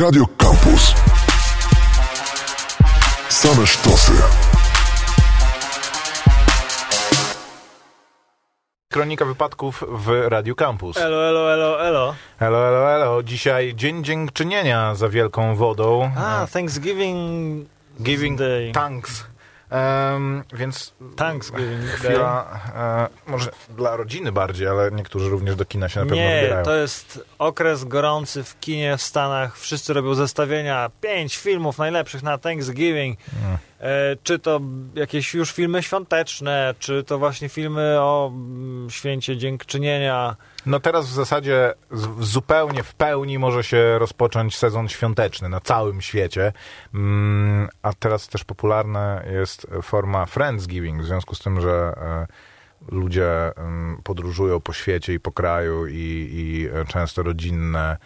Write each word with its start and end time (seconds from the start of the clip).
Radio 0.00 0.26
Campus. 0.36 0.94
Same 3.28 3.66
sztosy. 3.66 4.12
Kronika 8.92 9.24
wypadków 9.24 9.84
w 9.88 10.28
Radio 10.28 10.54
Campus. 10.54 10.96
Elo, 10.96 11.28
elo, 11.28 11.52
elo, 11.52 11.86
elo. 11.86 12.14
Elo, 12.40 12.68
elo, 12.68 12.94
elo. 12.94 13.22
Dzisiaj 13.22 13.74
Dzień 13.74 14.04
Dziękczynienia 14.04 14.94
za 14.94 15.08
wielką 15.08 15.56
wodą. 15.56 16.10
A, 16.16 16.46
Thanksgiving 16.52 17.68
Giving 18.00 18.38
Day. 18.38 18.72
thanks. 18.72 19.24
Em, 19.70 20.44
więc 20.52 20.94
Thanksgiving 21.16 21.80
Day. 21.80 21.88
chwila, 21.88 22.60
e, 23.26 23.30
może 23.30 23.50
dla 23.76 23.96
rodziny 23.96 24.32
bardziej, 24.32 24.68
ale 24.68 24.90
niektórzy 24.90 25.28
również 25.28 25.56
do 25.56 25.64
kina 25.64 25.88
się 25.88 26.00
na 26.00 26.06
pewno 26.06 26.16
Nie, 26.22 26.36
wybierają. 26.40 26.64
to 26.64 26.74
jest 26.76 27.24
okres 27.38 27.84
gorący 27.84 28.44
w 28.44 28.60
kinie 28.60 28.96
w 28.96 29.02
Stanach. 29.02 29.58
Wszyscy 29.58 29.92
robią 29.92 30.14
zestawienia. 30.14 30.90
Pięć 31.00 31.36
filmów 31.36 31.78
najlepszych 31.78 32.22
na 32.22 32.38
Thanksgiving. 32.38 33.18
E, 33.80 34.16
czy 34.22 34.38
to 34.38 34.60
jakieś 34.94 35.34
już 35.34 35.52
filmy 35.52 35.82
świąteczne, 35.82 36.74
czy 36.78 37.04
to 37.04 37.18
właśnie 37.18 37.48
filmy 37.48 37.96
o 38.00 38.32
mm, 38.34 38.90
święcie 38.90 39.36
dziękczynienia. 39.36 40.36
No 40.66 40.80
teraz 40.80 41.06
w 41.06 41.12
zasadzie 41.12 41.74
zupełnie 42.20 42.82
w 42.82 42.94
pełni 42.94 43.38
może 43.38 43.64
się 43.64 43.98
rozpocząć 43.98 44.56
sezon 44.56 44.88
świąteczny 44.88 45.48
na 45.48 45.60
całym 45.60 46.00
świecie. 46.00 46.52
Mm, 46.94 47.68
a 47.82 47.92
teraz 47.92 48.28
też 48.28 48.44
popularna 48.44 49.22
jest 49.32 49.66
forma 49.82 50.26
Friendsgiving, 50.26 51.02
w 51.02 51.06
związku 51.06 51.34
z 51.34 51.38
tym, 51.38 51.60
że 51.60 51.94
e, 51.96 52.26
ludzie 52.88 53.56
em, 53.56 54.00
podróżują 54.04 54.60
po 54.60 54.72
świecie 54.72 55.14
i 55.14 55.20
po 55.20 55.32
kraju 55.32 55.86
i, 55.86 56.28
i 56.32 56.68
e, 56.72 56.84
często 56.84 57.22
rodzinne 57.22 57.96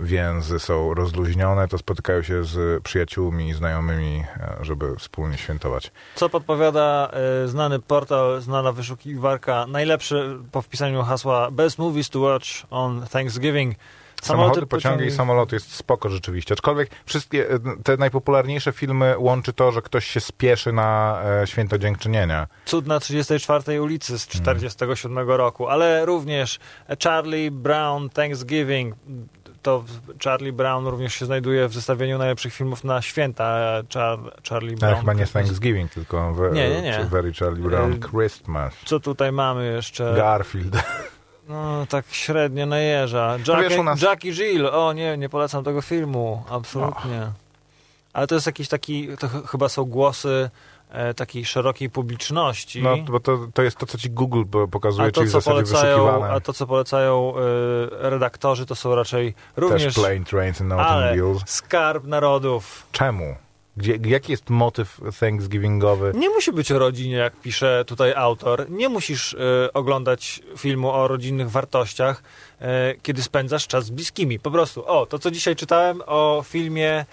więzy 0.00 0.58
są 0.58 0.94
rozluźnione, 0.94 1.68
to 1.68 1.78
spotykają 1.78 2.22
się 2.22 2.44
z 2.44 2.82
przyjaciółmi 2.82 3.48
i 3.48 3.54
znajomymi, 3.54 4.24
e, 4.36 4.56
żeby 4.64 4.96
wspólnie 4.96 5.38
świętować. 5.38 5.90
Co 6.14 6.28
podpowiada 6.28 7.10
e, 7.44 7.48
znany 7.48 7.78
portal, 7.78 8.40
znana 8.40 8.72
wyszukiwarka, 8.72 9.66
najlepszy 9.66 10.38
po 10.52 10.62
wpisaniu 10.62 11.02
hasła 11.02 11.50
Best 11.50 11.78
Movies 11.78 12.10
to 12.10 12.20
Watch 12.20 12.46
on 12.70 13.06
Thanksgiving. 13.06 13.74
Samochody, 14.22 14.66
pociągi 14.66 15.04
i 15.04 15.10
samoloty 15.10 15.56
jest 15.56 15.74
spoko 15.74 16.08
rzeczywiście. 16.08 16.52
Aczkolwiek 16.54 16.90
wszystkie 17.06 17.50
e, 17.50 17.58
te 17.84 17.96
najpopularniejsze 17.96 18.72
filmy 18.72 19.14
łączy 19.18 19.52
to, 19.52 19.72
że 19.72 19.82
ktoś 19.82 20.06
się 20.06 20.20
spieszy 20.20 20.72
na 20.72 21.20
e, 21.42 21.46
święto 21.46 21.78
dziękczynienia. 21.78 22.46
Cud 22.64 22.86
na 22.86 23.00
34 23.00 23.82
ulicy 23.82 24.18
z 24.18 24.26
Mm. 24.26 24.42
47 24.42 25.30
roku, 25.30 25.68
ale 25.68 26.06
również 26.06 26.58
Charlie 27.04 27.50
Brown 27.50 28.10
Thanksgiving. 28.10 28.94
To 29.66 29.84
Charlie 30.24 30.52
Brown 30.52 30.86
również 30.86 31.14
się 31.14 31.26
znajduje 31.26 31.68
w 31.68 31.74
zestawieniu 31.74 32.18
najlepszych 32.18 32.52
filmów 32.54 32.84
na 32.84 33.02
święta. 33.02 33.44
Char 33.94 34.18
Charlie 34.48 34.70
Ale 34.70 34.76
Brown. 34.78 34.96
chyba 35.00 35.12
nie 35.12 35.26
Thanksgiving, 35.26 35.90
tylko 35.92 36.34
we, 36.34 36.50
Nie, 36.50 36.70
nie, 36.70 36.82
nie. 36.82 37.04
Very 37.10 37.32
Charlie 37.34 37.62
Brown 37.68 37.92
Y, 37.92 37.98
Christmas. 38.10 38.74
Co 38.84 39.00
tutaj 39.00 39.32
mamy 39.32 39.66
jeszcze? 39.72 40.14
Garfield. 40.16 40.76
No, 41.48 41.86
tak 41.88 42.04
średnio 42.10 42.66
najeża. 42.66 43.36
Jack, 43.48 43.60
wiesz, 43.60 43.78
u 43.78 43.82
nas- 43.82 44.02
Jackie 44.02 44.32
Jill. 44.32 44.66
O 44.66 44.92
nie, 44.92 45.16
nie 45.16 45.28
polecam 45.28 45.64
tego 45.64 45.82
filmu. 45.82 46.42
Absolutnie. 46.50 47.26
Ale 48.12 48.26
to 48.26 48.34
jest 48.34 48.46
jakiś 48.46 48.68
taki, 48.68 49.08
to 49.18 49.28
ch- 49.28 49.50
chyba 49.50 49.68
są 49.68 49.84
głosy 49.84 50.50
takiej 51.16 51.44
szerokiej 51.44 51.90
publiczności. 51.90 52.82
No, 52.82 52.96
bo 52.96 53.20
to, 53.20 53.48
to 53.54 53.62
jest 53.62 53.76
to, 53.76 53.86
co 53.86 53.98
ci 53.98 54.10
Google 54.10 54.44
po- 54.50 54.68
pokazuje, 54.68 55.08
a 55.08 55.10
to, 55.10 55.20
czyli 55.20 55.28
w 55.28 55.32
co 55.32 55.40
zasadzie 55.40 55.54
polecają, 55.62 56.24
a 56.24 56.40
to, 56.40 56.52
co 56.52 56.66
polecają 56.66 57.34
e, 57.36 58.10
redaktorzy, 58.10 58.66
to 58.66 58.74
są 58.74 58.94
raczej 58.94 59.34
również 59.56 59.94
Też 59.94 60.04
Plane, 60.04 60.24
Trains 60.24 60.60
and 60.60 60.72
Automobiles. 60.72 61.42
skarb 61.46 62.04
narodów. 62.04 62.86
Czemu? 62.92 63.36
Gdzie, 63.76 63.98
jaki 64.04 64.32
jest 64.32 64.50
motyw 64.50 65.00
Thanksgivingowy? 65.20 66.12
Nie 66.14 66.28
musi 66.30 66.52
być 66.52 66.72
o 66.72 66.78
rodzinie, 66.78 67.16
jak 67.16 67.40
pisze 67.40 67.84
tutaj 67.86 68.14
autor. 68.14 68.70
Nie 68.70 68.88
musisz 68.88 69.34
e, 69.34 69.72
oglądać 69.72 70.40
filmu 70.58 70.90
o 70.90 71.08
rodzinnych 71.08 71.50
wartościach, 71.50 72.22
e, 72.60 72.94
kiedy 73.02 73.22
spędzasz 73.22 73.66
czas 73.66 73.84
z 73.84 73.90
bliskimi. 73.90 74.38
Po 74.38 74.50
prostu, 74.50 74.86
o, 74.86 75.06
to 75.06 75.18
co 75.18 75.30
dzisiaj 75.30 75.56
czytałem 75.56 76.02
o 76.06 76.42
filmie, 76.48 77.04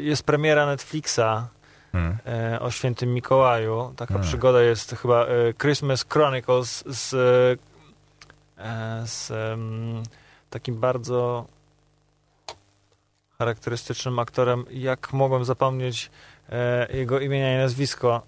jest 0.00 0.22
premiera 0.22 0.66
Netflixa 0.66 1.48
Hmm. 1.92 2.18
e, 2.26 2.60
o 2.60 2.70
świętym 2.70 3.14
Mikołaju. 3.14 3.92
Taka 3.96 4.14
Hmm. 4.14 4.28
przygoda 4.28 4.62
jest 4.62 4.96
chyba 5.02 5.26
e, 5.26 5.54
Christmas 5.60 6.04
Chronicles 6.08 6.84
z, 6.86 7.14
e, 8.58 9.06
z 9.06 9.30
em, 9.30 10.02
takim 10.50 10.80
bardzo 10.80 11.46
charakterystycznym 13.38 14.18
aktorem. 14.18 14.64
Jak 14.70 15.12
mogłem 15.12 15.44
zapomnieć 15.44 16.10
e, 16.48 16.96
jego 16.96 17.20
imienia 17.20 17.54
i 17.54 17.58
nazwisko? 17.58 18.22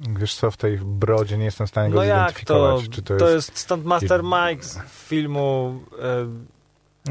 Wiesz 0.00 0.34
co, 0.34 0.50
w 0.50 0.56
tej 0.56 0.78
brodzie 0.78 1.38
nie 1.38 1.44
jestem 1.44 1.66
w 1.66 1.70
stanie 1.70 1.90
go 1.90 1.96
No 1.96 2.04
jak 2.04 2.18
to? 2.32 2.38
zidentyfikować. 2.38 2.88
Czy 2.90 3.02
to, 3.02 3.16
To 3.16 3.30
jest... 3.30 3.48
jest 3.48 3.58
Stuntmaster 3.58 4.22
Mike 4.24 4.62
z 4.62 4.78
filmu 5.08 5.80
e, 6.02 6.26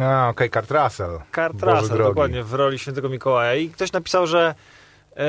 A, 0.02 0.30
okej, 0.30 0.50
Kurt 0.50 0.72
Russell. 0.72 1.20
Kurt 1.36 1.54
Boże 1.54 1.74
Russell, 1.74 1.98
drogi. 1.98 2.10
dokładnie, 2.10 2.44
w 2.44 2.54
roli 2.54 2.80
świętego 2.80 3.10
Mikołaja. 3.10 3.56
I 3.56 3.70
ktoś 3.70 3.92
napisał, 3.92 4.28
że 4.28 4.56
e, 5.16 5.26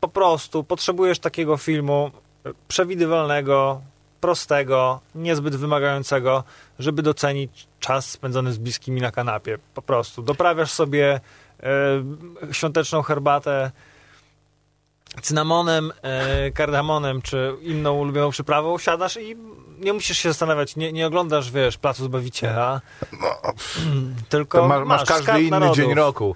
po 0.00 0.08
prostu 0.08 0.64
potrzebujesz 0.64 1.18
takiego 1.18 1.56
filmu 1.56 2.10
e, 2.46 2.50
przewidywalnego, 2.68 3.80
prostego, 4.20 5.00
niezbyt 5.14 5.56
wymagającego, 5.56 6.44
żeby 6.78 7.02
docenić 7.02 7.68
czas 7.80 8.10
spędzony 8.10 8.52
z 8.52 8.58
bliskimi 8.58 9.00
na 9.00 9.10
kanapie. 9.10 9.58
Po 9.74 9.82
prostu 9.82 10.22
doprawiasz 10.22 10.70
sobie 10.70 11.20
e, 11.62 12.52
świąteczną 12.52 13.02
herbatę 13.02 13.70
cynamonem, 15.22 15.92
e, 16.02 16.50
kardamonem 16.50 17.22
czy 17.22 17.54
inną 17.62 17.94
ulubioną 17.94 18.30
przyprawą, 18.30 18.78
siadasz 18.78 19.16
i 19.16 19.36
nie 19.80 19.92
musisz 19.92 20.18
się 20.18 20.28
zastanawiać, 20.28 20.76
nie, 20.76 20.92
nie 20.92 21.06
oglądasz, 21.06 21.50
wiesz, 21.50 21.78
Placu 21.78 22.04
Zbawiciela, 22.04 22.80
tylko 24.28 24.58
No, 24.58 24.62
To 24.62 24.68
ma, 24.68 24.84
masz 24.84 25.02
skarb 25.02 25.24
każdy 25.24 25.40
inny 25.42 25.50
narodów. 25.50 25.76
dzień 25.76 25.94
roku. 25.94 26.34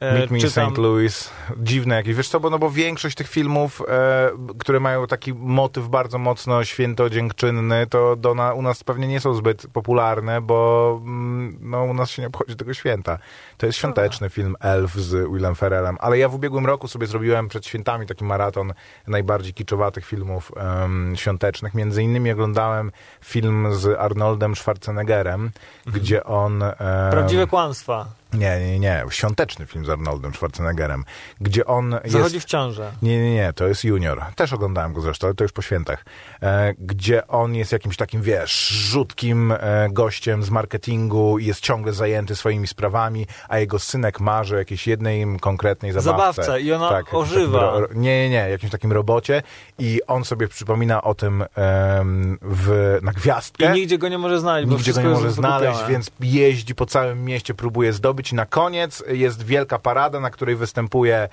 E, 0.00 0.14
Meet 0.14 0.30
Me 0.30 0.38
in 0.38 0.44
czytam- 0.44 0.70
St. 0.70 0.78
Louis. 0.78 1.30
Dziwne 1.56 1.94
jakieś. 1.94 2.14
Wiesz 2.16 2.28
co, 2.28 2.40
bo, 2.40 2.50
no 2.50 2.58
bo 2.58 2.70
większość 2.70 3.16
tych 3.16 3.28
filmów, 3.28 3.82
e, 3.88 4.30
które 4.58 4.80
mają 4.80 5.06
taki 5.06 5.34
motyw 5.34 5.88
bardzo 5.88 6.18
mocno 6.18 6.64
świętodziękczynny, 6.64 7.86
to 7.86 8.16
do 8.16 8.34
na, 8.34 8.52
u 8.52 8.62
nas 8.62 8.84
pewnie 8.84 9.08
nie 9.08 9.20
są 9.20 9.34
zbyt 9.34 9.66
popularne, 9.72 10.40
bo 10.40 11.00
mm, 11.04 11.58
no, 11.60 11.84
u 11.84 11.94
nas 11.94 12.10
się 12.10 12.22
nie 12.22 12.28
obchodzi 12.28 12.56
tego 12.56 12.74
święta. 12.74 13.18
To 13.58 13.66
jest 13.66 13.78
świąteczny 13.78 14.30
film 14.30 14.56
Elf 14.60 14.94
z 14.94 15.30
Willem 15.32 15.54
Ferrellem, 15.54 15.96
ale 16.00 16.18
ja 16.18 16.28
w 16.28 16.34
ubiegłym 16.34 16.66
roku 16.66 16.88
sobie 16.88 17.06
zrobiłem 17.06 17.48
przed 17.48 17.66
świętami 17.66 18.06
taki 18.06 18.24
maraton 18.24 18.72
najbardziej 19.06 19.54
kiczowatych 19.54 20.06
filmów 20.06 20.52
em, 20.56 21.12
świątecznych. 21.16 21.74
Między 21.74 22.02
innymi 22.02 22.30
oglądałem 22.32 22.92
film 23.24 23.74
z 23.74 23.98
Arnoldem 23.98 24.56
Schwarzeneggerem, 24.56 25.50
gdzie 25.86 26.24
on... 26.24 26.62
em, 26.62 26.72
Prawdziwe 27.10 27.46
kłamstwa. 27.46 28.19
Nie, 28.32 28.60
nie, 28.60 28.78
nie. 28.78 29.04
Świąteczny 29.10 29.66
film 29.66 29.84
z 29.84 29.88
Arnoldem 29.90 30.34
Schwarzeneggerem, 30.34 31.04
gdzie 31.40 31.66
on 31.66 31.96
Zachodzi 32.04 32.34
jest... 32.34 32.46
w 32.46 32.48
ciążę. 32.48 32.92
Nie, 33.02 33.22
nie, 33.22 33.34
nie, 33.34 33.52
to 33.52 33.66
jest 33.66 33.84
Junior. 33.84 34.22
Też 34.36 34.52
oglądałem 34.52 34.92
go 34.92 35.00
zresztą, 35.00 35.26
ale 35.26 35.34
to 35.34 35.44
już 35.44 35.52
po 35.52 35.62
świętach. 35.62 36.04
E, 36.42 36.74
gdzie 36.78 37.26
on 37.26 37.54
jest 37.54 37.72
jakimś 37.72 37.96
takim, 37.96 38.22
wiesz, 38.22 38.68
rzutkim 38.68 39.52
e, 39.52 39.88
gościem 39.92 40.42
z 40.42 40.50
marketingu 40.50 41.38
i 41.38 41.46
jest 41.46 41.60
ciągle 41.60 41.92
zajęty 41.92 42.36
swoimi 42.36 42.66
sprawami, 42.66 43.26
a 43.48 43.58
jego 43.58 43.78
synek 43.78 44.20
marzy 44.20 44.54
o 44.54 44.58
jakiejś 44.58 44.86
jednej 44.86 45.26
konkretnej 45.40 45.92
zabawce. 45.92 46.42
Zabawce 46.42 46.60
i 46.60 46.72
ona 46.72 46.92
jakimś 46.92 47.14
ożywa. 47.14 47.80
takim 47.80 48.02
nie, 48.02 48.22
nie, 48.22 48.30
nie, 48.30 48.50
jakimś 48.50 48.72
takim 48.72 48.92
robocie 48.92 49.42
i 49.78 50.00
on 50.06 50.24
sobie 50.24 50.48
przypomina 50.48 51.02
o 51.02 51.14
tym 51.14 51.44
em, 51.54 52.38
w, 52.42 52.98
na 53.02 53.12
I 53.12 53.14
gwiazdkę. 53.14 53.72
nigdzie 53.72 53.98
go 53.98 54.08
nie 54.08 54.18
może 54.18 54.40
znaleźć, 54.40 54.68
bo 54.68 54.74
Nigdzie 54.74 54.92
go 54.92 55.02
nie 55.02 55.08
może 55.08 55.30
znaleźć, 55.30 55.80
więc 55.88 56.10
jeździ 56.20 56.74
po 56.74 56.86
całym 56.86 57.24
mieście, 57.24 57.54
próbuje 57.54 57.92
zdobyć 57.92 58.19
i 58.32 58.34
na 58.34 58.46
koniec. 58.46 59.02
Jest 59.08 59.42
wielka 59.42 59.78
parada, 59.78 60.20
na 60.20 60.30
której 60.30 60.56
występuje, 60.56 61.28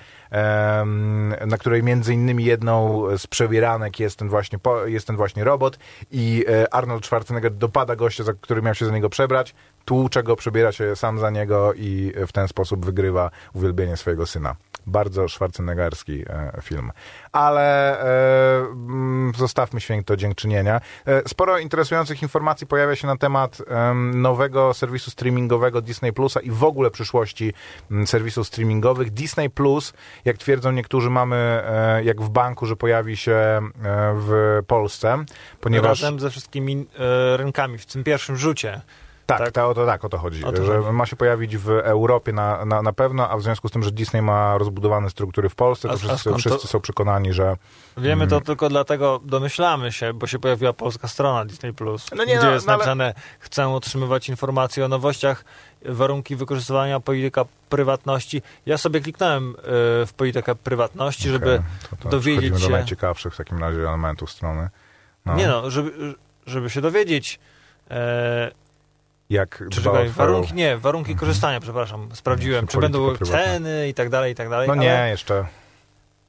na 1.46 1.58
której 1.58 1.82
między 1.82 2.14
innymi 2.14 2.44
jedną 2.44 3.02
z 3.18 3.26
przebieranek 3.26 4.00
jest 4.00 4.18
ten 4.18 4.28
właśnie, 4.28 4.58
jest 4.84 5.06
ten 5.06 5.16
właśnie 5.16 5.44
robot 5.44 5.78
i 6.10 6.44
e, 6.48 6.74
Arnold 6.74 7.06
Schwarzenegger 7.06 7.54
dopada 7.54 7.96
gościa, 7.96 8.24
który 8.40 8.62
miał 8.62 8.74
się 8.74 8.86
za 8.86 8.92
niego 8.92 9.10
przebrać, 9.10 9.54
tłucze 9.84 10.22
go, 10.22 10.36
przebiera 10.36 10.72
się 10.72 10.96
sam 10.96 11.18
za 11.18 11.30
niego 11.30 11.72
i 11.74 12.12
w 12.26 12.32
ten 12.32 12.48
sposób 12.48 12.84
wygrywa 12.84 13.30
uwielbienie 13.52 13.96
swojego 13.96 14.26
syna. 14.26 14.56
Bardzo 14.86 15.28
schwarzeneggerski 15.28 16.24
e, 16.28 16.52
film. 16.62 16.92
Ale 17.32 18.00
e, 18.00 18.66
mm, 18.66 19.32
zostawmy 19.36 19.80
święto 19.80 20.16
dziękczynienia. 20.16 20.80
E, 21.06 21.28
sporo 21.28 21.58
interesujących 21.58 22.22
informacji 22.22 22.66
pojawia 22.66 22.96
się 22.96 23.06
na 23.06 23.16
temat 23.16 23.62
em, 23.66 24.22
nowego 24.22 24.74
serwisu 24.74 25.10
streamingowego 25.10 25.80
Disney 25.80 26.12
Plusa 26.12 26.40
i 26.40 26.50
w 26.50 26.64
ogóle 26.64 26.90
przyszłości 26.90 27.52
mm, 27.90 28.06
serwisów 28.06 28.46
streamingowych. 28.46 29.10
Disney 29.10 29.50
Plus, 29.50 29.92
jak 30.24 30.38
twierdzą 30.38 30.72
niektórzy, 30.72 31.10
mamy 31.10 31.36
e, 31.36 32.04
jak 32.04 32.20
w 32.22 32.28
banku, 32.30 32.66
że 32.66 32.76
pojawi 32.76 33.16
się 33.16 33.32
e, 33.32 33.62
w 34.16 34.60
Polsce, 34.66 35.24
ponieważ... 35.60 36.02
Razem 36.02 36.20
ze 36.20 36.30
wszystkimi 36.30 36.86
e, 36.98 37.36
rynkami 37.36 37.78
w 37.78 37.86
tym 37.86 38.04
pierwszym 38.04 38.36
rzucie. 38.36 38.80
Tak, 39.26 39.38
Tak. 39.38 39.52
Ta, 39.52 39.66
o, 39.66 39.74
to, 39.74 39.86
tak, 39.86 40.04
o 40.04 40.08
to 40.08 40.18
chodzi. 40.18 40.44
O 40.44 40.52
to 40.52 40.64
że 40.64 40.78
chodzi. 40.82 40.92
ma 40.92 41.06
się 41.06 41.16
pojawić 41.16 41.56
w 41.56 41.68
Europie 41.70 42.32
na, 42.32 42.64
na, 42.64 42.82
na 42.82 42.92
pewno, 42.92 43.28
a 43.30 43.36
w 43.36 43.42
związku 43.42 43.68
z 43.68 43.72
tym, 43.72 43.82
że 43.82 43.90
Disney 43.90 44.22
ma 44.22 44.58
rozbudowane 44.58 45.10
struktury 45.10 45.48
w 45.48 45.54
Polsce, 45.54 45.88
A- 45.88 45.92
to 45.92 45.94
a 45.94 45.98
wszyscy, 45.98 46.30
to- 46.30 46.38
wszyscy 46.38 46.68
są 46.68 46.80
przekonani, 46.80 47.32
że 47.32 47.56
Wiemy 47.96 48.12
Mm. 48.24 48.28
to 48.28 48.40
tylko 48.40 48.68
dlatego, 48.68 49.20
domyślamy 49.24 49.92
się, 49.92 50.12
bo 50.14 50.26
się 50.26 50.38
pojawiła 50.38 50.72
polska 50.72 51.08
strona 51.08 51.44
Disney+, 51.44 51.72
Plus, 51.72 52.06
No 52.16 52.24
nie, 52.24 52.36
gdzie 52.36 52.46
no, 52.46 52.52
jest 52.52 52.66
no 52.66 52.72
ale- 52.72 52.78
napisane, 52.78 53.14
chcę 53.38 53.68
otrzymywać 53.68 54.28
informacje 54.28 54.84
o 54.84 54.88
nowościach, 54.88 55.44
warunki 55.84 56.36
wykorzystywania, 56.36 57.00
polityka 57.00 57.44
prywatności. 57.68 58.42
Ja 58.66 58.78
sobie 58.78 59.00
kliknąłem 59.00 59.50
y, 59.50 59.54
w 60.06 60.12
politykę 60.16 60.54
prywatności, 60.54 61.28
żeby... 61.28 61.54
Okej, 61.54 61.66
to, 61.90 61.96
to 61.96 62.08
dowiedzieć 62.08 62.40
przechodzimy 62.40 62.60
się- 62.60 62.66
do 62.72 62.76
najciekawszych 62.76 63.34
w 63.34 63.36
takim 63.36 63.58
razie 63.58 63.80
elementów 63.80 64.30
strony. 64.30 64.68
No. 65.26 65.34
Nie 65.34 65.46
no, 65.46 65.70
żeby, 65.70 66.14
żeby 66.46 66.70
się 66.70 66.80
dowiedzieć... 66.80 67.38
E, 67.90 68.50
Jak 69.30 69.64
czy 69.70 69.82
czekaj, 69.82 70.08
warunki, 70.08 70.54
nie, 70.54 70.78
warunki 70.78 71.16
korzystania, 71.16 71.60
przepraszam, 71.60 72.08
sprawdziłem, 72.12 72.66
Polityka 72.66 72.88
czy 72.88 72.92
będą 72.92 73.26
ceny 73.26 73.88
i 73.88 73.94
tak 73.94 74.08
dalej, 74.10 74.32
i 74.32 74.34
tak 74.34 74.48
dalej, 74.48 74.68
No 74.68 74.72
ale 74.74 74.82
nie, 74.82 75.08
jeszcze. 75.10 75.46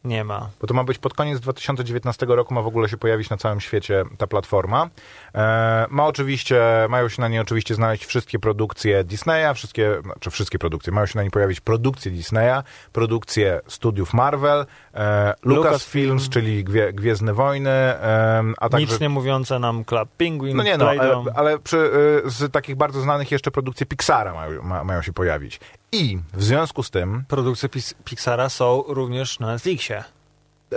Nie 0.03 0.23
ma. 0.23 0.49
Bo 0.61 0.67
to 0.67 0.73
ma 0.73 0.83
być 0.83 0.97
pod 0.97 1.13
koniec 1.13 1.39
2019 1.39 2.25
roku, 2.25 2.53
ma 2.53 2.61
w 2.61 2.67
ogóle 2.67 2.89
się 2.89 2.97
pojawić 2.97 3.29
na 3.29 3.37
całym 3.37 3.59
świecie 3.59 4.03
ta 4.17 4.27
platforma. 4.27 4.89
E, 5.35 5.85
ma 5.89 6.05
oczywiście, 6.05 6.61
mają 6.89 7.09
się 7.09 7.21
na 7.21 7.27
niej 7.27 7.39
oczywiście 7.39 7.75
znaleźć 7.75 8.05
wszystkie 8.05 8.39
produkcje 8.39 9.03
Disneya, 9.03 9.53
wszystkie, 9.53 10.01
znaczy 10.03 10.29
wszystkie 10.29 10.59
produkcje, 10.59 10.93
mają 10.93 11.05
się 11.05 11.17
na 11.17 11.21
niej 11.21 11.31
pojawić 11.31 11.61
produkcje 11.61 12.11
Disneya, 12.11 12.63
produkcje 12.93 13.61
studiów 13.67 14.13
Marvel, 14.13 14.65
e, 14.93 15.33
Lucasfilms, 15.43 16.29
czyli 16.29 16.63
Gwie, 16.63 16.93
Gwiezdne 16.93 17.33
Wojny, 17.33 17.69
e, 17.69 18.43
a 18.57 18.69
także... 18.69 18.87
Nic 18.87 18.99
nie 18.99 19.09
mówiące 19.09 19.59
nam 19.59 19.85
Club 19.85 20.09
Penguin, 20.17 20.57
No 20.57 20.63
nie 20.63 20.77
no, 20.77 20.89
ale, 20.89 21.23
ale 21.35 21.59
przy, 21.59 21.77
y, 22.25 22.29
z 22.29 22.51
takich 22.51 22.75
bardzo 22.75 23.01
znanych 23.01 23.31
jeszcze 23.31 23.51
produkcje 23.51 23.85
Pixara 23.85 24.33
mają, 24.33 24.63
ma, 24.63 24.83
mają 24.83 25.01
się 25.01 25.13
pojawić. 25.13 25.59
I 25.91 26.19
w 26.33 26.43
związku 26.43 26.83
z 26.83 26.89
tym, 26.91 27.23
Produkcje 27.27 27.69
Pix- 27.69 27.93
Pixara 28.05 28.49
są 28.49 28.83
również 28.87 29.39
na 29.39 29.47
Netflixie. 29.47 30.03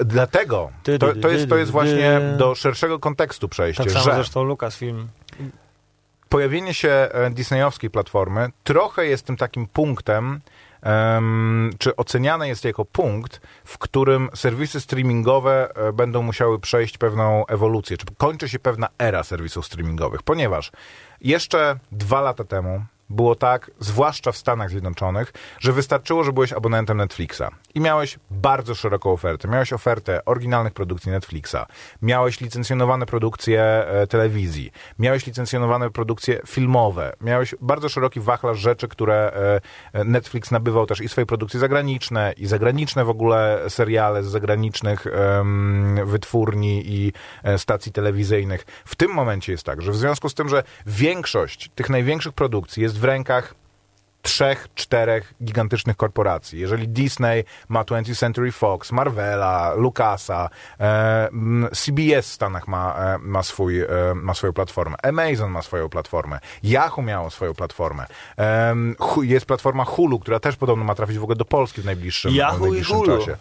dlatego, 0.04 0.70
to, 1.00 1.14
to, 1.14 1.28
jest, 1.28 1.48
to 1.48 1.56
jest 1.56 1.70
właśnie 1.70 2.20
do 2.38 2.54
szerszego 2.54 2.98
kontekstu 2.98 3.48
przejście, 3.48 3.84
Tak 3.84 3.92
samo 3.92 4.04
że 4.04 4.14
zresztą 4.14 4.42
Lucasfilm. 4.44 5.08
pojawienie 6.28 6.74
się 6.74 6.88
e, 6.90 7.30
disneyowskiej 7.30 7.90
platformy 7.90 8.48
trochę 8.64 9.06
jest 9.06 9.26
tym 9.26 9.36
takim 9.36 9.66
punktem, 9.66 10.40
em, 10.82 11.70
czy 11.78 11.96
oceniane 11.96 12.48
jest 12.48 12.64
jako 12.64 12.84
punkt, 12.84 13.40
w 13.64 13.78
którym 13.78 14.28
serwisy 14.34 14.80
streamingowe 14.80 15.72
e, 15.76 15.92
będą 15.92 16.22
musiały 16.22 16.58
przejść 16.58 16.98
pewną 16.98 17.46
ewolucję, 17.46 17.96
czy 17.96 18.06
kończy 18.18 18.48
się 18.48 18.58
pewna 18.58 18.88
era 18.98 19.22
serwisów 19.24 19.66
streamingowych, 19.66 20.22
ponieważ 20.22 20.72
jeszcze 21.20 21.78
dwa 21.92 22.20
lata 22.20 22.44
temu 22.44 22.84
było 23.12 23.34
tak, 23.34 23.70
zwłaszcza 23.78 24.32
w 24.32 24.36
Stanach 24.36 24.70
Zjednoczonych, 24.70 25.32
że 25.58 25.72
wystarczyło, 25.72 26.24
że 26.24 26.32
byłeś 26.32 26.52
abonentem 26.52 26.96
Netflixa 26.96 27.42
i 27.74 27.80
miałeś 27.80 28.18
bardzo 28.30 28.74
szeroką 28.74 29.12
ofertę. 29.12 29.48
Miałeś 29.48 29.72
ofertę 29.72 30.24
oryginalnych 30.24 30.72
produkcji 30.72 31.12
Netflixa, 31.12 31.56
miałeś 32.02 32.40
licencjonowane 32.40 33.06
produkcje 33.06 33.62
e, 33.62 34.06
telewizji, 34.06 34.72
miałeś 34.98 35.26
licencjonowane 35.26 35.90
produkcje 35.90 36.40
filmowe, 36.46 37.12
miałeś 37.20 37.54
bardzo 37.60 37.88
szeroki 37.88 38.20
wachlarz 38.20 38.58
rzeczy, 38.58 38.88
które 38.88 39.32
e, 39.92 40.04
Netflix 40.04 40.50
nabywał 40.50 40.86
też 40.86 41.00
i 41.00 41.08
swoje 41.08 41.26
produkcje 41.26 41.60
zagraniczne, 41.60 42.32
i 42.36 42.46
zagraniczne 42.46 43.04
w 43.04 43.10
ogóle 43.10 43.60
seriale 43.68 44.22
z 44.22 44.26
zagranicznych 44.26 45.06
wytwórni 46.04 46.82
i 46.86 47.12
e, 47.42 47.58
stacji 47.58 47.92
telewizyjnych. 47.92 48.66
W 48.84 48.96
tym 48.96 49.10
momencie 49.10 49.52
jest 49.52 49.64
tak, 49.64 49.82
że 49.82 49.92
w 49.92 49.96
związku 49.96 50.28
z 50.28 50.34
tym, 50.34 50.48
że 50.48 50.62
większość 50.86 51.70
tych 51.74 51.90
największych 51.90 52.32
produkcji 52.32 52.82
jest 52.82 52.98
w 53.02 53.04
rękach 53.04 53.54
trzech, 54.22 54.68
czterech 54.74 55.34
gigantycznych 55.44 55.96
korporacji. 55.96 56.60
Jeżeli 56.60 56.88
Disney 56.88 57.44
ma 57.68 57.84
20th 57.84 58.18
Century 58.18 58.52
Fox, 58.52 58.92
Marvela, 58.92 59.74
Lucasa, 59.74 60.48
e, 60.80 61.28
CBS 61.74 62.28
w 62.28 62.32
Stanach 62.32 62.68
ma, 62.68 62.94
e, 62.96 63.18
ma, 63.18 63.42
swój, 63.42 63.80
e, 63.80 63.86
ma 64.14 64.34
swoją 64.34 64.52
platformę, 64.52 64.96
Amazon 65.02 65.50
ma 65.50 65.62
swoją 65.62 65.88
platformę, 65.88 66.38
Yahoo 66.64 67.02
miało 67.02 67.30
swoją 67.30 67.54
platformę, 67.54 68.06
jest 69.22 69.46
platforma 69.46 69.84
Hulu, 69.84 70.18
która 70.18 70.40
też 70.40 70.56
podobno 70.56 70.84
ma 70.84 70.94
trafić 70.94 71.18
w 71.18 71.22
ogóle 71.22 71.36
do 71.36 71.44
Polski 71.44 71.82
w 71.82 71.84
najbliższym, 71.84 72.32
Yahoo 72.34 72.56
w 72.56 72.60
i 72.60 72.62
najbliższym 72.62 72.96
Hulu. 72.96 73.18
czasie. 73.18 73.36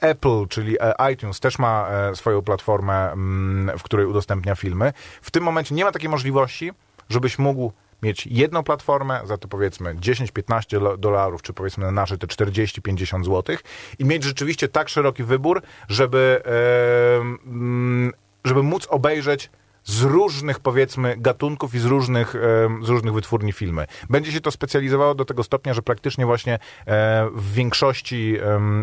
Apple, 0.00 0.46
czyli 0.48 0.76
e, 0.80 1.12
iTunes, 1.12 1.40
też 1.40 1.58
ma 1.58 1.88
e, 1.88 2.16
swoją 2.16 2.42
platformę, 2.42 3.12
mm, 3.12 3.78
w 3.78 3.82
której 3.82 4.06
udostępnia 4.06 4.54
filmy. 4.54 4.92
W 5.22 5.30
tym 5.30 5.42
momencie 5.44 5.74
nie 5.74 5.84
ma 5.84 5.92
takiej 5.92 6.08
możliwości, 6.08 6.72
żebyś 7.08 7.38
mógł 7.38 7.72
mieć 8.02 8.26
jedną 8.26 8.62
platformę 8.62 9.20
za 9.24 9.38
to 9.38 9.48
powiedzmy 9.48 9.94
10-15 9.94 10.80
lo- 10.80 10.96
dolarów, 10.96 11.42
czy 11.42 11.52
powiedzmy 11.52 11.84
na 11.84 11.90
nasze 11.90 12.18
te 12.18 12.26
40-50 12.26 13.24
złotych 13.24 13.62
i 13.98 14.04
mieć 14.04 14.24
rzeczywiście 14.24 14.68
tak 14.68 14.88
szeroki 14.88 15.24
wybór, 15.24 15.62
żeby, 15.88 16.42
em, 16.44 17.38
mm, 17.46 18.12
żeby 18.44 18.62
móc 18.62 18.86
obejrzeć 18.90 19.50
z 19.86 20.02
różnych, 20.02 20.60
powiedzmy, 20.60 21.16
gatunków 21.18 21.74
i 21.74 21.78
z 21.78 21.84
różnych, 21.84 22.34
em, 22.34 22.84
z 22.84 22.88
różnych 22.88 23.14
wytwórni 23.14 23.52
filmy. 23.52 23.86
Będzie 24.10 24.32
się 24.32 24.40
to 24.40 24.50
specjalizowało 24.50 25.14
do 25.14 25.24
tego 25.24 25.42
stopnia, 25.42 25.74
że 25.74 25.82
praktycznie 25.82 26.26
właśnie 26.26 26.54
e, 26.54 27.28
w 27.34 27.52
większości, 27.52 28.36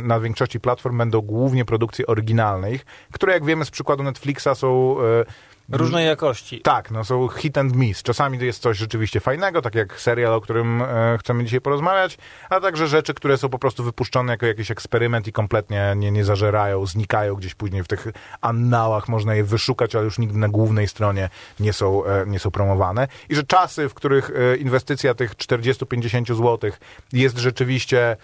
na 0.03 0.19
większości 0.19 0.59
platform 0.59 0.97
będą 0.97 1.21
głównie 1.21 1.65
produkcje 1.65 2.07
oryginalnych, 2.07 2.85
które 3.13 3.33
jak 3.33 3.45
wiemy 3.45 3.65
z 3.65 3.71
przykładu 3.71 4.03
Netflixa 4.03 4.47
są 4.55 4.97
e, 5.01 5.25
Różnej 5.71 6.07
jakości. 6.07 6.61
tak, 6.61 6.91
no 6.91 7.03
są 7.03 7.27
hit 7.27 7.57
and 7.57 7.75
miss. 7.75 8.03
Czasami 8.03 8.39
to 8.39 8.45
jest 8.45 8.61
coś 8.61 8.77
rzeczywiście 8.77 9.19
fajnego, 9.19 9.61
tak 9.61 9.75
jak 9.75 10.01
serial, 10.01 10.33
o 10.33 10.41
którym 10.41 10.81
e, 10.81 11.17
chcemy 11.19 11.43
dzisiaj 11.43 11.61
porozmawiać, 11.61 12.17
a 12.49 12.59
także 12.59 12.87
rzeczy, 12.87 13.13
które 13.13 13.37
są 13.37 13.49
po 13.49 13.59
prostu 13.59 13.83
wypuszczone 13.83 14.33
jako 14.33 14.45
jakiś 14.45 14.71
eksperyment 14.71 15.27
i 15.27 15.31
kompletnie 15.31 15.93
nie, 15.95 16.11
nie 16.11 16.25
zażerają, 16.25 16.85
znikają 16.85 17.35
gdzieś 17.35 17.55
później 17.55 17.83
w 17.83 17.87
tych 17.87 18.07
annałach, 18.41 19.07
można 19.07 19.35
je 19.35 19.43
wyszukać, 19.43 19.95
ale 19.95 20.05
już 20.05 20.19
nigdy 20.19 20.37
na 20.37 20.49
głównej 20.49 20.87
stronie 20.87 21.29
nie 21.59 21.73
są, 21.73 22.05
e, 22.05 22.25
nie 22.27 22.39
są 22.39 22.51
promowane. 22.51 23.07
I 23.29 23.35
że 23.35 23.43
czasy, 23.43 23.89
w 23.89 23.93
których 23.93 24.31
e, 24.35 24.57
inwestycja 24.57 25.13
tych 25.13 25.35
40-50 25.35 26.35
zł 26.35 26.71
jest 27.13 27.37
rzeczywiście, 27.37 28.17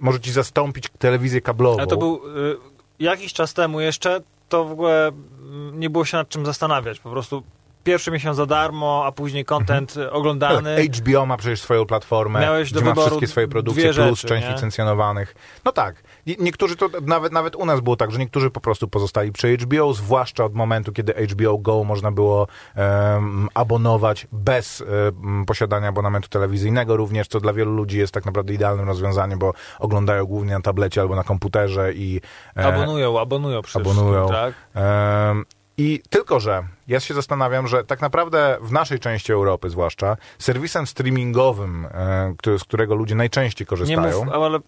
może 0.00 0.20
ci 0.20 0.32
zastąpić 0.32 0.88
telewizję 0.98 1.40
kablową. 1.40 1.78
Ale 1.78 1.86
to 1.86 1.96
był 1.96 2.16
y, 2.16 2.56
jakiś 2.98 3.32
czas 3.32 3.54
temu 3.54 3.80
jeszcze, 3.80 4.20
to 4.48 4.64
w 4.64 4.72
ogóle 4.72 5.12
nie 5.72 5.90
było 5.90 6.04
się 6.04 6.16
nad 6.16 6.28
czym 6.28 6.46
zastanawiać. 6.46 6.98
Po 7.00 7.10
prostu 7.10 7.42
pierwszy 7.84 8.10
miesiąc 8.10 8.36
za 8.36 8.46
darmo, 8.46 9.02
a 9.06 9.12
później 9.12 9.44
content 9.44 9.94
Tak, 9.94 10.12
oglądany. 10.12 10.76
HBO 10.84 11.26
ma 11.26 11.36
przecież 11.36 11.60
swoją 11.60 11.86
platformę, 11.86 12.40
Miałeś 12.40 12.72
do 12.72 12.80
gdzie 12.80 12.94
ma 12.94 13.00
wszystkie 13.02 13.26
swoje 13.26 13.48
produkcje, 13.48 13.82
dwie 13.92 13.92
plus 13.94 14.20
rzeczy, 14.20 14.28
część 14.34 14.46
nie? 14.48 14.54
licencjonowanych. 14.54 15.34
No 15.64 15.72
tak. 15.72 16.02
Nie- 16.26 16.36
Niektórzy 16.38 16.76
to, 16.76 16.88
nawet, 17.06 17.32
nawet 17.32 17.56
u 17.56 17.64
nas 17.66 17.80
było 17.80 17.96
tak, 17.96 18.10
że 18.12 18.18
niektórzy 18.18 18.50
po 18.50 18.60
prostu 18.60 18.88
pozostali 18.88 19.32
przy 19.32 19.56
HBO, 19.56 19.92
zwłaszcza 19.94 20.44
od 20.44 20.54
momentu, 20.54 20.92
kiedy 20.92 21.12
HBO 21.12 21.58
Go 21.58 21.84
można 21.84 22.12
było 22.12 22.46
em, 22.74 23.48
abonować 23.54 24.26
bez 24.32 24.80
em, 24.80 25.44
posiadania 25.46 25.88
abonamentu 25.88 26.28
telewizyjnego 26.28 26.96
również, 26.96 27.28
co 27.28 27.40
dla 27.40 27.52
wielu 27.52 27.72
ludzi 27.72 27.98
jest 27.98 28.14
tak 28.14 28.26
naprawdę 28.26 28.54
idealnym 28.54 28.86
rozwiązaniem, 28.86 29.38
bo 29.38 29.52
oglądają 29.78 30.24
głównie 30.26 30.52
na 30.54 30.60
tablecie 30.60 31.00
albo 31.00 31.16
na 31.16 31.24
komputerze 31.24 31.92
i... 31.92 32.20
e, 32.56 32.64
Abonują, 32.66 33.20
abonują 33.20 33.62
przede 33.62 33.90
abonują. 33.90 34.28
tak? 34.28 34.54
I 35.82 36.02
tylko, 36.10 36.40
że 36.40 36.64
ja 36.88 37.00
się 37.00 37.14
zastanawiam, 37.14 37.68
że 37.68 37.84
tak 37.84 38.00
naprawdę 38.00 38.58
w 38.60 38.72
naszej 38.72 38.98
części 39.00 39.32
Europy 39.32 39.70
zwłaszcza, 39.70 40.16
serwisem 40.38 40.86
streamingowym, 40.86 41.86
e, 41.86 42.34
który, 42.38 42.58
z 42.58 42.64
którego 42.64 42.94
ludzie 42.94 43.14
najczęściej 43.14 43.64
Nie 43.64 43.66
korzystają, 43.66 44.24
mów, 44.24 44.34
ale 44.34 44.58
y, 44.58 44.60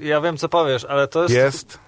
ja 0.00 0.20
wiem 0.20 0.36
co 0.36 0.48
powiesz, 0.48 0.84
ale 0.84 1.08
to 1.08 1.22
jest, 1.22 1.34
jest 1.34 1.78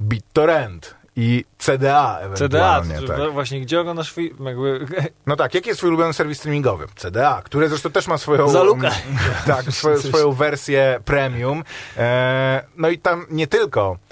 BitTorrent 0.00 0.94
i 1.16 1.44
CDA 1.58 2.18
CDA, 2.18 2.20
ewentualnie. 2.20 2.98
czy 3.00 3.06
tak. 3.06 3.32
właśnie 3.32 3.60
gdzie 3.60 3.80
oglądasz 3.80 4.12
film? 4.12 4.36
Jakby, 4.40 4.86
No 5.26 5.36
tak, 5.36 5.54
jaki 5.54 5.68
jest 5.68 5.78
twój 5.78 5.88
ulubiony 5.88 6.12
serwis 6.12 6.38
streamingowy? 6.38 6.86
CDA, 6.96 7.42
które 7.44 7.68
zresztą 7.68 7.90
też 7.90 8.06
ma 8.06 8.18
swoją... 8.18 8.48
Za 8.48 8.62
lukę. 8.62 8.90
tak, 9.46 9.64
swoją, 9.64 9.98
swoją 9.98 10.32
wersję 10.32 11.00
premium. 11.04 11.64
E, 11.96 12.64
no 12.76 12.88
i 12.88 12.98
tam 12.98 13.26
nie 13.30 13.46
tylko 13.46 13.96
e, 14.08 14.11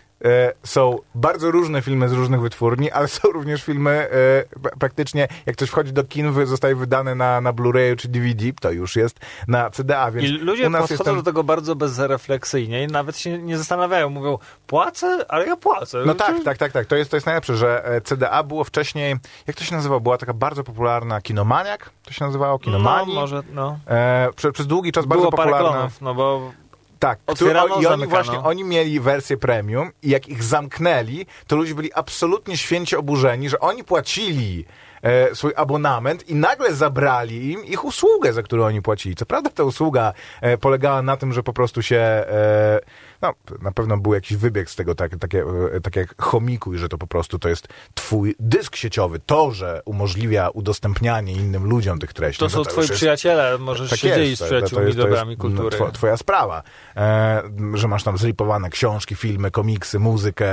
są 0.65 0.99
bardzo 1.15 1.51
różne 1.51 1.83
filmy 1.83 2.09
z 2.09 2.13
różnych 2.13 2.41
wytwórni, 2.41 2.91
ale 2.91 3.09
są 3.09 3.29
również 3.29 3.65
filmy 3.65 3.91
e, 3.91 4.79
praktycznie, 4.79 5.29
jak 5.47 5.57
coś 5.57 5.69
wchodzi 5.69 5.93
do 5.93 6.05
kin, 6.05 6.47
zostaje 6.47 6.75
wydane 6.77 7.15
na, 7.15 7.41
na 7.41 7.53
Blu-rayu 7.53 7.97
czy 7.97 8.09
DVD, 8.09 8.53
to 8.61 8.71
już 8.71 8.97
jest 8.97 9.21
na 9.49 9.71
CDA, 9.71 10.11
więc 10.11 10.29
I 10.29 10.33
ludzie 10.33 10.67
u 10.67 10.71
nas 10.71 10.81
podchodzą 10.81 11.05
ten... 11.05 11.17
do 11.17 11.23
tego 11.23 11.45
bardzo 11.45 11.77
bezrefleksyjnie 11.77 12.85
i 12.85 12.87
nawet 12.87 13.19
się 13.19 13.39
nie 13.39 13.59
zastanawiają. 13.59 14.11
Mówią, 14.11 14.39
płacę, 14.67 15.25
ale 15.29 15.47
ja 15.47 15.57
płacę. 15.57 16.03
No 16.07 16.15
tak, 16.15 16.45
tak, 16.45 16.59
tak, 16.59 16.73
tak. 16.73 16.87
To 16.87 16.97
jest, 16.97 17.11
to 17.11 17.17
jest 17.17 17.27
najlepsze, 17.27 17.57
że 17.57 17.85
e, 17.85 18.01
CDA 18.01 18.43
było 18.43 18.65
wcześniej, 18.65 19.17
jak 19.47 19.57
to 19.57 19.65
się 19.65 19.77
nazywało? 19.77 20.01
Była 20.01 20.19
taka 20.19 20.35
bardzo 20.35 20.65
popularna 20.65 21.21
Kinomaniak, 21.21 21.91
to 22.05 22.13
się 22.13 22.25
nazywało, 22.25 22.59
Kinomani. 22.59 23.15
No, 23.15 23.21
może, 23.21 23.43
no. 23.53 23.79
E, 23.87 24.29
prze, 24.37 24.53
przez 24.53 24.67
długi 24.67 24.93
czas 24.93 25.07
bardzo 25.07 25.21
Było 25.21 25.33
parę 25.33 25.51
popularna. 25.51 25.79
klonów, 25.79 26.01
no 26.01 26.15
bo 26.15 26.53
Tak, 27.01 27.19
Otwierano, 27.27 27.69
i 27.69 27.73
oni 27.73 27.83
zamykano. 27.83 28.11
właśnie, 28.11 28.39
oni 28.39 28.65
mieli 28.65 29.01
wersję 29.01 29.37
premium 29.37 29.91
i 30.03 30.11
jak 30.11 30.29
ich 30.29 30.43
zamknęli, 30.43 31.27
to 31.47 31.57
ludzie 31.57 31.75
byli 31.75 31.93
absolutnie 31.95 32.57
święcie 32.57 32.99
oburzeni, 32.99 33.49
że 33.49 33.61
oni 33.61 33.85
płacili 33.85 34.65
e, 35.03 35.35
swój 35.35 35.53
abonament 35.57 36.29
i 36.29 36.35
nagle 36.35 36.75
zabrali 36.75 37.53
im 37.53 37.65
ich 37.65 37.85
usługę, 37.85 38.33
za 38.33 38.43
którą 38.43 38.65
oni 38.65 38.83
płacili. 38.83 39.15
Co 39.15 39.27
prawda 39.27 39.51
ta 39.51 39.65
usługa 39.65 40.13
e, 40.41 40.59
polegała 40.59 41.03
na 41.03 41.17
tym, 41.17 41.33
że 41.33 41.43
po 41.43 41.53
prostu 41.53 41.83
się 41.83 41.97
e, 41.97 42.81
no, 43.23 43.35
na 43.63 43.73
pewno 43.73 43.97
był 43.99 44.15
jakiś 44.15 44.37
wybieg 44.37 44.71
z 44.71 44.77
tego, 44.77 44.95
tak, 44.95 45.17
takie, 45.17 45.45
e, 45.75 45.81
tak 45.81 45.97
jak 45.97 46.23
chomikuj, 46.23 46.79
że 46.79 46.89
to 46.89 46.99
po 46.99 47.07
prostu 47.07 47.39
to 47.39 47.49
jest 47.49 47.69
twój 47.95 48.35
dysk 48.41 48.77
sieciowy. 48.77 49.21
To, 49.27 49.51
że 49.53 49.83
umożliwia 49.85 50.49
udostępnianie 50.49 51.33
innym 51.33 51.65
ludziom 51.65 51.99
tych 51.99 52.13
treści. 52.13 52.39
To 52.41 52.45
no 52.47 52.51
są 52.51 52.59
już 52.59 52.69
twoi 52.69 52.83
jest- 52.83 52.95
przyjaciele, 52.95 53.59
możesz 53.59 53.91
tak 53.91 53.99
się 53.99 54.09
jest, 54.09 54.19
dzielić 54.21 54.37
z 54.37 54.39
to- 54.39 54.45
przyjaciółmi 54.45 54.83
to 54.85 54.87
jest- 54.89 54.99
to 54.99 55.03
jest, 55.07 55.11
dobrami 55.11 55.37
kultury. 55.37 55.77
no, 55.81 55.87
two- 55.87 55.93
Twoja 55.93 56.17
sprawa, 56.17 56.63
e, 56.97 57.43
że 57.75 57.89
masz 57.89 58.03
tam 58.05 58.19
zripowane 58.19 58.71
książki, 58.71 59.15
filmy, 59.15 59.51
komiksy, 59.51 59.99
muzykę, 59.99 60.51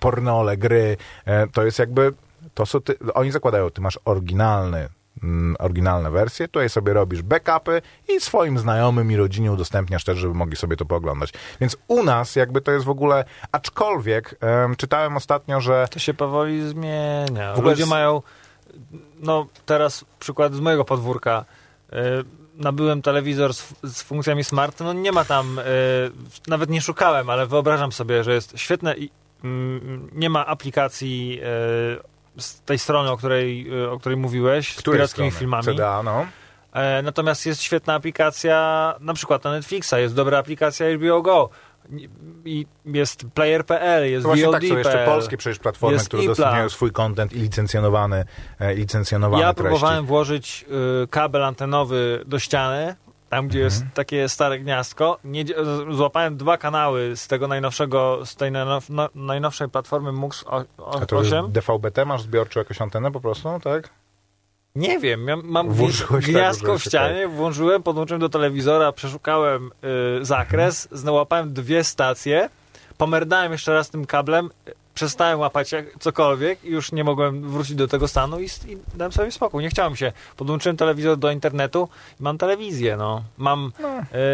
pornole, 0.00 0.56
gry. 0.56 0.96
E, 1.24 1.46
to 1.46 1.64
jest 1.64 1.78
jakby, 1.78 2.12
to 2.54 2.66
są 2.66 2.80
ty, 2.80 2.94
oni 3.14 3.30
zakładają, 3.30 3.70
ty 3.70 3.80
masz 3.80 3.98
oryginalny 4.04 4.88
oryginalne 5.58 6.10
wersje, 6.10 6.48
tutaj 6.48 6.68
sobie 6.68 6.92
robisz 6.92 7.22
backupy 7.22 7.82
i 8.08 8.20
swoim 8.20 8.58
znajomym 8.58 9.12
i 9.12 9.16
rodzinie 9.16 9.52
udostępniasz 9.52 10.04
też, 10.04 10.18
żeby 10.18 10.34
mogli 10.34 10.56
sobie 10.56 10.76
to 10.76 10.84
pooglądać. 10.84 11.32
Więc 11.60 11.76
u 11.88 12.02
nas 12.02 12.36
jakby 12.36 12.60
to 12.60 12.72
jest 12.72 12.84
w 12.84 12.90
ogóle, 12.90 13.24
aczkolwiek 13.52 14.36
em, 14.40 14.76
czytałem 14.76 15.16
ostatnio, 15.16 15.60
że 15.60 15.86
To 15.90 15.98
się 15.98 16.14
powoli 16.14 16.68
zmienia. 16.68 17.54
W 17.54 17.58
ogóle 17.58 17.72
Ludzie 17.72 17.84
z- 17.84 17.88
mają, 17.88 18.22
no 19.20 19.46
teraz 19.66 20.04
przykład 20.18 20.54
z 20.54 20.60
mojego 20.60 20.84
podwórka. 20.84 21.44
Y, 21.92 21.96
nabyłem 22.56 23.02
telewizor 23.02 23.54
z, 23.54 23.74
z 23.82 24.02
funkcjami 24.02 24.44
smart, 24.44 24.80
no 24.80 24.92
nie 24.92 25.12
ma 25.12 25.24
tam, 25.24 25.58
y, 25.58 25.62
nawet 26.48 26.70
nie 26.70 26.80
szukałem, 26.80 27.30
ale 27.30 27.46
wyobrażam 27.46 27.92
sobie, 27.92 28.24
że 28.24 28.34
jest 28.34 28.58
świetne 28.58 28.96
i 28.96 29.10
mm, 29.44 30.10
nie 30.12 30.30
ma 30.30 30.46
aplikacji 30.46 31.40
y, 32.00 32.15
z 32.38 32.60
tej 32.60 32.78
strony, 32.78 33.10
o 33.10 33.16
której, 33.16 33.72
y, 33.84 33.90
o 33.90 33.98
której 33.98 34.18
mówiłeś, 34.18 34.74
z 34.74 34.78
której 34.78 34.98
pirackimi 34.98 35.30
strony? 35.30 35.38
filmami. 35.40 35.64
CDA, 35.64 36.02
no. 36.02 36.26
E, 36.72 37.02
Natomiast 37.02 37.46
jest 37.46 37.62
świetna 37.62 37.94
aplikacja, 37.94 38.94
na 39.00 39.14
przykład 39.14 39.44
na 39.44 39.50
Netflixa, 39.50 39.92
jest 39.98 40.14
dobra 40.14 40.38
aplikacja 40.38 40.86
HBO 40.96 41.22
Go. 41.22 41.50
I- 42.44 42.66
jest 42.84 43.24
player.pl, 43.34 44.10
jest 44.10 44.22
To 44.22 44.28
właśnie 44.28 44.50
tak, 44.50 44.62
są 44.64 44.76
jeszcze 44.78 45.04
polskie 45.06 45.36
przecież 45.36 45.58
platformy, 45.58 45.94
jest 45.94 46.08
które 46.08 46.22
udostępniają 46.22 46.68
swój 46.68 46.92
content 46.92 47.32
i 47.32 47.38
licencjonowany, 47.40 48.24
e, 48.58 48.74
licencjonowane 48.74 49.42
Ja 49.42 49.54
treści. 49.54 49.68
próbowałem 49.70 50.06
włożyć 50.06 50.64
y, 51.04 51.08
kabel 51.08 51.44
antenowy 51.44 52.22
do 52.26 52.38
ściany, 52.38 52.96
tam 53.30 53.48
gdzie 53.48 53.58
jest 53.58 53.76
Mhm. 53.76 53.92
takie 53.94 54.28
stare 54.28 54.58
gniazdko. 54.58 55.18
Nie, 55.24 55.44
złapałem 55.90 56.36
dwa 56.36 56.58
kanały 56.58 57.16
z 57.16 57.28
tego 57.28 57.48
najnowszego, 57.48 58.26
z 58.26 58.36
tej 58.36 58.52
najnow, 58.52 58.90
no, 58.90 59.08
najnowszej 59.14 59.68
platformy 59.68 60.12
MUX 60.12 60.44
o- 60.46 60.64
o- 60.78 61.00
A 61.02 61.06
to 61.06 61.18
jest 61.18 61.32
8. 61.32 61.52
DVB-T 61.52 62.04
masz 62.04 62.22
zbiorczą 62.22 62.60
jakąś 62.60 62.80
antenę 62.82 63.12
po 63.12 63.20
prostu, 63.20 63.48
tak? 63.64 63.90
Nie 64.74 64.98
wiem, 64.98 65.28
ja 65.28 65.36
mam 65.36 65.70
Włożyłeś 65.72 66.24
tak, 66.24 66.34
gniazdko 66.34 66.66
włożyłeś, 66.66 66.82
w 66.82 66.86
ścianie, 66.86 67.28
włączyłem, 67.28 67.82
podłączyłem 67.82 68.20
do 68.20 68.28
telewizora, 68.28 68.92
przeszukałem 68.92 69.70
y, 70.20 70.24
zakres, 70.24 70.88
znałapałem 70.92 71.52
dwie 71.52 71.84
stacje, 71.84 72.48
pomerdałem 72.98 73.52
jeszcze 73.52 73.72
raz 73.74 73.90
tym 73.90 74.06
kablem, 74.06 74.50
przestałem 74.96 75.40
łapać 75.40 75.70
cokolwiek 76.00 76.64
i 76.64 76.70
już 76.70 76.92
nie 76.92 77.04
mogłem 77.04 77.50
wrócić 77.50 77.74
do 77.74 77.88
tego 77.88 78.08
stanu 78.08 78.40
i, 78.40 78.44
i 78.44 78.78
dałem 78.94 79.12
sobie 79.12 79.30
spokój. 79.30 79.62
Nie 79.62 79.68
chciałem 79.68 79.96
się. 79.96 80.12
Podłączyłem 80.36 80.76
telewizor 80.76 81.16
do 81.16 81.30
internetu 81.30 81.88
i 82.20 82.22
mam 82.22 82.38
telewizję, 82.38 82.96
no. 82.96 83.22
Mam, 83.38 83.72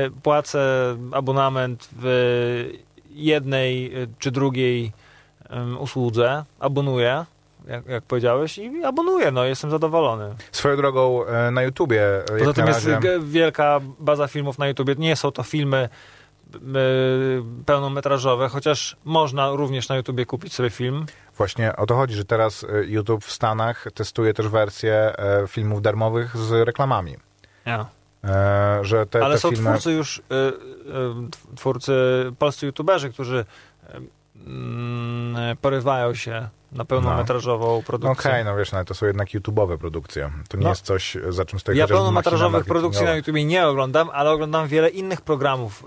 y, 0.06 0.10
płacę 0.22 0.60
abonament 1.12 1.88
w 1.92 2.06
jednej 3.10 4.02
y, 4.02 4.08
czy 4.18 4.30
drugiej 4.30 4.92
ym, 5.52 5.80
usłudze, 5.80 6.44
abonuję, 6.60 7.24
jak, 7.68 7.86
jak 7.86 8.04
powiedziałeś, 8.04 8.58
i 8.58 8.84
abonuję, 8.84 9.30
no, 9.30 9.44
jestem 9.44 9.70
zadowolony. 9.70 10.34
Swoją 10.52 10.76
drogą 10.76 11.26
e, 11.26 11.50
na 11.50 11.62
YouTubie, 11.62 12.02
e, 12.04 12.38
Poza 12.38 12.52
tym 12.52 12.66
jest 12.66 12.88
wielka 13.20 13.80
baza 13.98 14.28
filmów 14.28 14.58
na 14.58 14.68
YouTubie. 14.68 14.94
Nie 14.98 15.16
są 15.16 15.30
to 15.30 15.42
filmy 15.42 15.88
y, 15.88 16.21
pełnometrażowe, 17.66 18.48
chociaż 18.48 18.96
można 19.04 19.50
również 19.50 19.88
na 19.88 19.96
YouTubie 19.96 20.26
kupić 20.26 20.54
sobie 20.54 20.70
film. 20.70 21.06
właśnie 21.36 21.76
o 21.76 21.86
to 21.86 21.94
chodzi, 21.94 22.14
że 22.14 22.24
teraz 22.24 22.64
e, 22.64 22.84
YouTube 22.84 23.24
w 23.24 23.32
Stanach 23.32 23.86
testuje 23.94 24.34
też 24.34 24.48
wersję 24.48 24.94
e, 24.94 25.46
filmów 25.46 25.82
darmowych 25.82 26.36
z 26.36 26.66
reklamami. 26.66 27.16
Ja. 27.66 27.86
E, 28.24 28.78
że 28.82 29.06
te, 29.06 29.24
Ale 29.24 29.34
te 29.34 29.40
są 29.40 29.50
filmy... 29.50 29.70
twórcy 29.70 29.92
już, 29.92 30.22
twórcy, 31.56 31.92
polscy 32.38 32.66
YouTuberzy, 32.66 33.10
którzy 33.10 33.44
porywają 35.60 36.14
się 36.14 36.48
na 36.72 36.84
pełnometrażową 36.84 37.76
No 37.76 37.82
produkcję. 37.82 38.30
okej, 38.30 38.44
no 38.44 38.56
wiesz, 38.56 38.72
no, 38.72 38.78
ale 38.78 38.84
to 38.84 38.94
są 38.94 39.06
jednak 39.06 39.28
YouTube'owe 39.28 39.78
produkcje. 39.78 40.30
To 40.48 40.56
nie 40.56 40.62
No. 40.62 40.68
jest 40.68 40.84
coś, 40.84 41.16
za 41.28 41.44
czym 41.44 41.58
stoi 41.60 41.76
Ja 41.76 41.86
pełnometrażowych 41.86 42.64
produkcji 42.64 43.04
na. 43.04 43.14
YouTubie 43.14 43.44
nie 43.44 43.66
oglądam, 43.66 44.10
ale 44.12 44.30
oglądam 44.30 44.68
wiele 44.68 44.88
innych 44.88 45.20
programów 45.20 45.84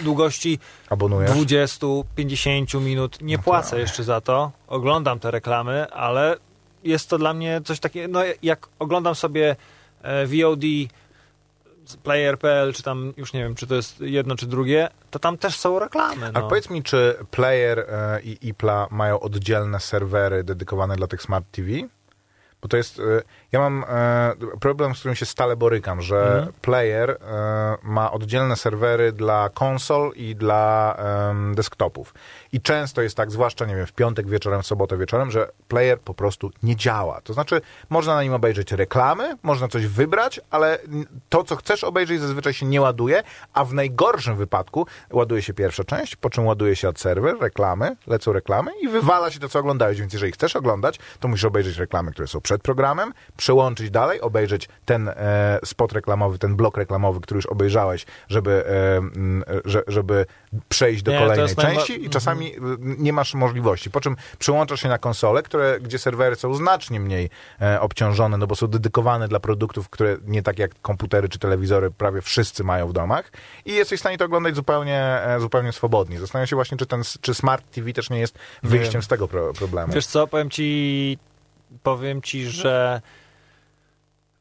y, 0.00 0.04
długości 0.04 0.58
Abonujesz? 0.90 1.30
20-50 1.30 2.80
minut. 2.80 3.18
Nie 3.22 3.36
No 3.36 3.42
płacę 3.42 3.80
jeszcze 3.80 4.04
za 4.04 4.20
to. 4.20 4.50
Oglądam 4.68 5.18
te 5.18 5.30
reklamy, 5.30 5.90
ale 5.90 6.36
jest 6.84 7.10
to 7.10 7.18
dla 7.18 7.34
mnie 7.34 7.60
coś 7.64 7.80
takiego. 7.80 8.08
No, 8.12 8.20
jak 8.42 8.68
oglądam 8.78 9.14
sobie 9.14 9.56
e, 10.02 10.26
VOD 10.26 10.62
Player.pl, 12.02 12.72
czy 12.72 12.82
tam 12.82 13.12
już 13.16 13.32
nie 13.32 13.40
wiem, 13.42 13.54
czy 13.54 13.66
to 13.66 13.74
jest 13.74 14.00
jedno, 14.00 14.36
czy 14.36 14.46
drugie, 14.46 14.88
to 15.10 15.18
tam 15.18 15.38
też 15.38 15.56
są 15.58 15.78
reklamy. 15.78 16.32
No. 16.32 16.48
powiedz 16.48 16.70
mi, 16.70 16.82
czy 16.82 17.16
Player 17.30 17.78
e, 17.78 18.20
i 18.22 18.48
Ipla 18.48 18.86
mają 18.90 19.20
oddzielne 19.20 19.80
serwery 19.80 20.44
dedykowane 20.44 20.96
dla 20.96 21.06
tych 21.06 21.22
Smart 21.22 21.44
TV? 21.50 21.68
Bo 22.62 22.68
to 22.68 22.76
jest. 22.76 22.98
e, 22.98 23.02
Ja 23.52 23.60
mam 23.60 23.84
e, 23.88 24.32
problem, 24.60 24.94
z 24.94 24.98
którym 24.98 25.14
się 25.14 25.26
stale 25.26 25.56
borykam, 25.56 26.02
że 26.02 26.34
Mhm. 26.36 26.52
Player 26.60 27.18
ma 27.82 28.12
oddzielne 28.12 28.56
serwery 28.56 29.12
dla 29.12 29.48
konsol 29.54 30.12
i 30.16 30.36
dla 30.36 30.96
desktopów. 31.54 32.14
I 32.52 32.60
często 32.60 33.02
jest 33.02 33.16
tak, 33.16 33.30
zwłaszcza 33.30 33.64
nie 33.64 33.76
wiem, 33.76 33.86
w 33.86 33.92
piątek 33.92 34.28
wieczorem, 34.28 34.62
w 34.62 34.66
sobotę 34.66 34.98
wieczorem, 34.98 35.30
że 35.30 35.50
Player 35.68 36.00
po 36.00 36.14
prostu 36.14 36.50
nie 36.62 36.76
działa. 36.76 37.20
To 37.20 37.32
znaczy, 37.32 37.60
można 37.90 38.14
na 38.14 38.22
nim 38.22 38.32
obejrzeć 38.32 38.72
reklamy, 38.72 39.36
można 39.42 39.68
coś 39.68 39.86
wybrać, 39.86 40.40
ale 40.50 40.78
to, 41.28 41.44
co 41.44 41.56
chcesz 41.56 41.84
obejrzeć, 41.84 42.20
zazwyczaj 42.20 42.52
się 42.52 42.66
nie 42.66 42.80
ładuje, 42.80 43.22
a 43.52 43.64
w 43.64 43.74
najgorszym 43.74 44.36
wypadku 44.36 44.86
ładuje 45.10 45.42
się 45.42 45.54
pierwsza 45.54 45.84
część, 45.84 46.16
po 46.16 46.30
czym 46.30 46.46
ładuje 46.46 46.76
się 46.76 46.88
od 46.88 47.00
serwer, 47.00 47.36
reklamy, 47.40 47.96
lecą 48.06 48.32
reklamy 48.32 48.70
i 48.80 48.88
wywala 48.88 49.30
się 49.30 49.40
to, 49.40 49.48
co 49.48 49.58
oglądałeś. 49.58 50.00
Więc 50.00 50.12
jeżeli 50.12 50.32
chcesz 50.32 50.56
oglądać, 50.56 50.98
to 51.20 51.28
musisz 51.28 51.44
obejrzeć 51.44 51.76
reklamy, 51.76 52.10
które 52.10 52.28
są 52.28 52.40
przed 52.40 52.62
programem, 52.62 53.12
przełączyć 53.36 53.90
dalej, 53.90 54.20
obejrzeć 54.20 54.68
ten 54.84 55.08
e, 55.08 55.58
spot 55.64 55.92
reklamowy, 55.92 56.38
ten 56.38 56.56
blok 56.56 56.76
reklamowy, 56.76 57.20
który 57.20 57.38
już 57.38 57.46
obejrzałeś, 57.46 58.06
żeby, 58.28 58.64
e, 58.66 59.00
że, 59.64 59.82
żeby 59.86 60.26
przejść 60.68 61.02
do 61.02 61.12
Nie, 61.12 61.18
kolejnej 61.18 61.56
części 61.56 62.04
i 62.04 62.10
czasami 62.10 62.56
y, 62.56 62.60
nie 62.78 63.12
masz 63.12 63.34
możliwości. 63.34 63.90
Po 63.90 64.00
czym 64.00 64.16
przyłączasz 64.38 64.80
się 64.80 64.88
na 64.88 64.98
konsole, 64.98 65.42
które, 65.42 65.80
gdzie 65.80 65.98
serwery 65.98 66.36
są 66.36 66.54
znacznie 66.54 67.00
mniej 67.00 67.30
e, 67.60 67.80
obciążone, 67.80 68.36
no 68.36 68.46
bo 68.46 68.56
są 68.56 68.66
dedykowane 68.66 69.28
dla 69.28 69.40
produktów, 69.40 69.88
które 69.88 70.16
nie 70.26 70.42
tak 70.42 70.58
jak 70.58 70.70
komputery 70.82 71.28
czy 71.28 71.38
telewizory 71.38 71.90
prawie 71.90 72.20
wszyscy 72.20 72.64
mają 72.64 72.88
w 72.88 72.92
domach 72.92 73.32
i 73.64 73.72
jesteś 73.72 73.98
w 73.98 74.02
stanie 74.02 74.18
to 74.18 74.24
oglądać 74.24 74.56
zupełnie, 74.56 75.00
e, 75.00 75.40
zupełnie 75.40 75.72
swobodnie. 75.72 76.20
Zastanawiam 76.20 76.46
się 76.46 76.56
właśnie, 76.56 76.78
czy 76.78 76.86
ten 76.86 77.02
czy 77.20 77.34
Smart 77.34 77.70
TV 77.70 77.92
też 77.92 78.10
nie 78.10 78.18
jest 78.18 78.38
Nie 78.62 78.70
wyjściem 78.70 78.92
wiem. 78.92 79.02
z 79.02 79.08
tego 79.08 79.28
pro, 79.28 79.52
problemu. 79.52 79.92
Wiesz 79.92 80.06
co, 80.06 80.26
powiem 80.26 80.50
ci, 80.50 81.18
powiem 81.82 82.22
ci, 82.22 82.46
że 82.46 83.00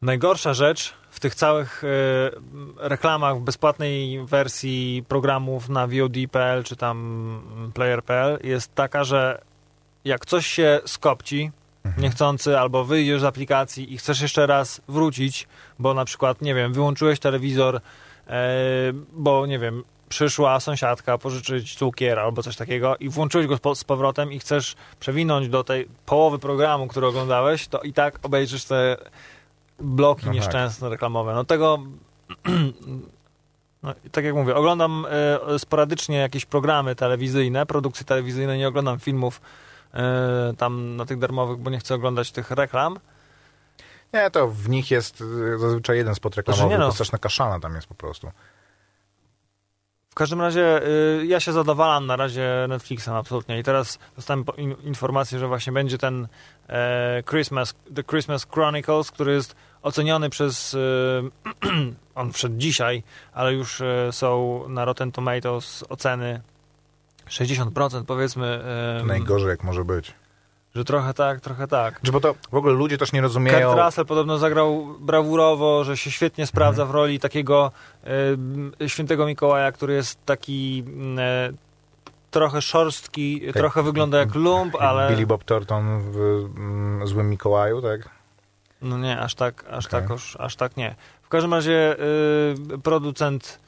najgorsza 0.02 0.54
rzecz 0.54 1.01
w 1.12 1.20
tych 1.20 1.36
całych 1.36 1.84
y, 1.84 1.88
reklamach 2.78 3.38
w 3.38 3.42
bezpłatnej 3.42 4.26
wersji 4.26 5.04
programów 5.08 5.70
na 5.70 5.88
VOD.pl 5.88 6.64
czy 6.64 6.76
tam 6.76 7.72
Player.pl 7.74 8.40
jest 8.44 8.76
taka, 8.76 9.04
że 9.04 9.42
jak 10.06 10.26
coś 10.26 10.48
się 10.48 10.80
skopci 10.86 11.52
niechcący 11.98 12.60
albo 12.60 12.86
wyjdziesz 12.86 13.22
z 13.22 13.24
aplikacji 13.24 13.94
i 13.94 13.98
chcesz 13.98 14.22
jeszcze 14.22 14.48
raz 14.48 14.82
wrócić, 14.88 15.48
bo 15.80 15.94
na 15.94 16.06
przykład, 16.06 16.42
nie 16.42 16.56
wiem, 16.56 16.74
wyłączyłeś 16.74 17.20
telewizor, 17.20 17.76
e, 17.76 17.82
bo 19.14 19.46
nie 19.46 19.60
wiem, 19.60 19.84
przyszła 20.10 20.60
sąsiadka 20.60 21.18
pożyczyć 21.18 21.76
cukier 21.76 22.20
albo 22.20 22.44
coś 22.44 22.56
takiego 22.56 22.98
i 22.98 23.10
włączyłeś 23.10 23.48
go 23.48 23.76
z 23.76 23.84
powrotem 23.84 24.32
i 24.32 24.40
chcesz 24.40 24.76
przewinąć 25.00 25.50
do 25.50 25.64
tej 25.64 25.88
połowy 26.06 26.40
programu, 26.40 26.88
który 26.88 27.08
oglądałeś, 27.08 27.68
to 27.68 27.82
i 27.82 27.94
tak 27.94 28.20
obejrzysz 28.24 28.66
te 28.66 28.98
bloki 29.82 30.26
No 30.26 30.32
tak. 30.32 30.36
nieszczęsne 30.36 30.90
reklamowe. 30.90 31.34
No 31.34 31.44
tego 31.44 31.80
no, 33.84 33.94
tak 34.12 34.26
jak 34.26 34.36
mówię, 34.36 34.56
oglądam 34.56 35.06
e, 35.10 35.60
sporadycznie 35.60 36.18
jakieś 36.18 36.46
programy 36.46 36.96
telewizyjne, 36.96 37.66
produkcje 37.66 38.06
telewizyjne, 38.06 38.58
nie 38.58 38.68
oglądam 38.68 39.00
filmów 39.00 39.42
e, 39.94 40.54
tam 40.58 40.96
na 40.96 41.06
tych 41.06 41.20
darmowych, 41.20 41.58
bo 41.58 41.70
nie 41.70 41.80
chcę 41.80 41.96
oglądać 41.96 42.32
tych 42.32 42.52
reklam. 42.52 43.00
Nie, 44.14 44.32
to 44.32 44.48
w 44.48 44.70
nich 44.70 44.92
jest 44.92 45.22
y, 45.22 45.60
zazwyczaj 45.60 45.98
jeden 45.98 46.16
spot 46.16 46.36
reklamowy, 46.36 46.62
Znaczy 46.62 46.72
nie 46.74 46.78
no. 46.78 46.88
to 46.88 46.94
straszna 46.94 47.18
kaszana 47.18 47.60
tam 47.60 47.76
jest 47.76 47.88
po 47.88 47.96
prostu. 47.96 48.32
W 50.10 50.16
każdym 50.16 50.42
razie 50.42 50.88
y, 50.88 51.26
ja 51.26 51.40
się 51.40 51.54
zadawalam 51.54 52.06
na 52.06 52.16
razie 52.16 52.66
Netflixem 52.70 53.14
absolutnie 53.14 53.60
i 53.60 53.64
teraz 53.64 54.00
dostałem 54.16 54.46
informację, 54.84 55.40
że 55.40 55.48
właśnie 55.48 55.74
będzie 55.74 55.98
ten 55.98 56.28
e, 56.70 57.24
Christmas, 57.30 57.76
The 57.96 58.04
Christmas 58.04 58.48
Chronicles, 58.54 59.12
który 59.12 59.34
jest 59.34 59.56
oceniony 59.84 60.30
przez, 60.30 60.74
y, 60.74 60.78
on 62.16 62.32
wszedł 62.32 62.58
dzisiaj, 62.58 63.04
ale 63.34 63.54
już 63.54 63.82
y, 63.82 64.10
są 64.12 64.64
na 64.70 64.86
Rotten 64.86 65.12
Tomatoes 65.12 65.84
oceny 65.90 66.42
60% 67.30 68.04
powiedzmy, 68.06 68.64
y, 69.02 69.06
najgorzej 69.06 69.50
jak 69.50 69.64
może 69.64 69.86
być. 69.86 70.14
że 70.76 70.86
trochę 70.86 71.14
tak, 71.14 71.42
trochę 71.42 71.68
tak. 71.68 72.02
Czy 72.02 72.12
bo 72.12 72.20
to 72.20 72.36
w 72.52 72.56
ogóle 72.56 72.74
ludzie 72.74 72.98
też 72.98 73.14
nie 73.14 73.22
rozumieją... 73.22 73.70
Kurt 73.70 73.86
Russell 73.86 74.06
podobno 74.06 74.38
zagrał 74.38 74.96
brawurowo, 75.00 75.84
że 75.84 75.98
się 75.98 76.12
świetnie 76.12 76.48
sprawdza 76.48 76.86
w 76.86 76.92
roli 76.92 77.20
takiego 77.20 77.72
e, 78.82 78.90
świętego 78.90 79.26
Mikołaja, 79.26 79.72
który 79.72 79.94
jest 79.94 80.26
taki 80.26 80.84
e, 81.18 81.54
trochę 82.32 82.62
szorstki, 82.62 83.42
trochę 83.54 83.84
wygląda 83.84 84.18
jak 84.18 84.36
lump, 84.36 84.76
ale 84.76 85.10
Billy 85.10 85.28
Bob 85.28 85.44
Thornton 85.44 86.00
w 86.12 86.18
mm, 86.58 87.08
Złym 87.08 87.30
Mikołaju, 87.30 87.82
tak? 87.82 88.21
No 88.82 88.98
nie, 88.98 89.20
aż 89.20 89.36
tak, 89.36 89.66
aż 89.72 89.86
Okej. 89.86 90.02
tak, 90.02 90.12
aż, 90.12 90.36
aż 90.40 90.56
tak 90.56 90.78
nie. 90.78 90.96
W 91.22 91.30
każdym 91.30 91.54
razie 91.54 91.96
e, 92.74 92.78
producent 92.78 93.60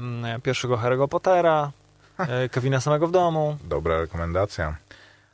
mm, 0.00 0.40
pierwszego 0.40 0.76
Harry'ego 0.76 1.08
Pottera, 1.08 1.70
e, 2.18 2.48
Kevina 2.48 2.80
samego 2.80 3.06
w 3.06 3.10
domu, 3.12 3.56
Dobra 3.64 3.98
rekomendacja. 4.00 4.76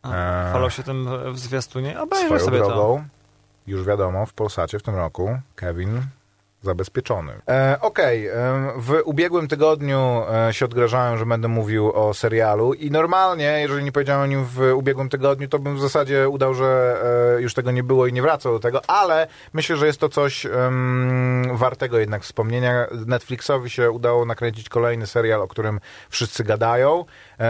a, 0.02 0.46
chwalał 0.50 0.70
się 0.70 0.82
tym 0.82 1.08
w- 1.32 1.38
zwiastunie, 1.38 2.00
obejrzę 2.00 2.40
sobie 2.40 2.58
to. 2.58 2.66
drogą, 2.66 3.04
już 3.66 3.84
wiadomo, 3.86 4.26
w 4.26 4.32
Polsacie 4.32 4.78
w 4.78 4.82
tym 4.82 4.94
roku 4.96 5.38
Kevin 5.56 6.02
zabezpieczony. 6.62 7.32
E, 7.48 7.78
Okej, 7.80 8.26
e, 8.26 8.32
w 8.76 9.00
ubiegłym 9.04 9.48
tygodniu 9.48 10.22
e, 10.48 10.52
się 10.52 10.64
odgrażałem, 10.64 11.18
że 11.18 11.26
będę 11.26 11.48
mówił 11.48 11.92
o 11.92 12.14
serialu 12.14 12.75
i 12.75 12.90
normalnie, 12.90 13.60
jeżeli 13.60 13.84
nie 13.84 13.92
powiedziałem 13.92 14.22
o 14.22 14.26
nim 14.26 14.44
w 14.44 14.72
ubiegłym 14.75 15.08
tygodniu, 15.08 15.48
to 15.48 15.58
bym 15.58 15.76
w 15.76 15.80
zasadzie 15.80 16.28
udał, 16.28 16.54
że 16.54 17.00
e, 17.36 17.42
już 17.42 17.54
tego 17.54 17.70
nie 17.70 17.82
było 17.82 18.06
i 18.06 18.12
nie 18.12 18.22
wracał 18.22 18.52
do 18.52 18.58
tego, 18.58 18.90
ale 18.90 19.26
myślę, 19.52 19.76
że 19.76 19.86
jest 19.86 20.00
to 20.00 20.08
coś 20.08 20.46
em, 20.46 21.48
wartego 21.52 21.98
jednak 21.98 22.22
wspomnienia. 22.22 22.86
Netflixowi 23.06 23.70
się 23.70 23.90
udało 23.90 24.25
nakręcić 24.25 24.68
kolejny 24.68 25.06
serial, 25.06 25.42
o 25.42 25.48
którym 25.48 25.80
wszyscy 26.10 26.44
gadają. 26.44 27.04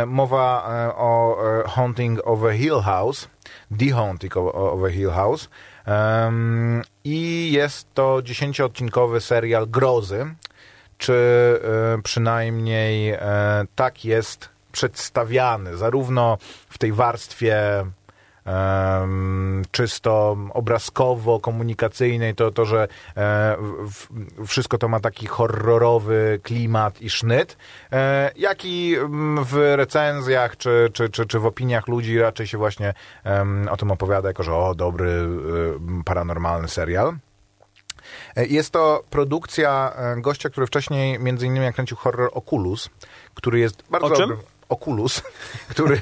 Mowa 0.07 0.69
o 0.97 1.39
Haunting 1.67 2.21
of 2.25 2.45
a 2.45 2.53
Hill 2.53 2.81
House, 2.81 3.29
The 3.79 3.91
Haunting 3.91 4.37
of, 4.37 4.85
a 4.85 4.91
Hill 4.91 5.11
House. 5.11 5.49
Em, 5.87 6.83
I 7.09 7.53
jest 7.53 7.95
to 7.95 8.23
dziesięcioodcinkowy 8.23 9.21
serial 9.21 9.67
grozy, 9.67 10.35
czy 10.99 11.15
e, 11.95 12.03
przynajmniej 12.03 13.11
e, 13.11 13.19
tak 13.75 14.05
jest 14.05 14.49
przedstawiany, 14.73 15.77
zarówno 15.77 16.39
w 16.69 16.79
tej 16.79 16.93
warstwie 16.93 17.57
czysto 19.71 20.37
obrazkowo-komunikacyjnej, 20.55 22.35
to, 22.35 22.51
to 22.51 22.65
że 22.65 22.83
e, 22.83 22.87
w, 23.91 24.09
wszystko 24.47 24.79
to 24.79 24.89
ma 24.89 25.01
taki 25.01 25.27
horrorowy 25.27 26.41
klimat 26.43 27.03
i 27.03 27.11
sznyt, 27.11 27.57
e, 27.93 28.31
jak 28.37 28.65
i 28.65 28.97
mm, 28.97 29.45
w 29.45 29.73
recenzjach 29.77 30.57
czy, 30.57 30.91
czy, 30.93 31.09
czy, 31.09 31.27
czy 31.27 31.39
w 31.39 31.47
opiniach 31.47 31.89
ludzi 31.89 32.19
raczej 32.19 32.47
się 32.47 32.59
właśnie 32.59 32.95
o 33.71 33.77
tym 33.77 33.91
opowiada, 33.91 34.29
jako 34.29 34.43
że 34.43 34.55
o, 34.55 34.75
dobry, 34.75 35.11
y, 35.11 36.05
paranormalny 36.05 36.69
serial. 36.69 37.17
E, 38.37 38.47
Jest 38.47 38.71
to 38.71 39.05
produkcja 39.11 39.93
gościa, 40.17 40.51
który 40.51 40.67
wcześniej 40.67 41.19
między 41.19 41.47
innymi 41.47 41.67
nakręcił 41.67 41.97
horror 41.97 42.31
Oculus, 42.33 42.91
który 43.35 43.59
jest 43.59 43.83
bardzo 43.91 44.07
O 44.07 44.11
czym? 44.11 44.29
dobrym... 44.29 44.56
Oculus, 44.69 45.23
który, 45.71 46.01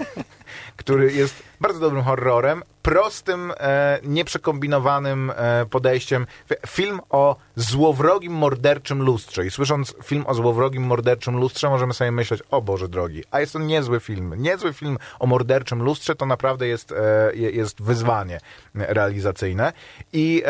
który 0.77 1.13
jest 1.13 1.43
bardzo 1.61 1.81
dobrym 1.81 2.03
horrorem, 2.03 2.63
prostym, 2.83 3.53
e, 3.57 3.99
nieprzekombinowanym 4.03 5.33
e, 5.37 5.67
podejściem. 5.67 6.27
Film 6.67 7.01
o 7.11 7.37
złowrogim 7.57 8.33
morderczym 8.33 9.03
lustrze. 9.03 9.47
I 9.47 9.51
słysząc 9.51 9.95
film 10.05 10.25
o 10.27 10.35
złowrogim 10.35 10.83
morderczym 10.83 11.37
lustrze, 11.37 11.71
możemy 11.71 11.95
sobie 11.95 12.11
myśleć, 12.11 12.43
o 12.51 12.63
Boże 12.63 12.89
drogi, 12.89 13.25
a 13.31 13.41
jest 13.41 13.53
to 13.53 13.59
niezły 13.59 14.01
film. 14.01 14.35
Niezły 14.37 14.73
film 14.73 14.99
o 15.19 15.27
morderczym 15.27 15.83
lustrze 15.83 16.15
to 16.15 16.27
naprawdę 16.27 16.67
jest, 16.67 16.93
e, 16.93 17.31
je- 17.35 17.51
jest 17.51 17.83
wyzwanie 17.83 18.41
realizacyjne. 18.75 19.73
I 20.13 20.43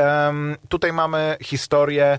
tutaj 0.68 0.92
mamy 0.92 1.36
historię 1.40 2.18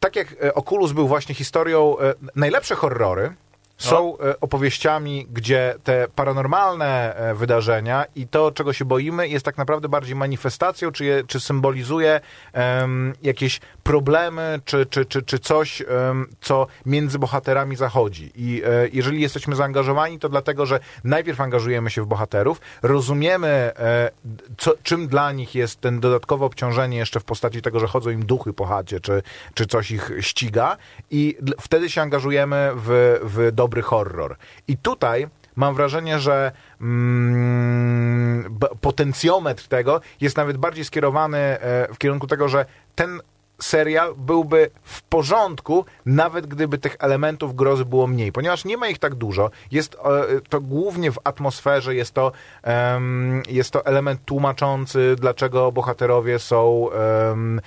tak 0.00 0.16
jak 0.16 0.32
e, 0.44 0.54
Oculus 0.54 0.92
był 0.92 1.08
właśnie 1.08 1.34
historią, 1.34 1.98
e, 1.98 2.14
najlepsze 2.36 2.74
horrory 2.74 3.34
są 3.78 4.18
e, 4.18 4.40
opowieściami, 4.40 5.26
gdzie 5.30 5.74
te 5.84 6.08
paranormalne 6.14 7.14
e, 7.16 7.34
wydarzenia 7.34 8.04
i 8.14 8.28
to, 8.28 8.52
czego 8.52 8.72
się 8.72 8.84
boimy, 8.84 9.28
jest 9.28 9.44
tak 9.44 9.58
naprawdę 9.58 9.88
bardziej 9.88 10.16
manifestacją, 10.16 10.92
czy, 10.92 11.04
je, 11.04 11.24
czy 11.26 11.40
symbolizuje 11.40 12.20
em, 12.52 13.12
jakieś 13.22 13.60
problemy, 13.82 14.60
czy, 14.64 14.86
czy, 14.86 15.04
czy, 15.04 15.22
czy 15.22 15.38
coś, 15.38 15.82
em, 15.82 16.26
co 16.40 16.66
między 16.86 17.18
bohaterami 17.18 17.76
zachodzi. 17.76 18.32
I 18.34 18.62
e, 18.64 18.88
jeżeli 18.92 19.20
jesteśmy 19.20 19.56
zaangażowani, 19.56 20.18
to 20.18 20.28
dlatego, 20.28 20.66
że 20.66 20.80
najpierw 21.04 21.40
angażujemy 21.40 21.90
się 21.90 22.02
w 22.02 22.06
bohaterów, 22.06 22.60
rozumiemy, 22.82 23.48
e, 23.48 24.10
co, 24.58 24.74
czym 24.82 25.08
dla 25.08 25.32
nich 25.32 25.54
jest 25.54 25.80
ten 25.80 26.00
dodatkowe 26.00 26.44
obciążenie 26.44 26.98
jeszcze 26.98 27.20
w 27.20 27.24
postaci 27.24 27.62
tego, 27.62 27.80
że 27.80 27.86
chodzą 27.86 28.10
im 28.10 28.26
duchy 28.26 28.52
po 28.52 28.66
chacie, 28.66 29.00
czy, 29.00 29.22
czy 29.54 29.66
coś 29.66 29.90
ich 29.90 30.10
ściga 30.20 30.76
i 31.10 31.38
wtedy 31.60 31.90
się 31.90 32.02
angażujemy 32.02 32.70
w, 32.74 33.18
w 33.22 33.52
dobry 33.66 33.82
horror. 33.82 34.36
I 34.68 34.76
tutaj 34.76 35.28
mam 35.56 35.74
wrażenie, 35.74 36.18
że 36.18 36.52
mm, 36.80 38.58
potencjometr 38.80 39.68
tego 39.68 40.00
jest 40.20 40.36
nawet 40.36 40.56
bardziej 40.56 40.84
skierowany 40.84 41.38
e, 41.38 41.58
w 41.94 41.98
kierunku 41.98 42.26
tego, 42.26 42.48
że 42.48 42.66
ten 42.94 43.20
serial 43.60 44.14
byłby 44.14 44.70
w 44.82 45.02
porządku, 45.02 45.84
nawet 46.06 46.46
gdyby 46.46 46.78
tych 46.78 46.96
elementów 46.98 47.56
grozy 47.56 47.84
było 47.84 48.06
mniej, 48.06 48.32
ponieważ 48.32 48.64
nie 48.64 48.76
ma 48.76 48.88
ich 48.88 48.98
tak 48.98 49.14
dużo. 49.14 49.50
Jest 49.70 49.94
e, 49.94 50.40
to 50.48 50.60
głównie 50.60 51.12
w 51.12 51.18
atmosferze, 51.24 51.94
jest 51.94 52.14
to, 52.14 52.32
em, 52.62 53.42
jest 53.48 53.70
to 53.70 53.86
element 53.86 54.20
tłumaczący, 54.24 55.16
dlaczego 55.18 55.72
bohaterowie 55.72 56.38
są 56.38 56.90
em, 56.90 57.60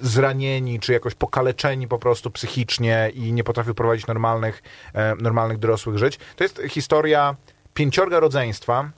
zranieni, 0.00 0.80
czy 0.80 0.92
jakoś 0.92 1.14
pokaleczeni 1.14 1.88
po 1.88 1.98
prostu 1.98 2.30
psychicznie 2.30 3.10
i 3.14 3.32
nie 3.32 3.44
potrafią 3.44 3.74
prowadzić 3.74 4.06
normalnych, 4.06 4.62
e, 4.94 5.14
normalnych 5.14 5.58
dorosłych 5.58 5.98
żyć. 5.98 6.18
To 6.36 6.44
jest 6.44 6.62
historia 6.68 7.36
pięciorga 7.74 8.20
rodzeństwa, 8.20 8.90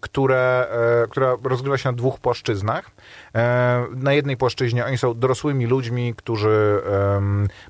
które, 0.00 0.68
e, 1.04 1.08
która 1.08 1.36
rozgrywa 1.44 1.78
się 1.78 1.88
na 1.88 1.96
dwóch 1.96 2.18
płaszczyznach. 2.20 2.90
E, 3.34 3.86
Na 3.96 4.12
jednej 4.12 4.36
płaszczyźnie 4.36 4.84
oni 4.86 4.98
są 4.98 5.18
dorosłymi 5.18 5.66
ludźmi, 5.66 6.14
którzy 6.16 6.82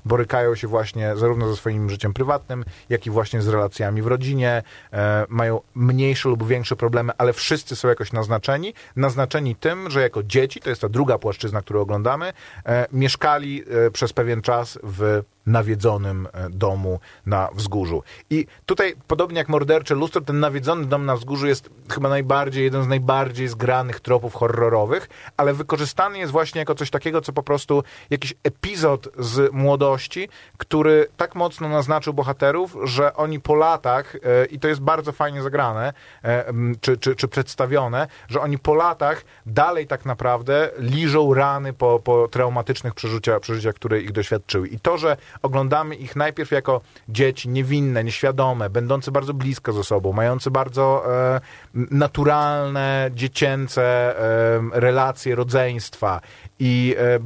borykają 0.05 0.55
się 0.55 0.67
właśnie 0.67 1.15
zarówno 1.15 1.47
ze 1.49 1.55
swoim 1.55 1.89
życiem 1.89 2.13
prywatnym, 2.13 2.65
jak 2.89 3.05
i 3.05 3.09
właśnie 3.09 3.41
z 3.41 3.47
relacjami 3.47 4.01
w 4.01 4.07
rodzinie. 4.07 4.63
E, 4.93 5.25
Mają 5.29 5.61
mniejsze 5.75 6.29
lub 6.29 6.47
większe 6.47 6.75
problemy, 6.75 7.13
ale 7.17 7.33
wszyscy 7.33 7.75
są 7.75 7.87
jakoś 7.87 8.13
naznaczeni. 8.13 8.73
Naznaczeni 8.95 9.55
tym, 9.55 9.89
że 9.89 10.01
jako 10.01 10.23
dzieci, 10.23 10.59
to 10.59 10.69
jest 10.69 10.81
ta 10.81 10.89
druga 10.89 11.17
płaszczyzna, 11.17 11.61
którą 11.61 11.81
oglądamy, 11.81 12.33
e, 12.65 12.87
mieszkali 12.91 13.63
e, 13.87 13.91
przez 13.91 14.13
pewien 14.13 14.41
czas 14.41 14.79
w 14.83 15.21
nawiedzonym 15.47 16.27
e, 16.33 16.49
domu 16.49 16.99
na 17.25 17.49
wzgórzu. 17.53 18.03
I 18.29 18.45
tutaj, 18.65 18.95
podobnie 19.07 19.37
jak 19.37 19.49
mordercze 19.49 19.95
lustro, 19.95 20.21
ten 20.21 20.39
nawiedzony 20.39 20.85
dom 20.85 21.05
na 21.05 21.15
wzgórzu 21.15 21.47
jest 21.47 21.69
chyba 21.89 22.09
najbardziej, 22.09 22.63
jeden 22.63 22.83
z 22.83 22.87
najbardziej 22.87 23.47
zgranych 23.47 23.99
tropów 23.99 24.33
horrorowych, 24.33 25.09
ale 25.37 25.53
wykorzystany 25.53 26.17
jest 26.17 26.31
właśnie 26.31 26.59
jako 26.59 26.75
coś 26.75 26.89
takiego, 26.89 27.21
co 27.21 27.33
po 27.33 27.43
prostu 27.43 27.83
jakiś 28.09 28.33
epizod 28.43 29.07
z 29.19 29.53
młodości, 29.53 30.29
który 30.57 31.07
tak 31.17 31.35
mocno 31.35 31.69
naznaczył 31.69 32.13
bohaterów, 32.13 32.77
że 32.83 33.13
oni 33.13 33.39
po 33.39 33.55
latach, 33.55 34.15
e, 34.15 34.45
i 34.45 34.59
to 34.59 34.67
jest 34.67 34.81
bardzo 34.81 35.11
fajnie 35.11 35.41
zagrane, 35.41 35.93
e, 36.23 36.53
czy, 36.81 36.97
czy, 36.97 37.15
czy 37.15 37.27
przedstawione, 37.27 38.07
że 38.27 38.41
oni 38.41 38.57
po 38.57 38.73
latach 38.73 39.23
dalej 39.45 39.87
tak 39.87 40.05
naprawdę 40.05 40.69
liżą 40.77 41.33
rany 41.33 41.73
po, 41.73 41.99
po 41.99 42.27
traumatycznych 42.27 42.93
przeżyciach, 42.93 43.39
przeżyciach, 43.39 43.75
które 43.75 44.01
ich 44.01 44.11
doświadczyły. 44.11 44.67
I 44.67 44.79
to, 44.79 44.97
że 44.97 45.17
oglądamy 45.41 45.95
ich 45.95 46.15
najpierw 46.15 46.51
jako 46.51 46.81
dzieci 47.09 47.49
niewinne, 47.49 48.03
nieświadome, 48.03 48.69
będące 48.69 49.11
bardzo 49.11 49.33
blisko 49.33 49.73
ze 49.73 49.83
sobą, 49.83 50.13
mające 50.13 50.51
bardzo 50.51 51.03
e, 51.35 51.41
naturalne, 51.73 53.11
dziecięce 53.13 53.83
e, 53.83 54.59
relacje 54.73 55.35
rodzeństwa 55.35 56.21
i 56.59 56.95
e, 56.97 57.19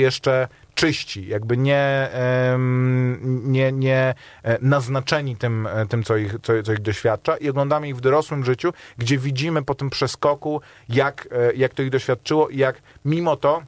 jeszcze 0.00 0.48
czyści, 0.76 1.26
jakby 1.26 1.56
nie, 1.56 2.10
nie, 3.24 3.72
nie 3.72 4.14
e, 4.42 4.58
naznaczeni 4.60 5.36
tym, 5.36 5.66
e, 5.66 5.86
tym 5.86 6.02
co, 6.02 6.16
ich, 6.16 6.34
co, 6.42 6.62
co 6.62 6.72
ich 6.72 6.80
doświadcza. 6.80 7.36
I 7.36 7.50
oglądamy 7.50 7.88
ich 7.88 7.96
w 7.96 8.00
dorosłym 8.00 8.44
życiu, 8.44 8.72
gdzie 8.98 9.18
widzimy 9.18 9.62
po 9.62 9.74
tym 9.74 9.90
przeskoku, 9.90 10.60
jak, 10.88 11.28
e, 11.32 11.54
jak 11.54 11.74
to 11.74 11.82
ich 11.82 11.90
doświadczyło 11.90 12.48
i 12.48 12.56
jak 12.56 12.82
mimo 13.04 13.36
to 13.36 13.62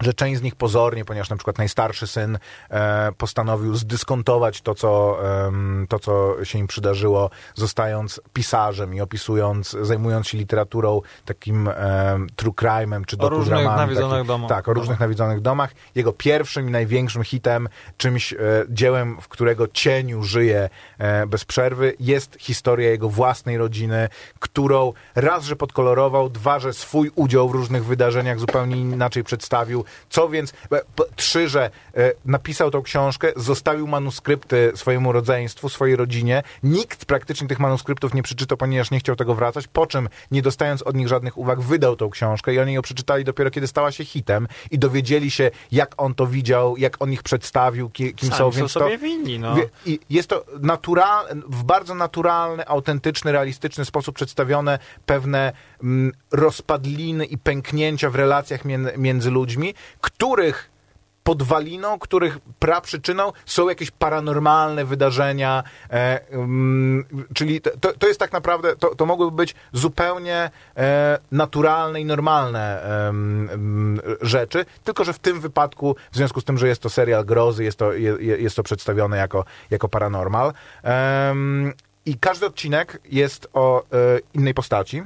że 0.00 0.14
część 0.14 0.40
z 0.40 0.42
nich 0.42 0.54
pozornie, 0.54 1.04
ponieważ 1.04 1.30
na 1.30 1.36
przykład 1.36 1.58
najstarszy 1.58 2.06
syn 2.06 2.38
e, 2.70 3.12
postanowił 3.18 3.74
zdyskontować 3.74 4.60
to 4.60 4.74
co, 4.74 5.18
em, 5.46 5.86
to, 5.88 5.98
co 5.98 6.44
się 6.44 6.58
im 6.58 6.66
przydarzyło, 6.66 7.30
zostając 7.54 8.20
pisarzem 8.32 8.94
i 8.94 9.00
opisując, 9.00 9.76
zajmując 9.82 10.28
się 10.28 10.38
literaturą 10.38 11.00
takim 11.24 11.68
em, 11.68 12.26
true 12.36 12.52
crime'em 12.52 13.04
czy 13.06 13.18
O 13.18 13.28
różnych 13.28 13.64
nawiedzonych 13.64 14.26
domach. 14.26 14.48
Tak, 14.48 14.68
o 14.68 14.72
różnych 14.72 15.00
nawiedzonych 15.00 15.40
domach. 15.40 15.74
Jego 15.94 16.12
pierwszym 16.12 16.68
i 16.68 16.70
największym 16.70 17.24
hitem, 17.24 17.68
czymś, 17.96 18.32
e, 18.32 18.36
dziełem, 18.68 19.20
w 19.20 19.28
którego 19.28 19.68
cieniu 19.68 20.22
żyje 20.22 20.70
e, 20.98 21.26
bez 21.26 21.44
przerwy, 21.44 21.94
jest 22.00 22.36
historia 22.40 22.90
jego 22.90 23.08
własnej 23.08 23.58
rodziny, 23.58 24.08
którą 24.38 24.92
raz, 25.14 25.44
że 25.44 25.56
podkolorował, 25.56 26.30
dwa, 26.30 26.58
że 26.58 26.72
swój 26.72 27.10
udział 27.14 27.48
w 27.48 27.52
różnych 27.52 27.84
wydarzeniach 27.84 28.38
zupełnie 28.38 28.76
inaczej 28.76 29.24
przedstawił. 29.24 29.83
Co 30.10 30.28
więc, 30.28 30.52
e, 30.72 30.80
trzy, 31.16 31.48
że 31.48 31.70
e, 31.96 32.12
napisał 32.24 32.70
tą 32.70 32.82
książkę, 32.82 33.32
zostawił 33.36 33.86
manuskrypty 33.86 34.72
swojemu 34.74 35.12
rodzeństwu, 35.12 35.68
swojej 35.68 35.96
rodzinie. 35.96 36.42
Nikt 36.62 37.04
praktycznie 37.04 37.48
tych 37.48 37.60
manuskryptów 37.60 38.14
nie 38.14 38.22
przeczytał, 38.22 38.58
ponieważ 38.58 38.90
nie 38.90 38.98
chciał 38.98 39.16
tego 39.16 39.34
wracać, 39.34 39.68
po 39.68 39.86
czym, 39.86 40.08
nie 40.30 40.42
dostając 40.42 40.82
od 40.82 40.96
nich 40.96 41.08
żadnych 41.08 41.38
uwag, 41.38 41.60
wydał 41.60 41.96
tą 41.96 42.10
książkę 42.10 42.54
i 42.54 42.58
oni 42.58 42.72
ją 42.72 42.82
przeczytali 42.82 43.24
dopiero, 43.24 43.50
kiedy 43.50 43.66
stała 43.66 43.92
się 43.92 44.04
hitem 44.04 44.48
i 44.70 44.78
dowiedzieli 44.78 45.30
się, 45.30 45.50
jak 45.72 45.94
on 45.96 46.14
to 46.14 46.26
widział, 46.26 46.76
jak 46.76 47.02
on 47.02 47.12
ich 47.12 47.22
przedstawił, 47.22 47.90
ki- 47.90 48.14
kim 48.14 48.28
Sami 48.28 48.38
są, 48.38 48.52
są 48.52 48.58
więc 48.58 48.72
to... 48.72 48.80
sobie 48.80 48.98
winni, 48.98 49.38
no. 49.38 49.56
I 49.86 50.00
jest 50.10 50.28
to 50.28 50.44
natural, 50.60 51.26
w 51.48 51.64
bardzo 51.64 51.94
naturalny, 51.94 52.66
autentyczny, 52.66 53.32
realistyczny 53.32 53.84
sposób 53.84 54.14
przedstawione 54.16 54.78
pewne 55.06 55.52
mm, 55.82 56.12
rozpadliny 56.32 57.24
i 57.24 57.38
pęknięcia 57.38 58.10
w 58.10 58.14
relacjach 58.14 58.64
mię- 58.64 58.98
między 58.98 59.30
ludźmi, 59.30 59.73
których 60.00 60.70
podwaliną, 61.24 61.98
których 61.98 62.38
praprzyczyną 62.58 63.32
są 63.46 63.68
jakieś 63.68 63.90
paranormalne 63.90 64.84
wydarzenia, 64.84 65.62
e, 65.90 66.28
mm, 66.30 67.04
czyli 67.34 67.60
to, 67.60 67.92
to- 67.92 68.06
jest 68.06 68.20
tak 68.20 68.32
naprawdę, 68.32 68.76
to, 68.76 68.94
to 68.94 69.06
mogłyby 69.06 69.36
być 69.36 69.54
zupełnie 69.72 70.50
e, 70.76 71.18
naturalne 71.32 72.00
i 72.00 72.04
normalne 72.04 72.82
em, 73.08 73.48
em, 73.52 74.00
rzeczy, 74.20 74.64
tylko 74.84 75.04
że 75.04 75.12
w 75.12 75.18
tym 75.18 75.40
wypadku, 75.40 75.96
w 76.12 76.16
związku 76.16 76.40
z 76.40 76.44
tym, 76.44 76.58
że 76.58 76.68
jest 76.68 76.82
to 76.82 76.90
serial 76.90 77.24
grozy, 77.24 77.64
jest 77.64 77.78
to, 77.78 77.92
je, 77.92 78.16
je- 78.20 78.36
jest 78.38 78.56
to 78.56 78.62
przedstawione 78.62 79.16
jako, 79.16 79.44
jako 79.70 79.88
paranormal. 79.88 80.52
Em, 80.82 81.72
I 82.06 82.18
każdy 82.18 82.46
odcinek 82.46 83.00
jest 83.04 83.48
o 83.52 83.82
e, 83.82 83.84
innej 84.34 84.54
postaci. 84.54 85.02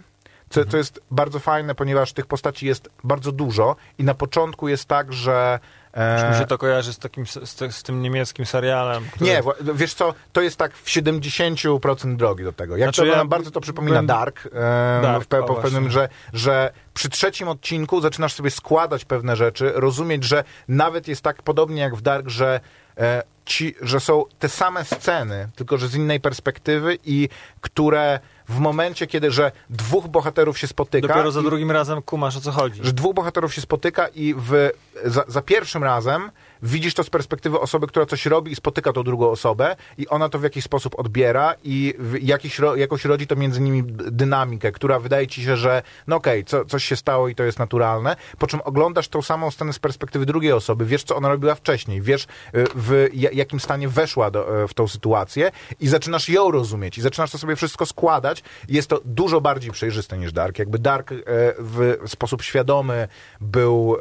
Co, 0.51 0.65
co 0.65 0.77
jest 0.77 1.01
bardzo 1.11 1.39
fajne, 1.39 1.75
ponieważ 1.75 2.13
tych 2.13 2.27
postaci 2.27 2.67
jest 2.67 2.91
bardzo 3.05 3.33
dużo 3.33 3.77
i 3.99 4.05
na 4.05 4.15
początku 4.15 4.69
jest 4.69 4.85
tak, 4.85 5.13
że 5.13 5.59
e, 5.93 6.31
Mi 6.31 6.39
się 6.39 6.47
to 6.47 6.59
kojarzy 6.59 6.93
z, 6.93 6.99
takim, 6.99 7.27
z, 7.27 7.75
z, 7.75 7.83
tym 7.83 8.03
niemieckim 8.03 8.47
serialem. 8.47 9.05
Który... 9.13 9.31
nie, 9.31 9.43
wiesz 9.75 9.95
co, 9.95 10.15
to 10.33 10.41
jest 10.41 10.57
tak 10.57 10.77
w 10.77 10.87
70% 10.87 12.17
drogi 12.17 12.45
do 12.45 12.53
tego. 12.53 12.77
Jak 12.77 12.87
Znaczy, 12.87 13.03
to 13.03 13.07
ja 13.07 13.17
nam 13.17 13.29
bardzo 13.29 13.51
to 13.51 13.61
przypomina 13.61 13.93
byłem- 13.93 14.07
Dark, 14.07 14.47
em, 14.47 15.03
Dark, 15.03 15.25
w 15.25 15.27
pe, 15.27 15.39
o, 15.39 15.55
pewnym, 15.55 15.91
że, 15.91 16.09
że 16.33 16.73
przy 16.95 17.09
trzecim 17.09 17.49
odcinku 17.49 18.01
zaczynasz 18.01 18.33
sobie 18.33 18.51
składać 18.51 19.05
pewne 19.05 19.37
rzeczy, 19.37 19.73
rozumieć, 19.75 20.25
że 20.25 20.45
nawet 20.69 21.09
jest 21.09 21.23
tak 21.23 21.43
podobnie 21.43 21.83
jak 21.83 21.97
w 21.97 22.01
Dark, 22.01 22.29
że 22.29 22.61
e, 22.99 23.23
ci, 23.45 23.75
że 23.81 24.01
są 24.01 24.25
te 24.39 24.49
same 24.49 24.85
sceny, 24.85 25.49
tylko 25.57 25.79
że 25.79 25.89
z 25.89 25.95
innej 25.95 26.21
perspektywy 26.21 26.99
i 27.05 27.29
które 27.61 28.21
w 28.49 28.59
momencie, 28.59 29.07
kiedy, 29.07 29.31
że 29.31 29.53
dwóch 29.71 30.07
bohaterów 30.09 30.59
się 30.59 30.67
spotyka 30.67 31.09
Dopiero 31.09 31.31
za 31.33 31.41
i, 31.41 31.45
drugim 31.45 31.71
razem 31.71 32.03
kumasz 32.03 32.37
o 32.37 32.41
co 32.41 32.53
chodzi. 32.53 32.81
że 32.85 32.93
dwóch 32.93 33.15
bohaterów 33.15 33.55
się 33.55 33.61
spotyka 33.61 34.09
i 34.09 34.35
w, 34.39 34.71
za, 35.05 35.25
za 35.29 35.43
pierwszym 35.43 35.85
razem 35.85 36.31
widzisz 36.63 36.95
to 36.95 37.05
z 37.05 37.11
perspektywy 37.11 37.61
osoby, 37.61 37.87
która 37.87 38.07
coś 38.07 38.27
robi 38.27 38.53
i 38.53 38.57
spotyka 38.57 38.93
tą 38.93 39.03
drugą 39.03 39.31
osobę 39.31 39.77
i 39.99 40.09
ona 40.09 40.29
to 40.29 40.39
w 40.39 40.43
jakiś 40.43 40.65
sposób 40.65 40.99
odbiera 40.99 41.55
i 41.65 41.95
jakiś, 42.23 42.61
jakoś 42.77 43.05
rodzi 43.05 43.27
to 43.27 43.37
między 43.37 43.61
nimi 43.61 43.83
dynamikę, 44.11 44.73
która 44.73 44.99
wydaje 44.99 45.27
ci 45.27 45.43
się, 45.45 45.57
że 45.57 45.83
no 46.07 46.17
okej, 46.17 46.45
co, 46.45 46.65
coś 46.65 46.85
się 46.85 46.97
stało 46.97 47.29
i 47.29 47.35
to 47.35 47.43
jest 47.43 47.59
naturalne, 47.59 48.17
po 48.39 48.47
czym 48.47 48.61
oglądasz 48.65 49.09
tą 49.09 49.23
samą 49.23 49.51
scenę 49.51 49.73
z 49.73 49.79
perspektywy 49.79 50.27
drugiej 50.27 50.53
osoby, 50.53 50.85
wiesz 50.85 51.05
co 51.05 51.17
ona 51.17 51.29
robiła 51.29 51.55
wcześniej, 51.55 52.03
wiesz 52.03 52.23
y, 52.25 52.27
w 52.75 53.09
ja- 53.13 53.31
jakim 53.33 53.61
stanie 53.61 53.89
weszła 53.89 54.31
do, 54.31 54.63
e, 54.63 54.69
w 54.69 54.75
tą 54.75 54.89
sytuację 54.89 55.51
i 55.81 55.89
zaczynasz 55.89 56.29
ją 56.29 56.51
rozumieć 56.51 56.99
i 56.99 57.03
zaczynasz 57.03 57.31
to 57.31 57.39
sobie 57.39 57.57
wszystko 57.57 57.87
składać 57.87 58.38
jest 58.69 58.89
to 58.89 59.01
dużo 59.05 59.41
bardziej 59.41 59.71
przejrzyste 59.71 60.19
niż 60.19 60.33
Dark. 60.33 60.59
Jakby 60.59 60.79
Dark 60.79 61.13
e, 61.13 61.17
w 61.59 61.97
sposób 62.07 62.43
świadomy 62.43 63.09
był 63.41 63.97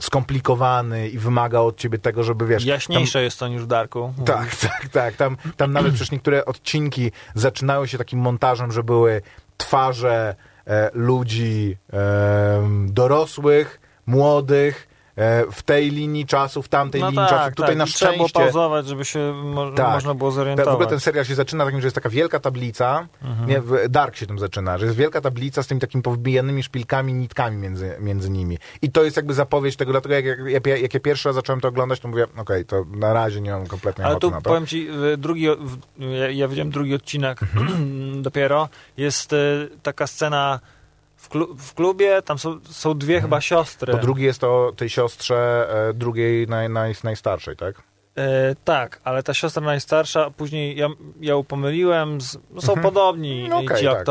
skomplikowany 0.00 1.08
i 1.08 1.18
wymagał 1.18 1.66
od 1.66 1.76
ciebie 1.76 1.98
tego, 1.98 2.22
żeby 2.22 2.46
wiesz... 2.46 2.64
Jaśniejsze 2.64 3.22
jest 3.22 3.38
to 3.38 3.48
niż 3.48 3.62
w 3.62 3.66
Darku. 3.66 4.12
Tam, 4.16 4.24
tak, 4.24 4.56
tak, 4.70 4.88
tak. 4.88 5.16
Tam, 5.16 5.36
tam 5.56 5.72
nawet 5.72 5.92
przecież 5.92 6.10
niektóre 6.10 6.44
odcinki 6.44 7.10
zaczynały 7.34 7.88
się 7.88 7.98
takim 7.98 8.18
montażem, 8.18 8.72
że 8.72 8.82
były 8.82 9.22
twarze 9.56 10.34
e, 10.66 10.90
ludzi 10.94 11.76
dorosłych, 12.86 13.80
młodych, 14.06 14.85
w 15.52 15.62
tej 15.62 15.90
linii 15.90 16.26
czasu, 16.26 16.62
w 16.62 16.68
tamtej 16.68 17.00
No 17.00 17.06
linii 17.10 17.26
tak, 17.28 17.30
czasu. 17.38 17.50
Tutaj 17.54 17.68
tak. 17.68 17.78
na 17.78 17.84
I 17.84 17.88
Trzeba 17.88 18.12
było 18.12 18.28
szczęście... 18.28 18.40
pauzować, 18.52 18.86
żeby 18.86 19.04
się 19.04 19.32
mo- 19.44 19.70
Tak. 19.72 19.92
można 19.94 20.14
było 20.14 20.30
zorientować. 20.30 20.72
w 20.72 20.74
ogóle 20.74 20.88
ten 20.88 21.00
serial 21.00 21.24
się 21.24 21.34
zaczyna 21.34 21.64
takim, 21.64 21.80
że 21.80 21.86
jest 21.86 21.94
taka 21.94 22.08
wielka 22.08 22.40
tablica, 22.40 23.08
Mhm. 23.24 23.48
nie, 23.48 23.88
Dark 23.88 24.16
się 24.16 24.26
tym 24.26 24.38
zaczyna, 24.38 24.78
że 24.78 24.84
jest 24.86 24.96
wielka 24.98 25.20
tablica 25.20 25.62
z 25.62 25.66
tymi 25.66 25.80
takimi 25.80 26.02
powbijanymi 26.02 26.62
szpilkami, 26.62 27.14
nitkami 27.14 27.56
między, 27.56 27.96
między 28.00 28.30
nimi. 28.30 28.58
I 28.82 28.90
to 28.92 29.04
jest 29.04 29.16
jakby 29.16 29.34
zapowiedź 29.34 29.76
tego, 29.76 29.92
dlatego 29.92 30.14
jak, 30.14 30.24
jak, 30.26 30.66
jak, 30.66 30.94
ja 30.94 31.00
pierwszy 31.00 31.28
raz 31.28 31.34
zacząłem 31.36 31.60
to 31.60 31.68
oglądać, 31.68 32.00
to 32.00 32.08
mówię, 32.08 32.26
okej, 32.36 32.64
to 32.64 32.84
na 32.90 33.12
razie 33.12 33.40
nie 33.40 33.50
mam 33.50 33.66
kompletnie 33.66 34.04
Ale 34.04 34.16
tu 34.16 34.30
na 34.30 34.40
to. 34.40 34.50
powiem 34.50 34.66
ci, 34.66 34.88
drugi, 35.18 35.42
ja, 35.42 36.30
ja 36.30 36.48
widziałem 36.48 36.70
drugi 36.70 36.94
odcinek 36.94 37.42
Mhm. 37.42 38.22
dopiero. 38.26 38.68
Jest 38.96 39.32
y, 39.32 39.68
taka 39.82 40.06
scena 40.06 40.60
w, 41.26 41.28
klu, 41.28 41.54
w 41.56 41.74
klubie, 41.74 42.22
tam 42.22 42.38
są, 42.38 42.60
są 42.70 42.98
dwie 42.98 43.20
chyba 43.20 43.40
siostry. 43.40 43.92
To 43.92 43.98
drugi 43.98 44.24
jest 44.24 44.44
o 44.44 44.72
tej 44.76 44.88
siostrze 44.88 45.68
e, 45.88 45.94
drugiej 45.94 46.46
naj, 46.46 46.70
naj, 46.70 46.94
najstarszej, 47.04 47.56
tak? 47.56 47.82
E, 48.16 48.54
tak, 48.64 49.00
ale 49.04 49.22
ta 49.22 49.34
siostra 49.34 49.62
najstarsza, 49.62 50.30
później 50.30 50.76
ja, 50.76 50.88
ja 51.20 51.30
ją 51.32 51.44
pomyliłem, 51.44 52.20
z, 52.20 52.38
no 52.50 52.60
są 52.60 52.74
podobni 52.76 53.48
No 53.48 53.58
okej, 53.58 53.78
ci 53.78 53.84
tak. 53.84 54.06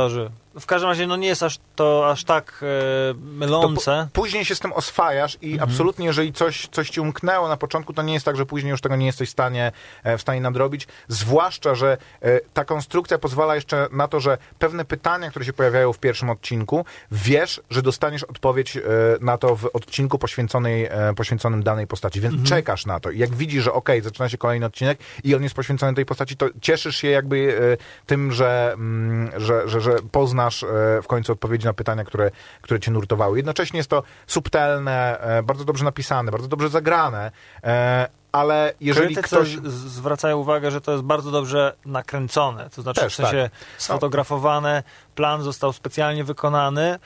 W 0.60 0.66
każdym 0.66 0.90
razie 0.90 1.08
no 1.08 1.16
nie 1.16 1.28
jest 1.28 1.44
aż 1.44 1.60
to 1.76 2.10
aż 2.12 2.24
tak 2.24 2.64
e, 3.12 3.14
mylące. 3.14 4.08
Później 4.14 4.46
się 4.46 4.56
z 4.56 4.60
tym 4.60 4.74
oswajasz 4.74 5.38
i 5.42 5.52
Mhm. 5.54 5.70
absolutnie, 5.70 6.06
jeżeli 6.06 6.34
coś, 6.34 6.68
coś 6.72 6.90
ci 6.90 7.00
umknęło 7.00 7.48
na 7.48 7.58
początku, 7.58 7.94
to 7.94 8.02
nie 8.02 8.14
jest 8.14 8.26
tak, 8.26 8.38
że 8.38 8.46
później 8.46 8.72
już 8.72 8.82
tego 8.82 8.96
nie 8.96 9.06
jesteś 9.06 9.30
w 9.30 9.32
stanie, 9.32 9.72
e, 10.04 10.18
w 10.18 10.22
stanie 10.22 10.42
nadrobić. 10.42 10.88
Zwłaszcza, 11.08 11.76
że 11.76 11.98
e, 12.22 12.40
ta 12.54 12.66
konstrukcja 12.66 13.18
pozwala 13.18 13.56
jeszcze 13.56 13.88
na 13.92 14.08
to, 14.08 14.20
że 14.20 14.38
pewne 14.60 14.86
pytania, 14.86 15.30
które 15.30 15.46
się 15.46 15.54
pojawiają 15.54 15.94
w 15.94 16.00
pierwszym 16.00 16.30
odcinku, 16.30 16.86
wiesz, 17.12 17.62
że 17.70 17.82
dostaniesz 17.82 18.24
odpowiedź 18.24 18.78
e, 18.78 18.82
na 19.22 19.38
to 19.38 19.56
w 19.56 19.66
odcinku 19.74 20.20
poświęconej, 20.20 20.86
e, 20.86 21.14
poświęconym 21.16 21.64
danej 21.64 21.88
postaci, 21.88 22.22
więc 22.22 22.34
Mhm. 22.34 22.50
czekasz 22.50 22.86
na 22.86 23.00
to. 23.00 23.12
I 23.12 23.20
jak 23.20 23.36
widzisz, 23.36 23.64
że 23.64 23.74
okej, 23.74 24.02
zaczyna 24.02 24.30
się 24.30 24.38
kolejny 24.38 24.66
odcinek 24.66 25.00
i 25.24 25.36
on 25.36 25.44
jest 25.44 25.56
poświęcony 25.56 25.94
tej 25.94 26.06
postaci, 26.06 26.38
to 26.38 26.46
cieszysz 26.62 26.96
się 26.96 27.08
jakby 27.08 27.58
e, 27.74 28.06
tym, 28.06 28.32
że, 28.32 28.72
mm, 28.74 29.32
że, 29.42 29.70
że, 29.70 29.82
że 29.82 29.96
poznasz 30.12 30.45
e, 30.64 31.02
w 31.02 31.08
końcu 31.08 31.32
odpowiedzi 31.32 31.66
na 31.66 31.74
pytania, 31.74 32.04
które, 32.04 32.32
które 32.62 32.80
cię 32.80 32.92
nurtowały. 32.92 33.38
Jednocześnie 33.38 33.78
jest 33.78 33.90
to 33.90 34.04
subtelne, 34.28 35.20
e, 35.20 35.44
bardzo 35.44 35.66
dobrze 35.66 35.86
napisane, 35.86 36.32
bardzo 36.32 36.48
dobrze 36.48 36.70
zagrane, 36.70 37.32
e, 37.64 38.08
ale 38.32 38.74
jeżeli 38.82 39.16
Krytycy 39.16 39.36
ktoś... 39.36 39.58
zwracają 39.68 40.38
uwagę, 40.38 40.72
że 40.72 40.82
to 40.82 40.92
jest 40.92 41.04
bardzo 41.04 41.32
dobrze 41.32 41.76
nakręcone, 41.86 42.70
to 42.70 42.82
znaczy 42.82 43.02
Też, 43.02 43.14
w 43.14 43.16
sensie 43.16 43.50
tak. 43.52 43.82
sfotografowane, 43.82 44.84
plan 45.16 45.44
został 45.44 45.74
specjalnie 45.74 46.24
wykonany, 46.24 47.00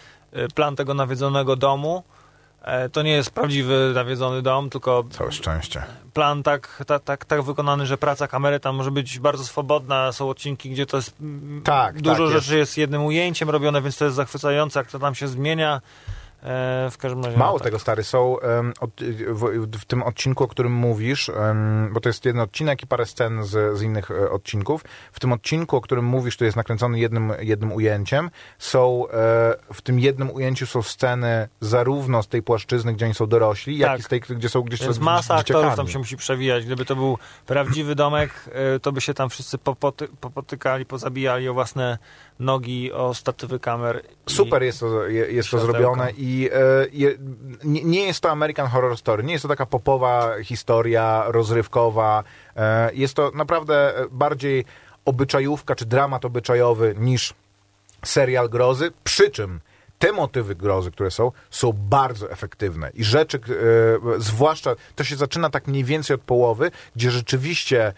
plan 0.56 0.76
tego 0.76 0.94
nawiedzonego 0.94 1.56
domu. 1.56 2.04
E, 2.62 2.90
To 2.90 3.02
nie 3.02 3.12
jest 3.12 3.32
prawdziwy 3.32 3.92
nawiedzony 3.96 4.42
dom, 4.42 4.70
tylko 4.70 5.04
Całe 5.10 5.32
szczęście. 5.32 5.84
plan 6.14 6.44
tak, 6.44 6.84
tak, 6.88 7.04
tak, 7.04 7.26
tak 7.26 7.42
wykonany, 7.42 7.86
że 7.86 7.98
praca 7.98 8.28
kamery 8.28 8.60
tam 8.60 8.76
może 8.76 8.92
być 8.92 9.20
bardzo 9.20 9.44
swobodna. 9.44 10.12
Są 10.12 10.30
odcinki, 10.30 10.70
gdzie 10.70 10.86
to 10.86 10.98
jest 10.98 11.16
mm, 11.22 11.62
Tak, 11.64 12.02
dużo 12.02 12.24
tak, 12.30 12.34
rzeczy 12.42 12.58
jest. 12.58 12.78
jednym 12.78 13.06
ujęciem 13.06 13.50
robione, 13.50 13.82
więc 13.82 13.98
to 13.98 14.06
jest 14.06 14.16
zachwycające, 14.18 14.80
jak 14.80 14.92
to 14.92 15.00
tam 15.00 15.16
się 15.16 15.28
zmienia. 15.28 15.82
E, 16.44 16.88
w 16.92 16.98
każdym 16.98 17.24
razie. 17.26 17.38
Mało 17.38 17.54
no, 17.54 17.60
tak. 17.60 17.64
tego, 17.66 17.80
stary, 17.80 18.04
są 18.04 18.38
w, 19.78 19.86
tym 19.88 20.04
odcinku, 20.04 20.44
o 20.44 20.48
którym 20.48 20.72
mówisz, 20.74 21.32
bo 21.92 22.00
to 22.00 22.10
jest 22.10 22.26
jeden 22.26 22.42
odcinek 22.42 22.84
i 22.84 22.88
parę 22.88 23.06
scen 23.06 23.44
z, 23.44 23.78
z 23.78 23.82
innych 23.82 24.12
e, 24.12 24.32
odcinków. 24.32 24.84
W 25.12 25.20
tym 25.20 25.34
odcinku, 25.34 25.78
o 25.78 25.82
którym 25.82 26.06
mówisz, 26.06 26.38
to 26.38 26.46
jest 26.46 26.58
nakręcony 26.58 27.00
jednym, 27.00 27.34
jednym 27.40 27.72
ujęciem. 27.74 28.30
Są, 28.60 29.08
e, 29.08 29.14
w 29.74 29.82
tym 29.84 30.00
jednym 30.00 30.32
ujęciu 30.32 30.66
są 30.66 30.82
sceny 30.82 31.48
zarówno 31.62 32.24
z 32.24 32.28
tej 32.28 32.44
płaszczyzny, 32.44 32.94
gdzie 32.94 33.06
oni 33.06 33.14
są 33.16 33.28
dorośli, 33.28 33.78
jak 33.78 33.90
Tak. 33.92 34.00
i 34.00 34.04
z 34.04 34.08
tej, 34.08 34.20
gdzie 34.20 34.50
są 34.50 34.62
gdzieś 34.62 34.80
z- 34.80 35.00
masa 35.00 35.36
aktorów 35.36 35.76
tam 35.76 35.88
się 35.88 36.00
musi 36.00 36.18
przewijać. 36.18 36.66
Gdyby 36.66 36.86
to 36.86 36.96
był 36.96 37.18
prawdziwy 37.46 37.96
domek, 37.96 38.50
to 38.82 38.92
by 38.92 39.02
się 39.02 39.14
tam 39.14 39.30
wszyscy 39.30 39.58
popoty, 39.58 40.08
popotykali, 40.22 40.86
pozabijali 40.86 41.50
o 41.50 41.54
własne 41.54 41.98
nogi, 42.40 42.92
o 42.94 43.14
statywy 43.14 43.60
kamer. 43.60 44.02
Super 44.28 44.64
jest 44.64 44.80
to, 44.80 45.08
je- 45.08 45.32
jest 45.32 45.50
to 45.50 45.60
zrobione 45.60 46.12
i 46.12 46.29
I 46.30 46.50
e, 46.54 46.88
nie, 47.64 47.84
nie 47.84 48.06
jest 48.06 48.22
to 48.22 48.32
American 48.32 48.68
Horror 48.68 48.98
Story, 48.98 49.24
nie 49.24 49.34
jest 49.34 49.42
to 49.42 49.48
taka 49.48 49.66
popowa 49.66 50.44
historia, 50.44 51.24
rozrywkowa. 51.28 52.24
E, 52.56 52.94
jest 52.94 53.14
to 53.14 53.32
naprawdę 53.36 53.94
bardziej 54.12 54.66
obyczajówka 55.06 55.76
czy 55.76 55.86
dramat 55.86 56.26
obyczajowy 56.26 56.96
niż 56.98 57.34
serial 58.06 58.50
grozy, 58.50 58.92
przy 59.04 59.30
czym 59.32 59.60
te 60.00 60.12
motywy 60.12 60.56
grozy, 60.56 60.92
które 60.92 61.12
są, 61.12 61.32
są 61.50 61.74
bardzo 61.74 62.32
efektywne. 62.32 62.90
I 62.94 63.04
rzeczy, 63.04 63.38
e, 63.38 64.22
zwłaszcza 64.22 64.76
to 64.96 65.04
się 65.04 65.16
zaczyna 65.16 65.50
tak 65.50 65.68
mniej 65.68 65.84
więcej 65.84 66.16
od 66.16 66.22
połowy, 66.22 66.72
gdzie 66.96 67.12
rzeczywiście 67.12 67.94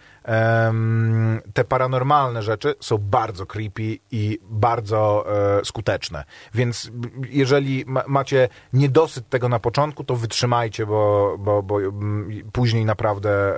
te 1.54 1.64
paranormalne 1.64 2.44
rzeczy 2.44 2.76
są 2.80 2.98
bardzo 2.98 3.46
creepy 3.46 3.98
i 4.12 4.40
bardzo 4.50 5.26
e, 5.60 5.66
skuteczne. 5.66 6.24
Więc 6.54 6.92
jeżeli 7.30 7.84
ma, 7.88 8.04
macie 8.08 8.50
niedosyt 8.74 9.30
tego 9.30 9.50
na 9.50 9.60
początku, 9.60 10.04
to 10.04 10.16
wytrzymajcie, 10.16 10.86
bo, 10.86 11.36
bo, 11.40 11.64
bo 11.64 11.82
mm, 11.82 12.52
później 12.52 12.86
naprawdę 12.86 13.54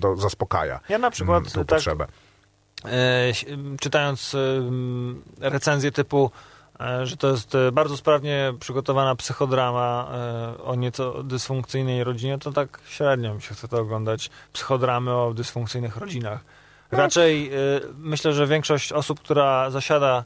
to 0.00 0.16
zaspokaja 0.16 0.80
Ja 0.88 0.98
na 0.98 1.10
przykład 1.10 1.38
mm, 1.38 1.50
tą 1.50 1.60
tak 1.64 1.76
potrzebę. 1.76 2.06
e, 2.84 3.32
czytając 3.80 4.36
recenzję 5.40 5.92
typu, 5.92 6.30
że 7.02 7.16
to 7.16 7.28
jest 7.28 7.54
e, 7.54 7.72
bardzo 7.72 7.96
sprawnie 7.96 8.54
przygotowana 8.60 9.16
psychodrama 9.16 10.10
e, 10.58 10.62
o 10.62 10.74
nieco 10.74 11.22
dysfunkcyjnej 11.22 12.04
rodzinie, 12.04 12.38
to 12.38 12.52
tak 12.52 12.80
średnio 12.88 13.34
mi 13.34 13.42
się 13.42 13.54
chce 13.54 13.68
to 13.68 13.80
oglądać. 13.80 14.30
Psychodramy 14.52 15.14
o 15.14 15.34
dysfunkcyjnych 15.34 15.96
rodzinach. 15.96 16.40
Raczej 16.90 17.46
e, 17.48 17.50
myślę, 17.98 18.32
że 18.32 18.46
większość 18.46 18.92
osób, 18.92 19.20
która 19.20 19.70
zasiada 19.70 20.24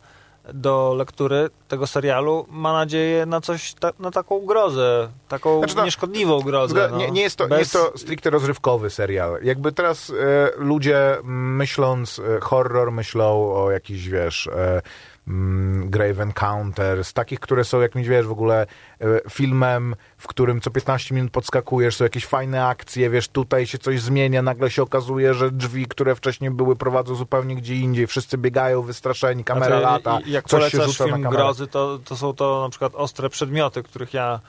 do 0.52 0.94
lektury 0.96 1.50
tego 1.68 1.86
serialu, 1.86 2.46
ma 2.50 2.72
nadzieję 2.72 3.26
na 3.26 3.40
coś, 3.40 3.74
ta, 3.74 3.90
na 3.98 4.10
taką 4.10 4.46
grozę, 4.46 5.08
taką 5.28 5.58
Znaczy, 5.58 5.76
no, 5.76 5.84
nieszkodliwą 5.84 6.40
grozę. 6.40 6.88
No. 6.90 6.96
nie, 6.96 7.10
nie, 7.10 7.22
jest 7.22 7.36
to, 7.36 7.44
nie 7.44 7.50
Bez- 7.50 7.58
jest 7.58 7.72
to 7.72 7.98
stricte 7.98 8.30
rozrywkowy 8.30 8.90
serial. 8.90 9.38
Jakby 9.42 9.72
teraz 9.72 10.10
e, 10.10 10.14
ludzie 10.56 11.16
myśląc 11.24 12.18
e, 12.18 12.40
horror, 12.40 12.92
myślą 12.92 13.54
o 13.54 13.70
jakichś, 13.70 14.06
wiesz, 14.06 14.46
e, 14.46 14.82
mm, 15.28 15.90
Grave 15.90 16.20
Encounters, 16.20 17.12
takich, 17.12 17.40
które 17.40 17.64
są 17.64 17.80
jakimś, 17.80 18.08
wiesz, 18.08 18.26
w 18.26 18.32
ogóle 18.32 18.66
e, 19.00 19.06
filmem, 19.30 19.94
w 20.16 20.26
którym 20.26 20.60
co 20.60 20.70
15 20.70 21.14
minut 21.14 21.32
podskakujesz, 21.32 21.96
są 21.96 22.04
jakieś 22.04 22.26
fajne 22.26 22.66
akcje, 22.66 23.10
wiesz, 23.10 23.28
tutaj 23.28 23.66
się 23.66 23.78
coś 23.78 24.00
zmienia, 24.00 24.42
nagle 24.42 24.70
się 24.70 24.82
okazuje, 24.82 25.34
że 25.34 25.50
drzwi, 25.50 25.87
które 25.87 26.14
wcześniej 26.14 26.50
były, 26.50 26.76
prowadzą 26.76 27.14
zupełnie 27.14 27.56
gdzie 27.56 27.74
indziej, 27.74 28.06
wszyscy 28.06 28.38
biegają 28.38 28.82
wystraszeni, 28.82 29.44
kamera 29.44 29.66
Znaczy, 29.66 29.82
lata, 29.82 30.18
Jak 30.26 30.48
coś 30.48 30.72
się 30.72 30.82
rzuca 30.82 31.04
na 31.04 31.10
film 31.12 31.22
kamerę. 31.22 31.42
grozy, 31.42 31.66
to, 31.66 31.98
to 32.04 32.16
są 32.16 32.32
to 32.32 32.62
na 32.62 32.68
przykład 32.68 32.94
ostre 32.94 33.30
przedmioty, 33.30 33.82
których 33.82 34.14
ja 34.14 34.40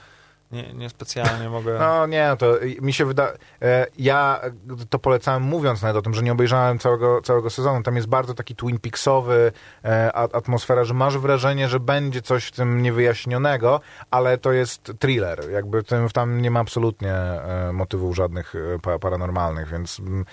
nie, 0.55 0.73
nie 0.73 0.89
specjalnie 0.89 1.49
mogę... 1.49 1.79
No 1.79 2.07
nie, 2.07 2.35
to 2.39 2.53
mi 2.81 2.93
się 2.93 3.05
wydaje. 3.05 3.37
Ja 3.97 4.41
to 4.89 4.99
polecałem 4.99 5.43
mówiąc 5.43 5.81
nawet 5.81 5.97
o 5.97 6.01
tym, 6.01 6.13
że 6.13 6.23
nie 6.23 6.31
obejrzałem 6.31 6.79
całego, 6.79 7.21
całego 7.21 7.49
sezonu. 7.49 7.83
Tam 7.83 7.95
jest 7.95 8.07
bardzo 8.07 8.33
taki 8.33 8.55
Twin 8.55 8.79
Peaksowy 8.79 9.51
e, 9.85 10.13
atmosfera, 10.13 10.83
że 10.83 10.93
masz 10.93 11.17
wrażenie, 11.17 11.69
że 11.69 11.79
będzie 11.79 12.21
coś 12.21 12.45
w 12.45 12.51
tym 12.51 12.81
niewyjaśnionego, 12.81 13.81
ale 14.11 14.37
to 14.37 14.51
jest 14.51 14.93
thriller. 14.99 15.51
Jakby 15.51 15.83
tym, 15.83 16.09
tam 16.09 16.41
nie 16.41 16.51
ma 16.51 16.59
absolutnie 16.59 17.13
e, 17.13 17.71
motywów 17.73 18.15
żadnych 18.15 18.55
e, 18.55 18.79
pa, 18.79 18.99
paranormalnych, 18.99 19.67
więc 19.69 19.99
mm, 19.99 20.25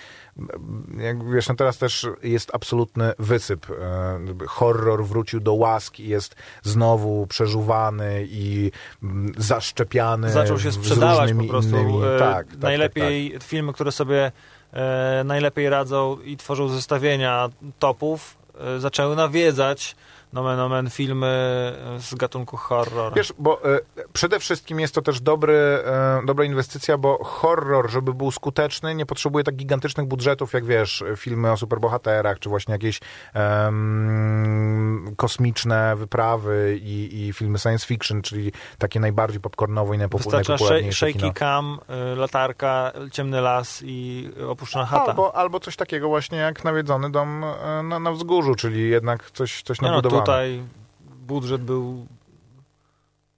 jak 0.99 1.31
wiesz, 1.31 1.49
no 1.49 1.55
teraz 1.55 1.79
też 1.79 2.07
jest 2.23 2.55
absolutny 2.55 3.12
wysyp. 3.18 3.66
E, 3.71 4.47
Horror 4.47 5.05
wrócił 5.05 5.40
do 5.40 5.55
łask 5.55 6.01
i 6.01 6.09
jest 6.09 6.35
znowu 6.62 7.27
przeżuwany 7.27 8.27
i 8.31 8.71
mm, 9.03 9.33
zaszczepiany 9.37 10.31
Zaczął 10.31 10.59
się 10.59 10.73
sprzedawać 10.73 11.33
po 11.33 11.45
prostu. 11.45 11.77
E, 11.77 12.18
Tak, 12.18 12.47
tak, 12.47 12.59
najlepiej 12.59 13.38
filmy, 13.42 13.73
które 13.73 13.92
sobie 13.92 14.33
e, 14.73 15.23
najlepiej 15.25 15.68
radzą 15.68 16.18
i 16.25 16.37
tworzą 16.37 16.68
zestawienia 16.68 17.49
topów, 17.79 18.37
e, 18.61 18.81
zaczęły 18.81 19.16
nawiedzać 19.16 19.97
nomen 20.33 20.61
omen 20.61 20.90
filmy 20.90 21.27
z 21.99 22.14
gatunku 22.14 22.57
horror. 22.57 23.14
Wiesz, 23.14 23.33
bo 23.38 23.64
e, 23.75 23.79
przede 24.12 24.38
wszystkim 24.38 24.81
jest 24.81 24.95
to 24.95 25.03
też 25.03 25.21
dobry, 25.21 25.55
e, 25.55 26.23
dobra 26.27 26.45
inwestycja, 26.45 26.99
bo 26.99 27.25
horror, 27.25 27.90
żeby 27.90 28.14
był 28.14 28.31
skuteczny, 28.31 28.95
nie 28.95 29.07
potrzebuje 29.07 29.45
tak 29.45 29.55
gigantycznych 29.57 30.07
budżetów, 30.07 30.53
jak 30.53 30.64
wiesz, 30.64 31.05
filmy 31.16 31.53
o 31.53 31.57
superbohaterach, 31.57 32.38
czy 32.38 32.49
właśnie 32.49 32.73
jakieś 32.73 33.01
kosmiczne 35.16 35.97
wyprawy 35.97 36.79
i, 36.83 37.27
i 37.29 37.33
filmy 37.33 37.59
science 37.59 37.87
fiction, 37.87 38.23
czyli 38.23 38.53
takie 38.79 39.01
najbardziej 39.01 39.40
popcornowe 39.40 39.97
i 39.97 39.99
najpopu- 39.99 40.16
Wystarcza 40.16 40.42
sh- 40.42 40.49
najpopularniejsze 40.49 41.12
shaky 41.12 41.33
cam, 41.38 41.79
y, 42.12 42.16
latarka, 42.16 42.92
ciemny 43.12 43.40
las 43.40 43.83
i 43.87 44.31
opuszczona 44.49 44.87
chata. 44.87 45.05
Albo, 45.11 45.37
albo 45.37 45.61
coś 45.61 45.77
takiego 45.77 46.09
właśnie 46.09 46.38
jak 46.38 46.64
nawiedzony 46.64 47.11
dom 47.11 47.45
e, 47.45 47.83
na, 47.83 47.99
na 47.99 48.12
wzgórzu, 48.12 48.55
czyli 48.55 48.90
jednak 48.90 49.31
coś, 49.31 49.62
coś 49.62 49.81
no, 49.81 49.88
nabudowane. 49.88 50.21
Tutaj 50.24 50.62
budżet 51.26 51.62
był 51.62 52.06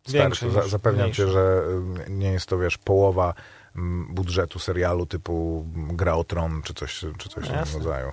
większy 0.09 0.51
Starczy. 0.51 0.71
Zapewniam 0.71 1.03
mniejszy. 1.05 1.23
cię, 1.23 1.29
że 1.29 1.63
y, 2.07 2.11
nie 2.11 2.33
jest 2.33 2.47
to, 2.47 2.59
wiesz, 2.59 2.79
połowa 2.79 3.35
mm, 3.77 4.15
budżetu 4.15 4.59
serialu 4.59 5.07
typu 5.07 5.65
Gra 5.77 6.15
o 6.15 6.25
Tron, 6.25 6.63
czy 6.63 6.75
coś, 6.75 7.05
czy 7.19 7.29
coś 7.29 7.45
w 7.45 7.49
tym 7.49 7.75
rodzaju. 7.75 8.13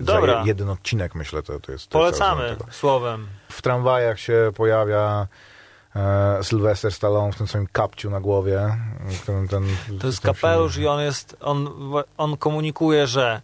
Dobra. 0.00 0.42
Jeden 0.46 0.68
odcinek, 0.70 1.14
myślę, 1.14 1.42
to, 1.42 1.46
to 1.46 1.52
jest... 1.52 1.64
to 1.64 1.72
jest 1.72 1.90
Polecamy 2.18 2.56
tego. 2.56 2.72
słowem. 2.72 3.26
W 3.48 3.62
tramwajach 3.62 4.20
się 4.20 4.52
pojawia 4.54 5.26
e, 5.96 6.38
Sylwester 6.44 6.92
Stallone 6.92 7.32
w 7.32 7.36
tym 7.36 7.46
swoim 7.46 7.66
kapciu 7.72 8.10
na 8.10 8.20
głowie. 8.20 8.76
którym 9.22 9.48
ten, 9.48 9.66
To 10.00 10.06
jest 10.06 10.20
kapelusz 10.20 10.76
i 10.78 10.86
on 10.86 11.00
jest, 11.00 11.36
on, 11.40 11.68
on 12.16 12.36
komunikuje, 12.36 13.06
że 13.06 13.42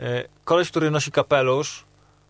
y, 0.00 0.28
koleś, 0.44 0.70
który 0.70 0.90
nosi 0.90 1.12
kapelusz 1.12 1.87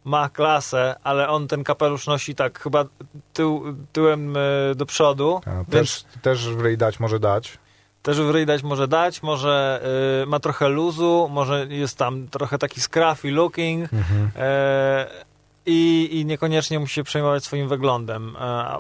ma 0.09 0.29
klasę, 0.29 0.95
ale 1.05 1.29
on 1.29 1.49
ten 1.49 1.65
kapelusz 1.65 2.07
nosi 2.07 2.35
tak 2.35 2.61
chyba 2.61 2.85
tył, 3.33 3.77
tyłem 3.93 4.37
y, 4.37 4.75
do 4.77 4.87
przodu, 4.87 5.41
A, 5.47 5.71
też, 5.71 6.05
też 6.23 6.49
w 6.49 6.77
dać 6.77 7.01
może 7.01 7.21
dać. 7.21 7.59
też 8.03 8.21
w 8.21 8.45
dać 8.47 8.63
może 8.63 8.89
dać, 8.89 9.23
może 9.23 9.83
y, 10.23 10.27
ma 10.27 10.41
trochę 10.41 10.69
luzu, 10.69 11.29
może 11.33 11.67
jest 11.71 11.99
tam 11.99 12.29
trochę 12.29 12.59
taki 12.59 12.81
scruffy 12.81 13.31
looking 13.31 13.93
Mhm. 13.93 14.31
e, 14.37 15.07
i, 15.67 16.09
i 16.13 16.25
niekoniecznie 16.25 16.79
musi 16.79 16.95
się 16.95 17.05
przejmować 17.05 17.45
swoim 17.45 17.69
wyglądem, 17.69 18.37
e, 18.41 18.79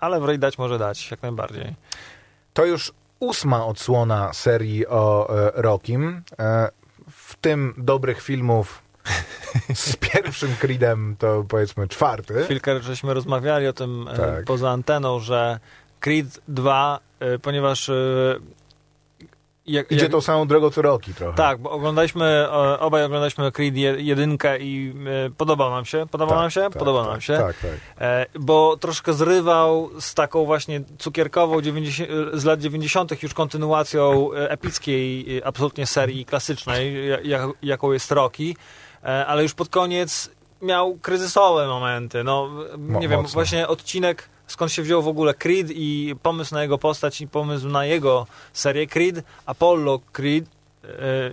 ale 0.00 0.20
w 0.20 0.38
dać 0.38 0.58
może 0.58 0.78
dać, 0.78 1.10
jak 1.10 1.22
najbardziej. 1.22 1.74
To 2.54 2.64
już 2.64 2.92
ósma 3.20 3.66
odsłona 3.66 4.32
serii 4.32 4.86
o 4.86 5.28
e, 5.30 5.62
Rockim. 5.62 6.22
E, 6.38 6.68
w 7.10 7.36
tym 7.36 7.74
dobrych 7.78 8.22
filmów 8.22 8.82
z 9.74 9.96
pierwszym 9.96 10.54
Creedem 10.60 11.16
to 11.18 11.44
powiedzmy 11.48 11.88
czwarty. 11.88 12.44
Chwilkę 12.44 12.82
żeśmy 12.82 13.14
rozmawiali 13.14 13.66
o 13.66 13.72
tym 13.72 14.08
e, 14.08 14.16
Tak. 14.16 14.44
poza 14.44 14.70
anteną, 14.70 15.20
że 15.20 15.58
Creed 16.00 16.40
2, 16.48 17.00
e, 17.20 17.38
ponieważ 17.38 17.88
e, 17.88 17.94
jak, 19.66 19.92
Idzie 19.92 20.02
jak, 20.02 20.12
tą 20.12 20.20
samą 20.20 20.46
drogą 20.46 20.70
co 20.70 20.82
Rocky 20.82 21.14
trochę. 21.14 21.36
tak, 21.36 21.58
bo 21.58 21.70
oglądaliśmy, 21.70 22.46
obaj 22.80 23.04
oglądaliśmy 23.04 23.52
Creed 23.52 23.76
je- 23.76 23.96
jedynkę 23.98 24.58
i 24.58 24.94
podobał 25.36 25.70
nam 25.70 25.84
się, 25.84 26.06
podobał 26.10 26.34
Tak, 26.36 26.42
nam 26.42 26.50
się, 26.50 26.60
tak, 26.60 26.72
podobał 26.78 27.02
tak, 27.04 27.12
nam 27.12 27.20
się, 27.20 27.36
Tak, 27.36 27.56
tak. 27.58 27.70
bo 28.40 28.76
troszkę 28.76 29.12
zrywał 29.12 29.90
z 30.00 30.14
taką 30.14 30.44
właśnie 30.44 30.80
cukierkową 30.98 31.60
90, 31.62 32.10
z 32.32 32.44
lat 32.44 32.60
90. 32.60 33.22
już 33.22 33.34
kontynuacją 33.34 34.32
epickiej 34.32 35.42
absolutnie 35.44 35.86
serii 35.86 36.24
klasycznej, 36.24 37.08
ja- 37.08 37.20
jak, 37.20 37.42
jaką 37.62 37.92
jest 37.92 38.12
Rocky, 38.12 38.54
e, 38.54 38.54
ale 39.02 39.42
już 39.42 39.54
pod 39.54 39.68
koniec 39.68 40.30
miał 40.62 40.94
kryzysowe 41.02 41.66
momenty. 41.66 42.24
No, 42.24 42.48
nie 42.78 43.08
wiem, 43.08 43.22
właśnie 43.26 43.68
odcinek, 43.68 44.28
skąd 44.46 44.72
się 44.72 44.82
wziął 44.82 45.02
w 45.02 45.08
ogóle 45.08 45.34
Creed 45.34 45.66
i 45.70 46.14
pomysł 46.22 46.54
na 46.54 46.62
jego 46.62 46.78
postać 46.78 47.20
i 47.20 47.28
pomysł 47.28 47.68
na 47.68 47.84
jego 47.84 48.26
serię 48.52 48.86
Creed, 48.86 49.24
Apollo 49.46 50.00
Creed, 50.12 50.44
e, 50.84 50.88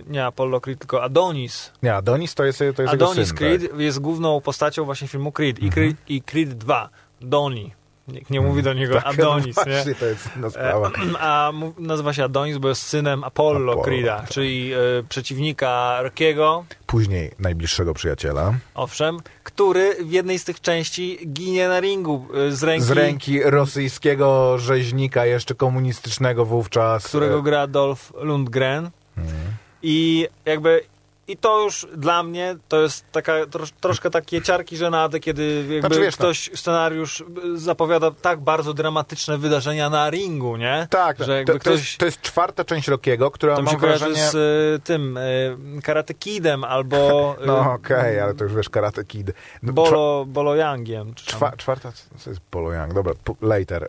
nie 0.06 0.24
Apollo 0.26 0.60
Creed, 0.60 0.78
tylko 0.78 1.02
Adonis. 1.02 1.72
Nie, 1.82 1.94
Adonis 1.94 2.34
to 2.34 2.44
jest, 2.44 2.58
to 2.58 2.64
jest 2.64 2.78
jego 2.78 2.92
Adonis 2.92 3.28
syn. 3.28 3.36
Creed 3.36 3.70
Tak. 3.70 3.80
jest 3.80 3.98
główną 4.00 4.40
postacią 4.40 4.84
właśnie 4.84 5.08
filmu 5.08 5.32
Creed 5.32 5.58
i, 5.58 5.66
Mhm. 5.66 5.72
Creed 5.72 5.96
i 6.10 6.22
Creed 6.22 6.54
2, 6.54 6.88
Doni. 7.20 7.72
Nikt 8.08 8.30
nie 8.30 8.40
mówi 8.40 8.62
do 8.62 8.72
niego 8.72 8.94
Tak, 8.94 9.06
Adonis, 9.06 9.56
no 9.56 9.62
nie? 9.64 9.94
to 9.94 10.06
jest 10.06 10.28
inna 10.36 10.50
sprawa. 10.50 10.90
A 11.20 11.50
mu- 11.54 11.74
nazywa 11.78 12.12
się 12.12 12.24
Adonis, 12.24 12.58
bo 12.58 12.68
jest 12.68 12.82
synem 12.82 13.24
Apollo, 13.24 13.72
Apollo, 13.72 13.82
Creeda, 13.84 14.20
tak. 14.20 14.28
czyli 14.30 14.72
e, 14.72 14.78
przeciwnika 15.08 15.98
Rockiego, 16.02 16.64
Później 16.86 17.30
najbliższego 17.38 17.94
przyjaciela. 17.94 18.54
owszem, 18.74 19.18
który 19.44 19.96
w 20.04 20.12
jednej 20.12 20.38
z 20.38 20.44
tych 20.44 20.60
części 20.60 21.18
ginie 21.32 21.68
na 21.68 21.80
ringu 21.80 22.26
e, 22.48 22.52
z 22.52 22.62
ręki, 22.62 22.84
Z 22.86 22.90
ręki 22.90 23.42
rosyjskiego 23.42 24.58
rzeźnika, 24.58 25.26
jeszcze 25.26 25.54
komunistycznego 25.54 26.44
wówczas. 26.44 27.06
którego 27.06 27.38
E, 27.38 27.42
gra 27.42 27.66
Dolph 27.66 28.12
Lundgren. 28.20 28.90
mhm. 29.16 29.36
I 29.82 30.28
jakby 30.44 30.80
I 31.28 31.36
to 31.36 31.60
już 31.60 31.86
dla 31.96 32.22
mnie 32.22 32.56
to 32.68 32.80
jest 32.82 33.04
taka 33.12 33.46
trosz, 33.46 33.70
troszkę 33.70 34.10
takie 34.10 34.42
ciarki 34.42 34.76
żenady, 34.76 35.20
kiedy 35.20 35.64
Znaczy, 35.80 36.00
wiesz, 36.00 36.16
ktoś 36.16 36.50
scenariusz 36.54 37.20
y, 37.20 37.58
zapowiada 37.58 38.10
tak 38.10 38.40
bardzo 38.40 38.74
dramatyczne 38.74 39.38
wydarzenia 39.38 39.90
na 39.90 40.10
ringu, 40.10 40.56
nie? 40.56 40.86
Tak, 40.90 41.24
że 41.24 41.44
to, 41.44 41.52
to, 41.52 41.58
ktoś... 41.58 41.80
jest, 41.80 41.98
to 41.98 42.06
jest 42.06 42.20
czwarta 42.20 42.64
część 42.64 42.88
Rockiego, 42.88 43.30
która 43.30 43.60
mam 43.60 43.76
kojarzy 43.76 44.04
wrażenie... 44.04 44.30
z 44.30 44.34
y, 44.34 44.82
tym 44.84 45.16
y, 45.16 45.56
Karate 45.82 46.14
Kidem 46.14 46.64
albo 46.64 46.96
y, 47.42 47.46
No 47.46 47.72
okej, 47.72 48.20
ale 48.20 48.34
to 48.34 48.44
już 48.44 48.54
wiesz, 48.54 48.68
Karate 48.68 49.04
Kid. 49.04 49.32
No, 49.62 49.72
Bolo, 49.72 50.24
Bolo 50.26 50.54
Youngiem. 50.54 51.14
Czwa, 51.14 51.56
czwarta, 51.56 51.92
co 52.18 52.30
jest 52.30 52.42
Polo 52.50 52.72
Young? 52.72 52.94
Dobra, 52.94 53.12
later. 53.40 53.88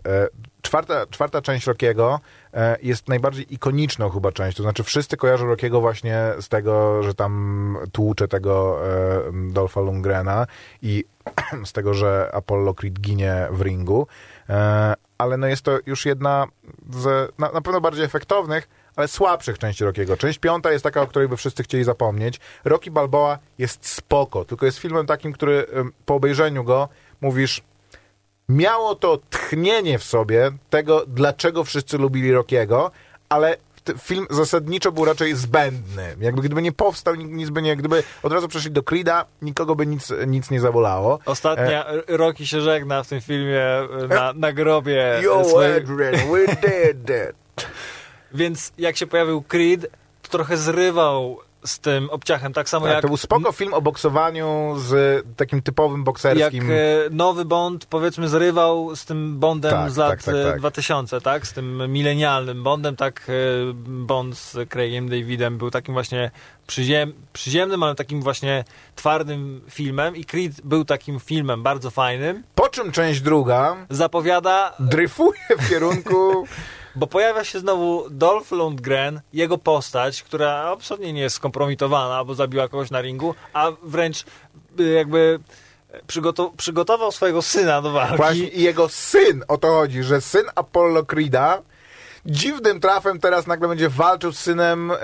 Czwarta, 0.68 1.06
czwarta 1.10 1.42
część 1.42 1.68
Rockiego 1.68 2.20
e, 2.54 2.78
jest 2.84 3.08
najbardziej 3.08 3.54
ikoniczną 3.54 4.10
chyba 4.10 4.32
część, 4.32 4.58
to 4.58 4.64
znaczy 4.64 4.84
wszyscy 4.84 5.18
kojarzą 5.18 5.46
Rockiego 5.46 5.82
właśnie 5.82 6.24
z 6.40 6.50
tego, 6.50 7.04
że 7.04 7.14
tam 7.14 7.78
tłucze 7.92 8.28
tego 8.28 8.80
e, 8.88 9.52
Dolpha 9.52 9.82
Lundgrena 9.82 10.48
i 10.82 11.06
z 11.66 11.74
tego, 11.74 11.94
że 11.94 12.30
Apollo 12.34 12.74
Creed 12.74 13.00
ginie 13.00 13.48
w 13.52 13.62
ringu, 13.62 14.08
e, 14.50 14.94
ale 15.18 15.38
no 15.38 15.48
jest 15.48 15.62
to 15.62 15.80
już 15.86 16.06
jedna 16.06 16.46
z 16.90 17.34
na, 17.40 17.52
na 17.52 17.62
pewno 17.62 17.82
bardziej 17.82 18.06
efektownych, 18.06 18.70
ale 18.96 19.08
słabszych 19.08 19.60
części 19.60 19.84
Rockiego. 19.84 20.18
Część 20.18 20.40
piąta 20.40 20.72
jest 20.72 20.84
taka, 20.84 21.02
o 21.02 21.08
której 21.08 21.28
by 21.28 21.38
wszyscy 21.38 21.64
chcieli 21.64 21.84
zapomnieć. 21.84 22.40
Rocky 22.66 22.92
Balboa 22.92 23.40
jest 23.58 23.88
spoko, 23.88 24.46
tylko 24.46 24.66
jest 24.66 24.78
filmem 24.78 25.06
takim, 25.06 25.34
który 25.34 25.66
po 26.06 26.16
obejrzeniu 26.16 26.64
go 26.64 26.90
mówisz, 27.22 27.64
miało 28.50 28.96
to 28.96 29.20
tchnienie 29.30 30.00
w 30.00 30.04
sobie 30.04 30.52
tego, 30.70 31.04
dlaczego 31.08 31.64
wszyscy 31.64 31.98
lubili 31.98 32.32
Rockiego, 32.32 32.92
ale 33.30 33.58
film 34.00 34.28
zasadniczo 34.30 34.92
był 34.92 35.06
raczej 35.06 35.36
zbędny. 35.36 36.16
Jakby 36.20 36.42
gdyby 36.42 36.62
nie 36.62 36.72
powstał, 36.72 37.16
nic- 37.16 37.50
by 37.50 37.62
nie, 37.62 37.76
gdyby 37.76 38.04
od 38.24 38.34
razu 38.34 38.48
przeszli 38.48 38.72
do 38.72 38.84
Creeda, 38.84 39.26
nikogo 39.42 39.76
by 39.76 39.88
nic, 39.88 40.14
nic 40.28 40.52
nie 40.52 40.60
zabolało. 40.60 41.20
Ostatnia 41.26 41.86
E. 41.88 42.02
Rocky 42.08 42.48
się 42.48 42.62
żegna 42.62 43.04
w 43.04 43.08
tym 43.08 43.22
filmie 43.22 43.64
y, 44.04 44.08
na, 44.08 44.34
na 44.34 44.54
grobie. 44.54 45.20
Yo, 45.22 45.44
swojej- 45.46 45.78
Adrian, 45.78 46.32
we 46.32 46.48
did 46.48 47.06
that. 47.06 47.36
Więc 48.34 48.72
jak 48.78 48.98
się 48.98 49.08
pojawił 49.08 49.42
Creed, 49.42 49.88
to 50.22 50.30
trochę 50.30 50.58
zrywał 50.58 51.40
z 51.68 51.80
tym 51.80 52.10
obciachem, 52.10 52.54
tak 52.54 52.70
samo 52.70 52.86
Tak, 52.86 52.94
jak 52.94 53.02
to 53.02 53.08
był 53.08 53.18
spoko 53.18 53.52
film 53.52 53.74
o 53.74 53.82
boksowaniu 53.82 54.76
z 54.78 55.24
takim 55.36 55.62
typowym 55.62 56.00
jak 56.00 56.06
bokserskim... 56.06 56.72
e, 56.72 56.76
nowy 57.12 57.46
Bond, 57.46 57.86
powiedzmy, 57.86 58.30
zrywał 58.30 58.96
z 58.96 59.06
tym 59.06 59.40
Bondem 59.40 59.72
Tak, 59.72 59.92
z 59.92 59.98
lat 59.98 60.10
tak, 60.10 60.24
tak, 60.24 60.36
e, 60.36 60.44
tak. 60.44 60.60
2000, 60.60 61.22
tak? 61.22 61.48
Z 61.48 61.54
tym 61.54 61.92
milenialnym 61.92 62.64
Bondem, 62.64 62.96
tak 62.96 63.28
e, 63.30 63.34
Bond 63.86 64.38
z 64.38 64.70
Craigiem 64.70 65.10
Davidem 65.10 65.58
był 65.58 65.72
takim 65.72 65.94
właśnie 65.94 66.32
przyziem, 66.68 67.14
przyziemnym, 67.34 67.84
ale 67.84 67.96
takim 67.96 68.22
właśnie 68.22 68.64
twardym 68.96 69.62
filmem 69.70 70.16
i 70.16 70.26
Creed 70.26 70.62
był 70.64 70.86
takim 70.86 71.20
filmem 71.20 71.64
bardzo 71.64 71.92
fajnym. 71.92 72.44
Po 72.56 72.70
czym 72.70 72.92
część 72.92 73.22
druga 73.22 73.76
Zapowiada, 73.90 74.74
dryfuje 74.80 75.40
w 75.60 75.70
kierunku... 75.70 76.48
bo 76.98 77.08
pojawia 77.08 77.44
się 77.44 77.60
znowu 77.60 78.10
Dolph 78.10 78.52
Lundgren, 78.52 79.22
jego 79.34 79.58
postać, 79.58 80.24
która 80.24 80.52
absolutnie 80.54 81.14
nie 81.14 81.22
jest 81.22 81.36
skompromitowana, 81.36 82.24
bo 82.24 82.36
zabiła 82.36 82.68
kogoś 82.68 82.92
na 82.92 83.02
ringu, 83.02 83.36
a 83.54 83.72
wręcz 83.84 84.26
y, 84.80 84.84
jakby 84.84 85.40
przygotow- 86.08 86.56
przygotował 86.58 87.12
swojego 87.12 87.42
syna 87.42 87.82
do 87.82 87.92
walki. 87.92 88.18
Właśnie 88.18 88.48
i 88.48 88.62
jego 88.62 88.90
syn, 88.90 89.44
o 89.48 89.58
to 89.58 89.68
chodzi, 89.68 90.04
że 90.04 90.22
syn 90.22 90.46
Apollo 90.56 91.06
Creeda 91.06 91.62
dziwnym 92.26 92.80
trafem 92.80 93.20
teraz 93.20 93.48
nagle 93.48 93.68
będzie 93.68 93.90
walczył 93.90 94.32
z 94.32 94.40
synem, 94.40 94.92
e, 94.92 94.98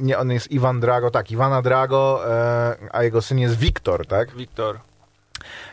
nie, 0.00 0.18
on 0.18 0.30
jest 0.30 0.50
Iwan 0.50 0.80
Drago, 0.80 1.10
tak, 1.10 1.30
Iwana 1.30 1.62
Drago, 1.62 2.22
e, 2.32 2.76
a 2.92 3.02
jego 3.02 3.22
syn 3.22 3.38
jest 3.38 3.58
Wiktor, 3.58 4.06
tak? 4.06 4.36
Wiktor. 4.36 4.78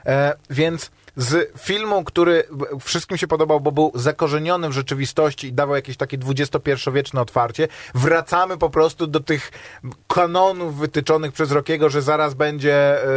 E, 0.05 0.33
więc 0.49 0.91
z 1.15 1.57
filmu, 1.59 2.03
który 2.03 2.43
wszystkim 2.81 3.17
się 3.17 3.27
podobał, 3.27 3.61
bo 3.61 3.71
był 3.71 3.91
zakorzeniony 3.95 4.69
w 4.69 4.71
rzeczywistości 4.71 5.47
i 5.47 5.53
dawał 5.53 5.75
jakieś 5.75 5.97
takie 5.97 6.17
XXI-wieczne 6.27 7.21
otwarcie, 7.21 7.67
wracamy 7.95 8.57
po 8.57 8.69
prostu 8.69 9.07
do 9.07 9.19
tych 9.19 9.51
kanonów 10.07 10.77
wytyczonych 10.77 11.31
przez 11.31 11.51
Rockiego, 11.51 11.89
że 11.89 12.01
zaraz 12.01 12.33
będzie 12.33 13.03
e, 13.03 13.07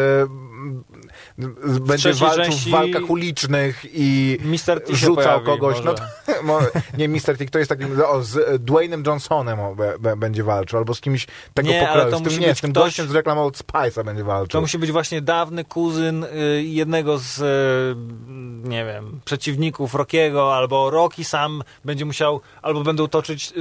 będzie 1.80 2.12
walczył 2.12 2.54
w 2.54 2.68
walkach 2.68 3.10
ulicznych 3.10 3.84
i 3.94 4.38
Mr. 4.44 4.80
T 4.84 4.94
rzucał 4.96 5.40
kogoś. 5.40 5.76
może. 5.84 5.94
No 6.44 6.58
nie, 6.98 7.08
Mr. 7.08 7.36
T, 7.38 7.46
to 7.50 7.58
jest 7.58 7.68
taki, 7.68 7.84
o, 8.08 8.22
z 8.22 8.36
e, 8.36 8.58
Dwaynem 8.58 9.02
Johnsonem 9.06 9.60
o, 9.60 9.74
be, 9.74 9.94
be, 10.00 10.16
będzie 10.16 10.44
walczył, 10.44 10.78
albo 10.78 10.94
z 10.94 11.00
kimś 11.00 11.26
tego 11.54 11.68
Nie, 11.68 11.88
ale 11.90 12.04
pokroju. 12.04 12.10
to 12.10 12.16
Z 12.18 12.22
tym, 12.22 12.32
musi 12.32 12.40
nie, 12.40 12.46
być 12.48 12.58
z 12.58 12.60
tym 12.60 12.72
ktoś- 12.72 12.84
gościem 12.84 13.08
z 13.08 13.10
reklam 13.10 13.38
Old 13.38 13.58
Spice'a 13.58 14.04
będzie 14.04 14.24
walczył. 14.24 14.48
To 14.48 14.60
musi 14.60 14.78
być 14.78 14.92
właśnie 14.92 15.20
dawny 15.20 15.64
kuzyn 15.64 16.24
y, 16.24 16.28
jednego 16.62 17.18
z, 17.18 17.38
y, 17.40 18.68
nie 18.68 18.84
wiem, 18.84 19.20
przeciwników 19.24 19.94
Rockiego, 19.94 20.54
albo 20.56 20.90
Rocky 20.90 21.24
sam 21.24 21.62
będzie 21.84 22.04
musiał, 22.04 22.40
albo 22.62 22.82
będą 22.82 23.08
toczyć, 23.08 23.52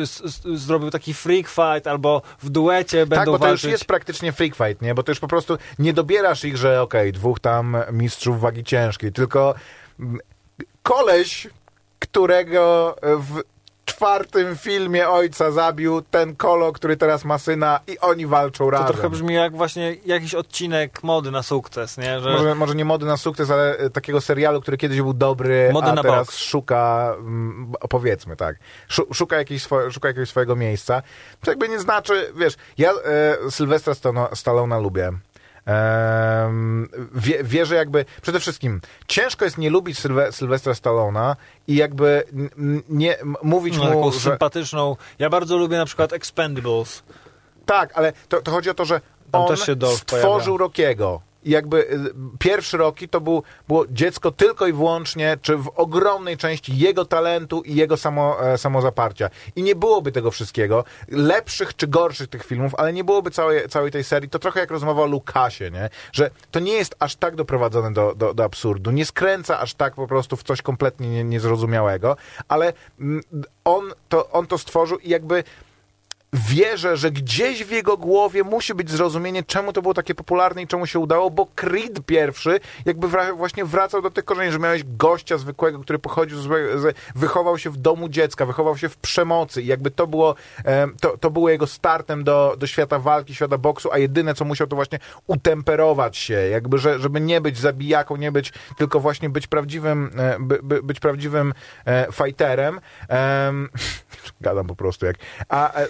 y, 0.45 0.57
zrobił 0.57 0.89
taki 0.89 1.13
freak 1.13 1.47
fight, 1.47 1.87
albo 1.87 2.21
w 2.41 2.49
duecie 2.49 2.99
Tak, 2.99 3.09
będą 3.09 3.31
bo 3.31 3.39
to 3.39 3.45
walczyć. 3.45 3.63
już 3.63 3.71
jest 3.71 3.85
praktycznie 3.85 4.31
freak 4.31 4.55
fight, 4.55 4.81
nie? 4.81 4.95
Bo 4.95 5.03
to 5.03 5.11
już 5.11 5.19
po 5.19 5.27
prostu 5.27 5.57
nie 5.79 5.93
dobierasz 5.93 6.43
ich, 6.45 6.57
że 6.57 6.81
okej, 6.81 7.11
dwóch 7.11 7.39
tam 7.39 7.70
mistrzów 7.91 8.41
wagi 8.41 8.63
ciężkiej, 8.63 9.11
tylko 9.11 9.55
mm, 9.99 10.19
koleś, 10.83 11.47
którego 11.99 12.95
w 13.03 13.41
czwartym 13.85 14.57
filmie 14.57 15.09
ojca 15.09 15.51
zabił 15.51 16.01
ten 16.01 16.35
kolo, 16.35 16.71
który 16.73 16.97
teraz 16.97 17.25
ma 17.25 17.37
syna 17.37 17.79
i 17.87 17.99
oni 17.99 18.25
walczą 18.27 18.65
To 18.65 18.69
razem. 18.71 18.87
trochę 18.87 19.09
brzmi 19.09 19.33
jak 19.33 19.55
właśnie 19.55 19.95
jakiś 20.05 20.35
odcinek 20.35 21.03
mody 21.03 21.31
na 21.31 21.43
sukces, 21.43 21.97
nie? 21.97 22.19
Że 22.19 22.29
Może, 22.31 22.55
może 22.55 22.75
nie 22.75 22.85
mody 22.85 23.05
na 23.05 23.17
sukces, 23.17 23.51
ale 23.51 23.77
e, 23.77 23.89
takiego 23.89 24.21
serialu, 24.21 24.61
który 24.61 24.77
kiedyś 24.77 24.97
był 25.01 25.13
dobry, 25.13 25.69
Mody 25.73 25.87
a 25.87 25.93
na 25.93 26.01
teraz 26.01 26.27
boks. 26.27 26.37
szuka, 26.37 27.13
mm, 27.19 27.71
powiedzmy 27.89 28.35
tak, 28.35 28.55
szu- 28.87 29.13
szuka, 29.13 29.35
jakiejś 29.37 29.63
swo- 29.67 29.91
szuka 29.91 30.07
jakiegoś 30.07 30.29
swojego 30.29 30.55
miejsca. 30.55 31.01
To 31.43 31.51
jakby 31.51 31.69
nie 31.69 31.79
znaczy, 31.79 32.31
wiesz, 32.35 32.55
ja 32.77 32.91
e, 32.91 33.51
Sylwestra 33.51 33.93
Stallona 34.33 34.79
lubię. 34.79 35.11
Wie, 37.15 37.43
wierzę 37.43 37.75
jakby, 37.75 38.05
przede 38.21 38.39
wszystkim 38.39 38.81
ciężko 39.07 39.45
jest 39.45 39.57
nie 39.57 39.69
lubić 39.69 39.99
Sylwe, 39.99 40.31
Sylwestra 40.31 40.73
Stallona 40.73 41.35
i 41.67 41.75
jakby 41.75 42.23
nie 42.89 43.17
mówić 43.43 43.77
no, 43.77 43.83
taką 43.83 44.01
mu, 44.01 44.11
że... 44.11 44.19
sympatyczną. 44.19 44.95
Ja 45.19 45.29
bardzo 45.29 45.57
lubię 45.57 45.77
na 45.77 45.85
przykład 45.85 46.13
Expendables. 46.13 47.03
Tak, 47.65 47.97
ale 47.97 48.13
to, 48.29 48.41
to 48.41 48.51
chodzi 48.51 48.69
o 48.69 48.73
to, 48.73 48.85
że 48.85 49.01
Tam 49.31 49.41
on 49.41 49.47
też 49.47 49.65
się 49.65 49.75
Dolph 49.75 50.01
stworzył 50.01 50.57
Rockiego. 50.57 51.21
Jakby 51.45 51.77
y, 51.77 52.13
pierwszy 52.39 52.77
Rocky 52.77 53.07
to 53.07 53.21
był, 53.21 53.43
było 53.67 53.85
dziecko 53.87 54.31
tylko 54.31 54.67
i 54.67 54.73
wyłącznie, 54.73 55.37
czy 55.41 55.57
w 55.57 55.71
ogromnej 55.75 56.37
części 56.37 56.77
jego 56.77 57.05
talentu 57.05 57.61
i 57.61 57.75
jego 57.75 57.97
samo, 57.97 58.51
e, 58.53 58.57
samozaparcia. 58.57 59.29
I 59.55 59.63
nie 59.63 59.75
byłoby 59.75 60.11
tego 60.11 60.31
wszystkiego, 60.31 60.83
lepszych 61.07 61.75
czy 61.75 61.87
gorszych 61.87 62.27
tych 62.27 62.45
filmów, 62.45 62.75
ale 62.75 62.93
nie 62.93 63.03
byłoby 63.03 63.31
całej, 63.31 63.69
całej 63.69 63.91
tej 63.91 64.03
serii. 64.03 64.29
To 64.29 64.39
trochę 64.39 64.59
jak 64.59 64.71
rozmowa 64.71 65.01
o 65.01 65.05
Lukasie, 65.05 65.71
nie? 65.71 65.89
Że 66.11 66.29
to 66.51 66.59
nie 66.59 66.73
jest 66.73 66.95
aż 66.99 67.15
tak 67.15 67.35
doprowadzone 67.35 67.93
do, 67.93 68.15
do, 68.15 68.33
do 68.33 68.43
absurdu. 68.43 68.91
Nie 68.91 69.05
skręca 69.05 69.59
aż 69.59 69.73
tak 69.73 69.95
po 69.95 70.07
prostu 70.07 70.37
w 70.37 70.43
coś 70.43 70.61
kompletnie 70.61 71.09
nie, 71.09 71.23
niezrozumiałego, 71.23 72.15
ale 72.47 72.73
mm, 72.99 73.21
on 73.63 73.93
to, 74.09 74.29
on 74.29 74.47
to 74.47 74.57
stworzył 74.57 74.97
i 74.97 75.09
jakby 75.09 75.43
wierzę, 76.33 76.97
że 76.97 77.11
gdzieś 77.11 77.63
w 77.63 77.71
jego 77.71 77.97
głowie 77.97 78.43
musi 78.43 78.73
być 78.73 78.91
zrozumienie, 78.91 79.43
czemu 79.43 79.73
to 79.73 79.81
było 79.81 79.93
takie 79.93 80.15
popularne 80.15 80.61
i 80.61 80.67
czemu 80.67 80.85
się 80.85 80.99
udało, 80.99 81.29
bo 81.29 81.47
Creed 81.55 82.05
pierwszy 82.05 82.59
jakby 82.85 83.07
wra- 83.07 83.37
właśnie 83.37 83.65
wracał 83.65 84.01
do 84.01 84.11
tych 84.11 84.25
korzeni, 84.25 84.51
że 84.51 84.59
miałeś 84.59 84.83
gościa 84.83 85.37
zwykłego, 85.37 85.79
który 85.79 85.99
pochodził 85.99 86.37
z, 86.37 86.47
z, 86.81 86.97
wychował 87.15 87.57
się 87.57 87.69
w 87.69 87.77
domu 87.77 88.09
dziecka, 88.09 88.45
wychował 88.45 88.77
się 88.77 88.89
w 88.89 88.97
przemocy 88.97 89.61
i 89.61 89.65
jakby 89.65 89.91
to 89.91 90.07
było, 90.07 90.35
to, 91.01 91.17
to 91.17 91.31
było 91.31 91.49
jego 91.49 91.67
startem 91.67 92.23
do, 92.23 92.55
do 92.57 92.67
świata 92.67 92.99
walki, 92.99 93.35
świata 93.35 93.57
boksu, 93.57 93.89
a 93.91 93.97
jedyne, 93.97 94.33
co 94.33 94.45
musiał, 94.45 94.67
to 94.67 94.75
właśnie 94.75 94.99
utemperować 95.27 96.17
się, 96.17 96.33
jakby, 96.33 96.77
że, 96.77 96.99
żeby 96.99 97.21
nie 97.21 97.41
być 97.41 97.57
zabijaką, 97.57 98.15
nie 98.15 98.31
być, 98.31 98.53
tylko 98.77 98.99
właśnie 98.99 99.29
być 99.29 99.47
prawdziwym, 99.47 100.11
e, 100.17 100.37
by, 100.39 100.59
by, 100.63 100.83
być 100.83 100.99
prawdziwym 100.99 101.53
e, 101.85 102.07
fighterem. 102.11 102.79
Em, 103.07 103.69
gadam 104.41 104.67
po 104.67 104.75
prostu 104.75 105.05
jak... 105.05 105.15
A, 105.49 105.73
e, 105.73 105.87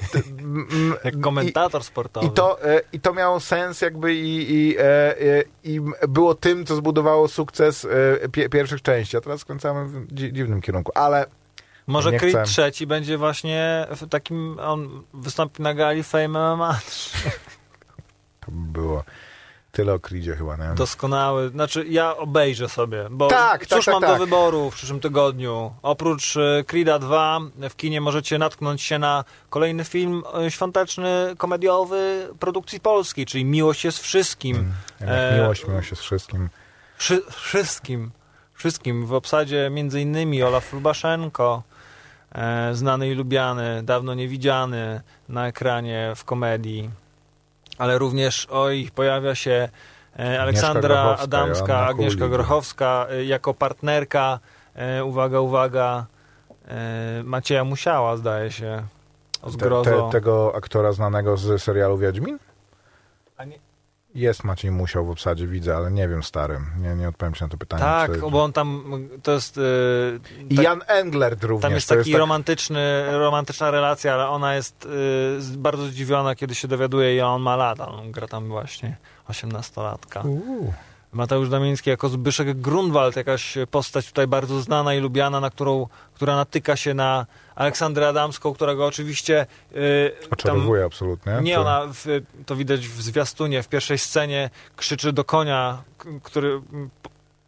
Jak 1.04 1.16
i- 1.16 1.22
komentator 1.22 1.84
sportowy. 1.84 2.28
i 2.28 2.32
to, 2.32 2.64
e, 2.64 2.82
I 2.94 3.00
to 3.00 3.14
miało 3.14 3.40
sens 3.40 3.82
jakby 3.82 4.14
i, 4.16 4.54
i, 4.54 4.78
e, 4.78 4.84
e, 4.84 5.44
i 5.64 5.82
było 6.08 6.36
tym, 6.36 6.66
co 6.66 6.76
zbudowało 6.76 7.28
sukces 7.28 7.88
pie, 8.32 8.50
pierwszych 8.50 8.82
części. 8.82 9.18
A 9.18 9.22
teraz 9.22 9.40
skręcamy 9.40 9.86
w 9.86 10.14
dzi, 10.14 10.34
dziwnym 10.34 10.62
kierunku. 10.62 10.92
Ale 10.96 11.26
Może 11.88 12.12
Creed 12.12 12.46
trzeci 12.46 12.88
będzie 12.88 13.18
właśnie 13.18 13.88
w 13.90 14.10
takim, 14.10 14.60
on 14.60 15.04
wystąpi 15.14 15.62
na 15.64 15.74
gali 15.74 16.04
Fame 16.04 16.28
MMA. 16.56 16.80
było 18.48 19.04
tyle 19.72 19.94
o 19.94 20.00
Creedzie 20.00 20.36
chyba, 20.36 20.56
nie? 20.56 20.76
Doskonały. 20.76 21.50
Znaczy, 21.50 21.86
ja 21.90 22.18
obejrzę 22.18 22.70
sobie, 22.70 23.08
bo 23.12 23.28
Tak, 23.28 23.68
cóż 23.68 23.86
tak, 23.86 23.94
mam 23.94 24.02
tak, 24.02 24.10
do 24.10 24.14
tak. 24.16 24.24
wyboru 24.24 24.72
w 24.72 24.76
przyszłym 24.76 25.00
tygodniu. 25.00 25.74
Oprócz 25.82 26.38
e, 26.38 26.64
Creed'a 26.64 27.00
2 27.00 27.40
w 27.70 27.76
kinie 27.76 28.02
możecie 28.02 28.38
natknąć 28.38 28.82
się 28.82 29.00
na 29.00 29.24
kolejny 29.50 29.84
film 29.84 30.24
e, 30.46 30.52
świąteczny, 30.52 31.36
komediowy 31.38 32.28
produkcji 32.40 32.80
polskiej, 32.80 33.26
czyli 33.26 33.46
Miłość 33.46 33.86
jest 33.86 34.00
wszystkim. 34.00 34.72
Jednak 35.00 35.18
E, 35.20 35.38
miłość, 35.42 35.68
miłość 35.68 35.90
z 35.96 36.00
wszystkim. 36.00 36.50
Wszy, 36.98 37.22
wszystkim. 37.32 38.12
Wszystkim. 38.54 39.06
W 39.06 39.14
obsadzie 39.14 39.70
między 39.72 40.02
innymi 40.02 40.44
Olaf 40.44 40.74
Lubaszenko, 40.74 41.64
e, 42.32 42.76
znany 42.76 43.10
i 43.10 43.14
lubiany, 43.14 43.84
dawno 43.84 44.14
niewidziany 44.14 45.02
na 45.30 45.48
ekranie 45.48 46.14
w 46.16 46.26
komedii. 46.26 46.90
Ale 47.82 47.98
również, 47.98 48.48
oj, 48.52 48.90
pojawia 48.96 49.36
się 49.36 49.70
e, 50.20 50.42
Aleksandra 50.42 50.82
Grochowska, 50.96 51.24
Adamska, 51.24 51.74
Joanna 51.74 51.88
Agnieszka 51.88 52.20
Kulik. 52.20 52.32
Grochowska 52.34 53.08
e, 53.10 53.24
jako 53.26 53.54
partnerka, 53.54 54.40
e, 54.76 55.04
uwaga, 55.04 55.40
uwaga, 55.40 56.06
Macieja 57.24 57.64
Musiała, 57.64 58.18
zdaje 58.18 58.52
się, 58.52 58.84
o 59.42 59.52
Te, 59.52 59.92
te, 59.92 60.10
tego 60.12 60.56
aktora 60.56 60.92
znanego 60.92 61.38
z 61.38 61.62
serialu 61.64 61.98
Wiedźmin? 61.98 62.40
A 63.38 63.44
nie- 63.46 63.60
Jest 64.16 64.44
Maciej 64.44 64.72
Musiał 64.72 65.06
w 65.06 65.10
obsadzie, 65.10 65.48
widzę, 65.48 65.76
ale 65.76 65.92
nie 65.92 66.08
wiem, 66.08 66.24
starym. 66.24 66.66
Nie, 66.80 66.96
nie 66.96 67.08
odpowiem 67.10 67.34
ci 67.34 67.44
na 67.44 67.50
to 67.50 67.58
pytanie. 67.58 67.82
tak, 67.84 68.30
bo 68.30 68.44
on 68.44 68.54
tam, 68.54 68.84
to 69.24 69.32
jest... 69.32 69.60
I 70.50 70.56
tak- 70.56 70.64
Jan 70.66 70.82
Englert 70.88 71.44
również. 71.44 71.62
Tam 71.62 71.74
jest 71.74 71.90
taki 71.90 72.12
tak- 72.12 72.20
romantyczny, 72.20 73.04
romantyczna 73.12 73.72
relacja, 73.72 74.14
ale 74.14 74.28
ona 74.30 74.56
jest 74.56 74.86
y, 74.86 75.42
z- 75.42 75.56
bardzo 75.56 75.86
zdziwiona, 75.86 76.36
kiedy 76.36 76.56
się 76.56 76.68
dowiaduje, 76.68 77.16
ile 77.16 77.28
on 77.28 77.42
ma 77.42 77.56
lat. 77.56 77.80
On 77.80 78.12
gra 78.12 78.28
tam 78.28 78.48
właśnie 78.48 78.98
18-latka. 79.30 80.26
Uuu. 80.26 80.74
Mateusz 81.14 81.50
Damiński 81.50 81.90
jako 81.90 82.10
Zbyszek 82.10 82.62
Grunwald, 82.62 83.16
jakaś 83.16 83.58
postać 83.72 84.08
tutaj 84.08 84.28
bardzo 84.28 84.62
znana 84.62 84.94
i 84.94 85.00
lubiana, 85.00 85.40
na 85.40 85.50
którą, 85.50 85.88
która 86.14 86.36
natyka 86.36 86.76
się 86.76 86.94
na 86.94 87.26
Aleksandrę 87.56 88.08
Adamską, 88.08 88.54
którego 88.54 88.86
oczywiście 88.86 89.46
y, 89.76 90.12
tam, 90.22 90.30
Oczarowuje 90.32 90.86
absolutnie. 90.86 91.34
nie, 91.42 91.54
Czy- 91.54 91.60
ona, 91.60 91.82
w, 91.94 92.06
to 92.46 92.56
widać 92.56 92.88
w 92.88 93.02
zwiastunie, 93.02 93.64
w 93.64 93.68
pierwszej 93.68 93.98
scenie 93.98 94.50
krzyczy 94.76 95.14
do 95.14 95.24
konia, 95.24 95.84
który, 96.24 96.62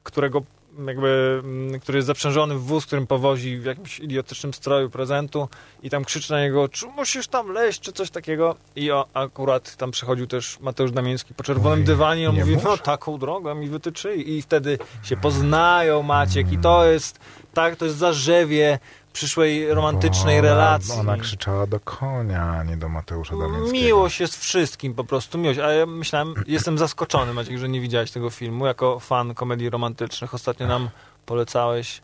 którego 0.04 0.42
jakby, 0.88 1.42
mm, 1.44 1.80
który 1.80 1.98
jest 1.98 2.08
zaprzężony 2.08 2.56
w 2.56 2.62
wóz, 2.64 2.86
którym 2.86 3.08
powozi 3.08 3.58
w 3.58 3.66
jakimś 3.66 4.00
idiotycznym 4.00 4.54
stroju 4.54 4.90
prezentu 4.90 5.50
i 5.84 5.90
tam 5.90 6.06
krzyczy 6.06 6.32
na 6.32 6.40
niego, 6.42 6.70
czy 6.70 6.86
musisz 6.88 7.28
tam 7.28 7.52
leźć, 7.52 7.80
czy 7.80 7.92
coś 7.92 8.10
takiego. 8.10 8.56
I 8.76 8.92
o, 8.92 9.08
akurat 9.14 9.76
tam 9.76 9.92
przychodził 9.92 10.28
też 10.28 10.60
Mateusz 10.60 10.92
Damiński 10.92 11.34
po 11.34 11.44
czerwonym 11.44 11.80
Mówi, 11.80 11.88
dywanie 11.88 12.24
i 12.24 12.28
on 12.28 12.36
mówi, 12.40 12.54
muszę. 12.54 12.68
no 12.68 12.78
taką 12.78 13.18
drogę 13.18 13.56
mi 13.56 13.68
wytyczyli. 13.70 14.38
I 14.38 14.42
wtedy 14.42 14.78
się 15.04 15.18
poznają 15.18 16.04
Maciek 16.04 16.52
i 16.52 16.58
to 16.58 16.86
jest, 16.86 17.20
tak, 17.54 17.76
to 17.76 17.86
jest 17.86 17.98
zarzewie 17.98 18.80
przyszłej 19.14 19.74
romantycznej 19.74 20.40
Ona- 20.40 20.48
relacji. 20.50 21.00
Ona 21.00 21.18
krzyczała 21.18 21.68
do 21.68 21.80
konia, 21.80 22.42
a 22.42 22.64
nie 22.64 22.78
do 22.78 22.90
Mateusza 22.90 23.36
Damińskiego. 23.38 23.72
Miłość 23.72 24.20
jest 24.20 24.38
wszystkim, 24.40 24.94
po 24.94 25.04
prostu 25.04 25.38
miłość. 25.38 25.60
A 25.60 25.72
ja 25.72 25.86
myślałem, 25.86 26.34
jestem 26.48 26.78
zaskoczony, 26.78 27.34
Maciek, 27.34 27.58
że 27.58 27.70
nie 27.70 27.82
widziałeś 27.82 28.12
tego 28.12 28.30
filmu. 28.30 28.66
Jako 28.66 29.00
fan 29.00 29.34
komedii 29.34 29.70
romantycznych 29.70 30.34
ostatnio 30.34 30.68
nam 30.68 30.90
polecałeś 31.26 32.02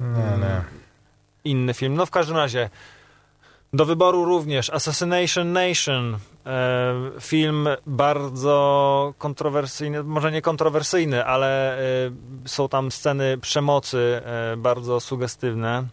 Nie, 0.00 0.06
nie. 0.16 0.62
inny 1.44 1.74
film. 1.74 1.94
No 1.94 2.06
w 2.06 2.10
każdym 2.10 2.36
razie, 2.36 2.70
do 3.72 3.84
wyboru 3.84 4.24
również 4.24 4.70
Assassination 4.70 5.52
Nation. 5.52 6.18
E, 6.46 6.94
film 7.20 7.68
bardzo 7.86 9.14
kontrowersyjny, 9.18 10.02
może 10.02 10.32
nie 10.32 10.42
kontrowersyjny, 10.42 11.24
ale 11.24 11.78
e, 11.78 11.80
są 12.44 12.68
tam 12.68 12.92
sceny 12.92 13.38
przemocy 13.38 14.20
e, 14.24 14.56
bardzo 14.56 15.00
sugestywne. 15.00 15.84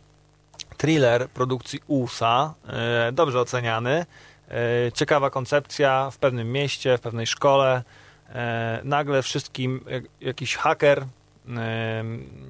Thriller 0.79 1.29
produkcji 1.29 1.79
USA, 1.87 2.53
e, 2.67 3.11
dobrze 3.11 3.39
oceniany. 3.39 4.05
E, 4.51 4.91
ciekawa 4.91 5.29
koncepcja 5.29 6.09
w 6.11 6.17
pewnym 6.17 6.51
mieście, 6.51 6.97
w 6.97 7.01
pewnej 7.01 7.27
szkole. 7.27 7.83
E, 8.29 8.81
nagle 8.83 9.21
wszystkim 9.21 9.85
jak, 9.89 10.03
jakiś 10.21 10.55
haker, 10.55 11.05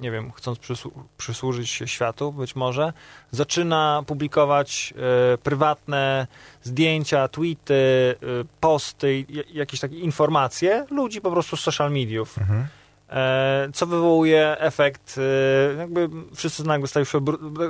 nie 0.00 0.10
wiem, 0.10 0.32
chcąc 0.32 0.58
przysłu- 0.58 0.90
przysłużyć 1.18 1.70
się 1.70 1.88
światu 1.88 2.32
być 2.32 2.56
może, 2.56 2.92
zaczyna 3.30 4.02
publikować 4.06 4.94
prywatne 5.42 6.26
zdjęcia, 6.62 7.28
tweety, 7.28 8.14
posty, 8.60 9.24
jakieś 9.52 9.80
takie 9.80 9.98
informacje 9.98 10.86
ludzi 10.90 11.20
po 11.20 11.30
prostu 11.30 11.56
z 11.56 11.60
social 11.60 11.90
mediów. 11.92 12.38
Mhm. 12.38 12.66
E, 13.10 13.68
co 13.74 13.86
wywołuje 13.86 14.56
efekt, 14.58 15.16
e, 15.18 15.74
jakby 15.78 16.08
wszyscy 16.34 16.64
nagle 16.66 16.86
stają 16.88 17.04
się, 17.04 17.20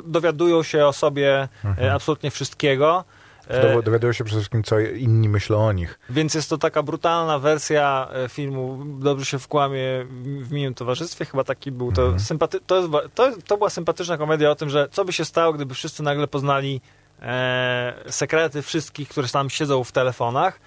dowiadują 0.04 0.62
się 0.62 0.86
o 0.86 0.92
sobie 0.92 1.48
e, 1.78 1.92
absolutnie 1.92 2.30
wszystkiego. 2.30 3.04
Dowi- 3.50 3.82
Dowiadują 3.82 4.12
się 4.12 4.24
przede 4.24 4.40
wszystkim, 4.40 4.62
co 4.62 4.78
inni 4.80 5.28
myślą 5.28 5.66
o 5.66 5.72
nich. 5.72 5.98
więc 6.10 6.34
jest 6.34 6.50
to 6.50 6.58
taka 6.58 6.82
brutalna 6.82 7.38
wersja 7.38 8.08
filmu 8.28 8.84
Dobrze 8.98 9.24
się 9.24 9.38
wkłamie 9.38 10.06
w 10.22 10.52
miłym 10.52 10.74
towarzystwie. 10.74 11.24
Chyba 11.24 11.44
taki 11.44 11.72
był 11.72 11.92
to 11.92 12.10
sympaty- 12.12 12.60
to, 12.66 12.76
jest, 12.76 12.88
to, 13.14 13.26
jest- 13.26 13.42
to 13.44 13.56
była 13.56 13.70
sympatyczna 13.70 14.18
komedia 14.18 14.50
o 14.50 14.54
tym, 14.54 14.70
że 14.70 14.88
co 14.92 15.04
by 15.04 15.12
się 15.12 15.24
stało, 15.24 15.52
gdyby 15.52 15.74
wszyscy 15.74 16.02
nagle 16.02 16.26
poznali 16.28 16.80
e, 17.22 17.92
sekrety 18.08 18.62
wszystkich, 18.62 19.08
którzy 19.08 19.32
tam 19.32 19.50
siedzą 19.50 19.84
w 19.84 19.92
telefonach. 19.92 20.60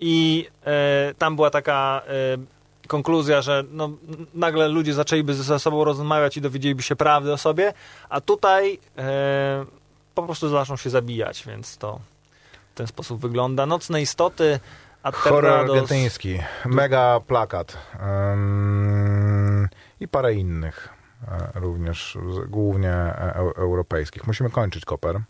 I 0.00 0.48
e, 0.66 1.14
tam 1.18 1.36
była 1.36 1.50
taka 1.50 2.02
e, 2.06 2.12
konkluzja, 2.86 3.42
że 3.42 3.64
no, 3.70 3.90
nagle 4.34 4.68
ludzie 4.68 4.94
zaczęliby 4.94 5.34
ze 5.34 5.58
sobą 5.58 5.84
rozmawiać 5.84 6.36
i 6.36 6.40
dowiedzieliby 6.40 6.82
się 6.82 6.96
prawdy 6.96 7.32
o 7.32 7.36
sobie, 7.36 7.72
a 8.08 8.20
tutaj 8.20 8.78
e, 8.98 9.64
po 10.14 10.22
prostu 10.22 10.48
zaczną 10.48 10.76
się 10.76 10.90
zabijać, 10.90 11.44
więc 11.46 11.76
to 11.76 12.00
w 12.74 12.76
ten 12.76 12.86
sposób 12.86 13.20
wygląda. 13.20 13.66
Nocne 13.66 14.02
istoty, 14.02 14.60
Horror 15.12 15.52
argentyński, 15.52 16.38
mega 16.64 17.20
plakat. 17.20 17.78
Ym, 18.32 19.68
i 20.00 20.08
parę 20.08 20.34
innych 20.34 20.88
e, 21.28 21.60
również, 21.60 22.18
głównie 22.48 22.92
e, 22.92 23.34
eu- 23.36 23.52
europejskich. 23.56 24.26
Musimy 24.26 24.50
kończyć 24.50 24.84
Koper. 24.84 25.20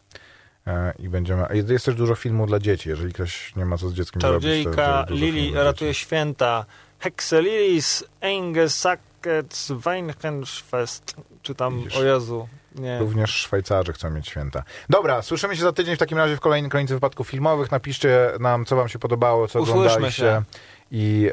I 0.98 1.08
będziemy... 1.08 1.46
Jest, 1.68 1.84
też 1.84 1.94
dużo 1.94 2.14
filmów 2.14 2.48
dla 2.48 2.58
dzieci, 2.58 2.88
jeżeli 2.88 3.12
ktoś 3.12 3.56
nie 3.56 3.64
ma 3.64 3.78
co 3.78 3.88
z 3.88 3.94
dzieckiem 3.94 4.20
Czarodziejka, 4.20 4.96
jest 4.96 5.08
dużo 5.08 5.24
Lili 5.24 5.54
ratuje 5.54 5.94
święta, 5.94 6.64
Hexelilis, 6.98 8.04
Eingesackets, 8.20 9.72
Weihnachtsfest, 9.72 11.14
czy 11.42 11.54
tam, 11.54 11.78
Widzisz. 11.78 11.96
o 11.96 12.04
Jezu, 12.04 12.48
nie. 12.74 12.98
Również 12.98 13.30
Szwajcarzy 13.30 13.92
chcą 13.92 14.10
mieć 14.10 14.28
święta. 14.28 14.62
Dobra, 14.90 15.22
słyszymy 15.22 15.56
się 15.56 15.62
za 15.62 15.72
tydzień 15.72 15.96
w 15.96 15.98
takim 15.98 16.18
razie 16.18 16.36
w 16.36 16.40
kolejnej 16.40 16.70
kronice 16.70 16.94
wypadków 16.94 17.28
filmowych. 17.28 17.70
Napiszcie 17.70 18.32
nam, 18.40 18.64
co 18.64 18.76
wam 18.76 18.88
się 18.88 18.98
podobało, 18.98 19.48
co 19.48 19.60
Usłyszmy 19.60 19.80
oglądaliście. 19.80 20.22
się. 20.22 20.42
I 20.90 21.30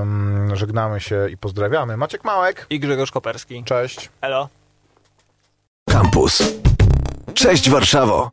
em, 0.00 0.56
żegnamy 0.56 1.00
się 1.00 1.28
i 1.30 1.36
pozdrawiamy. 1.36 1.96
Maciek 1.96 2.24
Małek, 2.24 2.66
I 2.70 2.80
Grzegorz 2.80 3.10
Koperski. 3.10 3.64
cześć. 3.64 4.10
Elo. 4.20 4.48
Campus. 5.90 6.42
Cześć 7.34 7.70
Warszawo. 7.70 8.30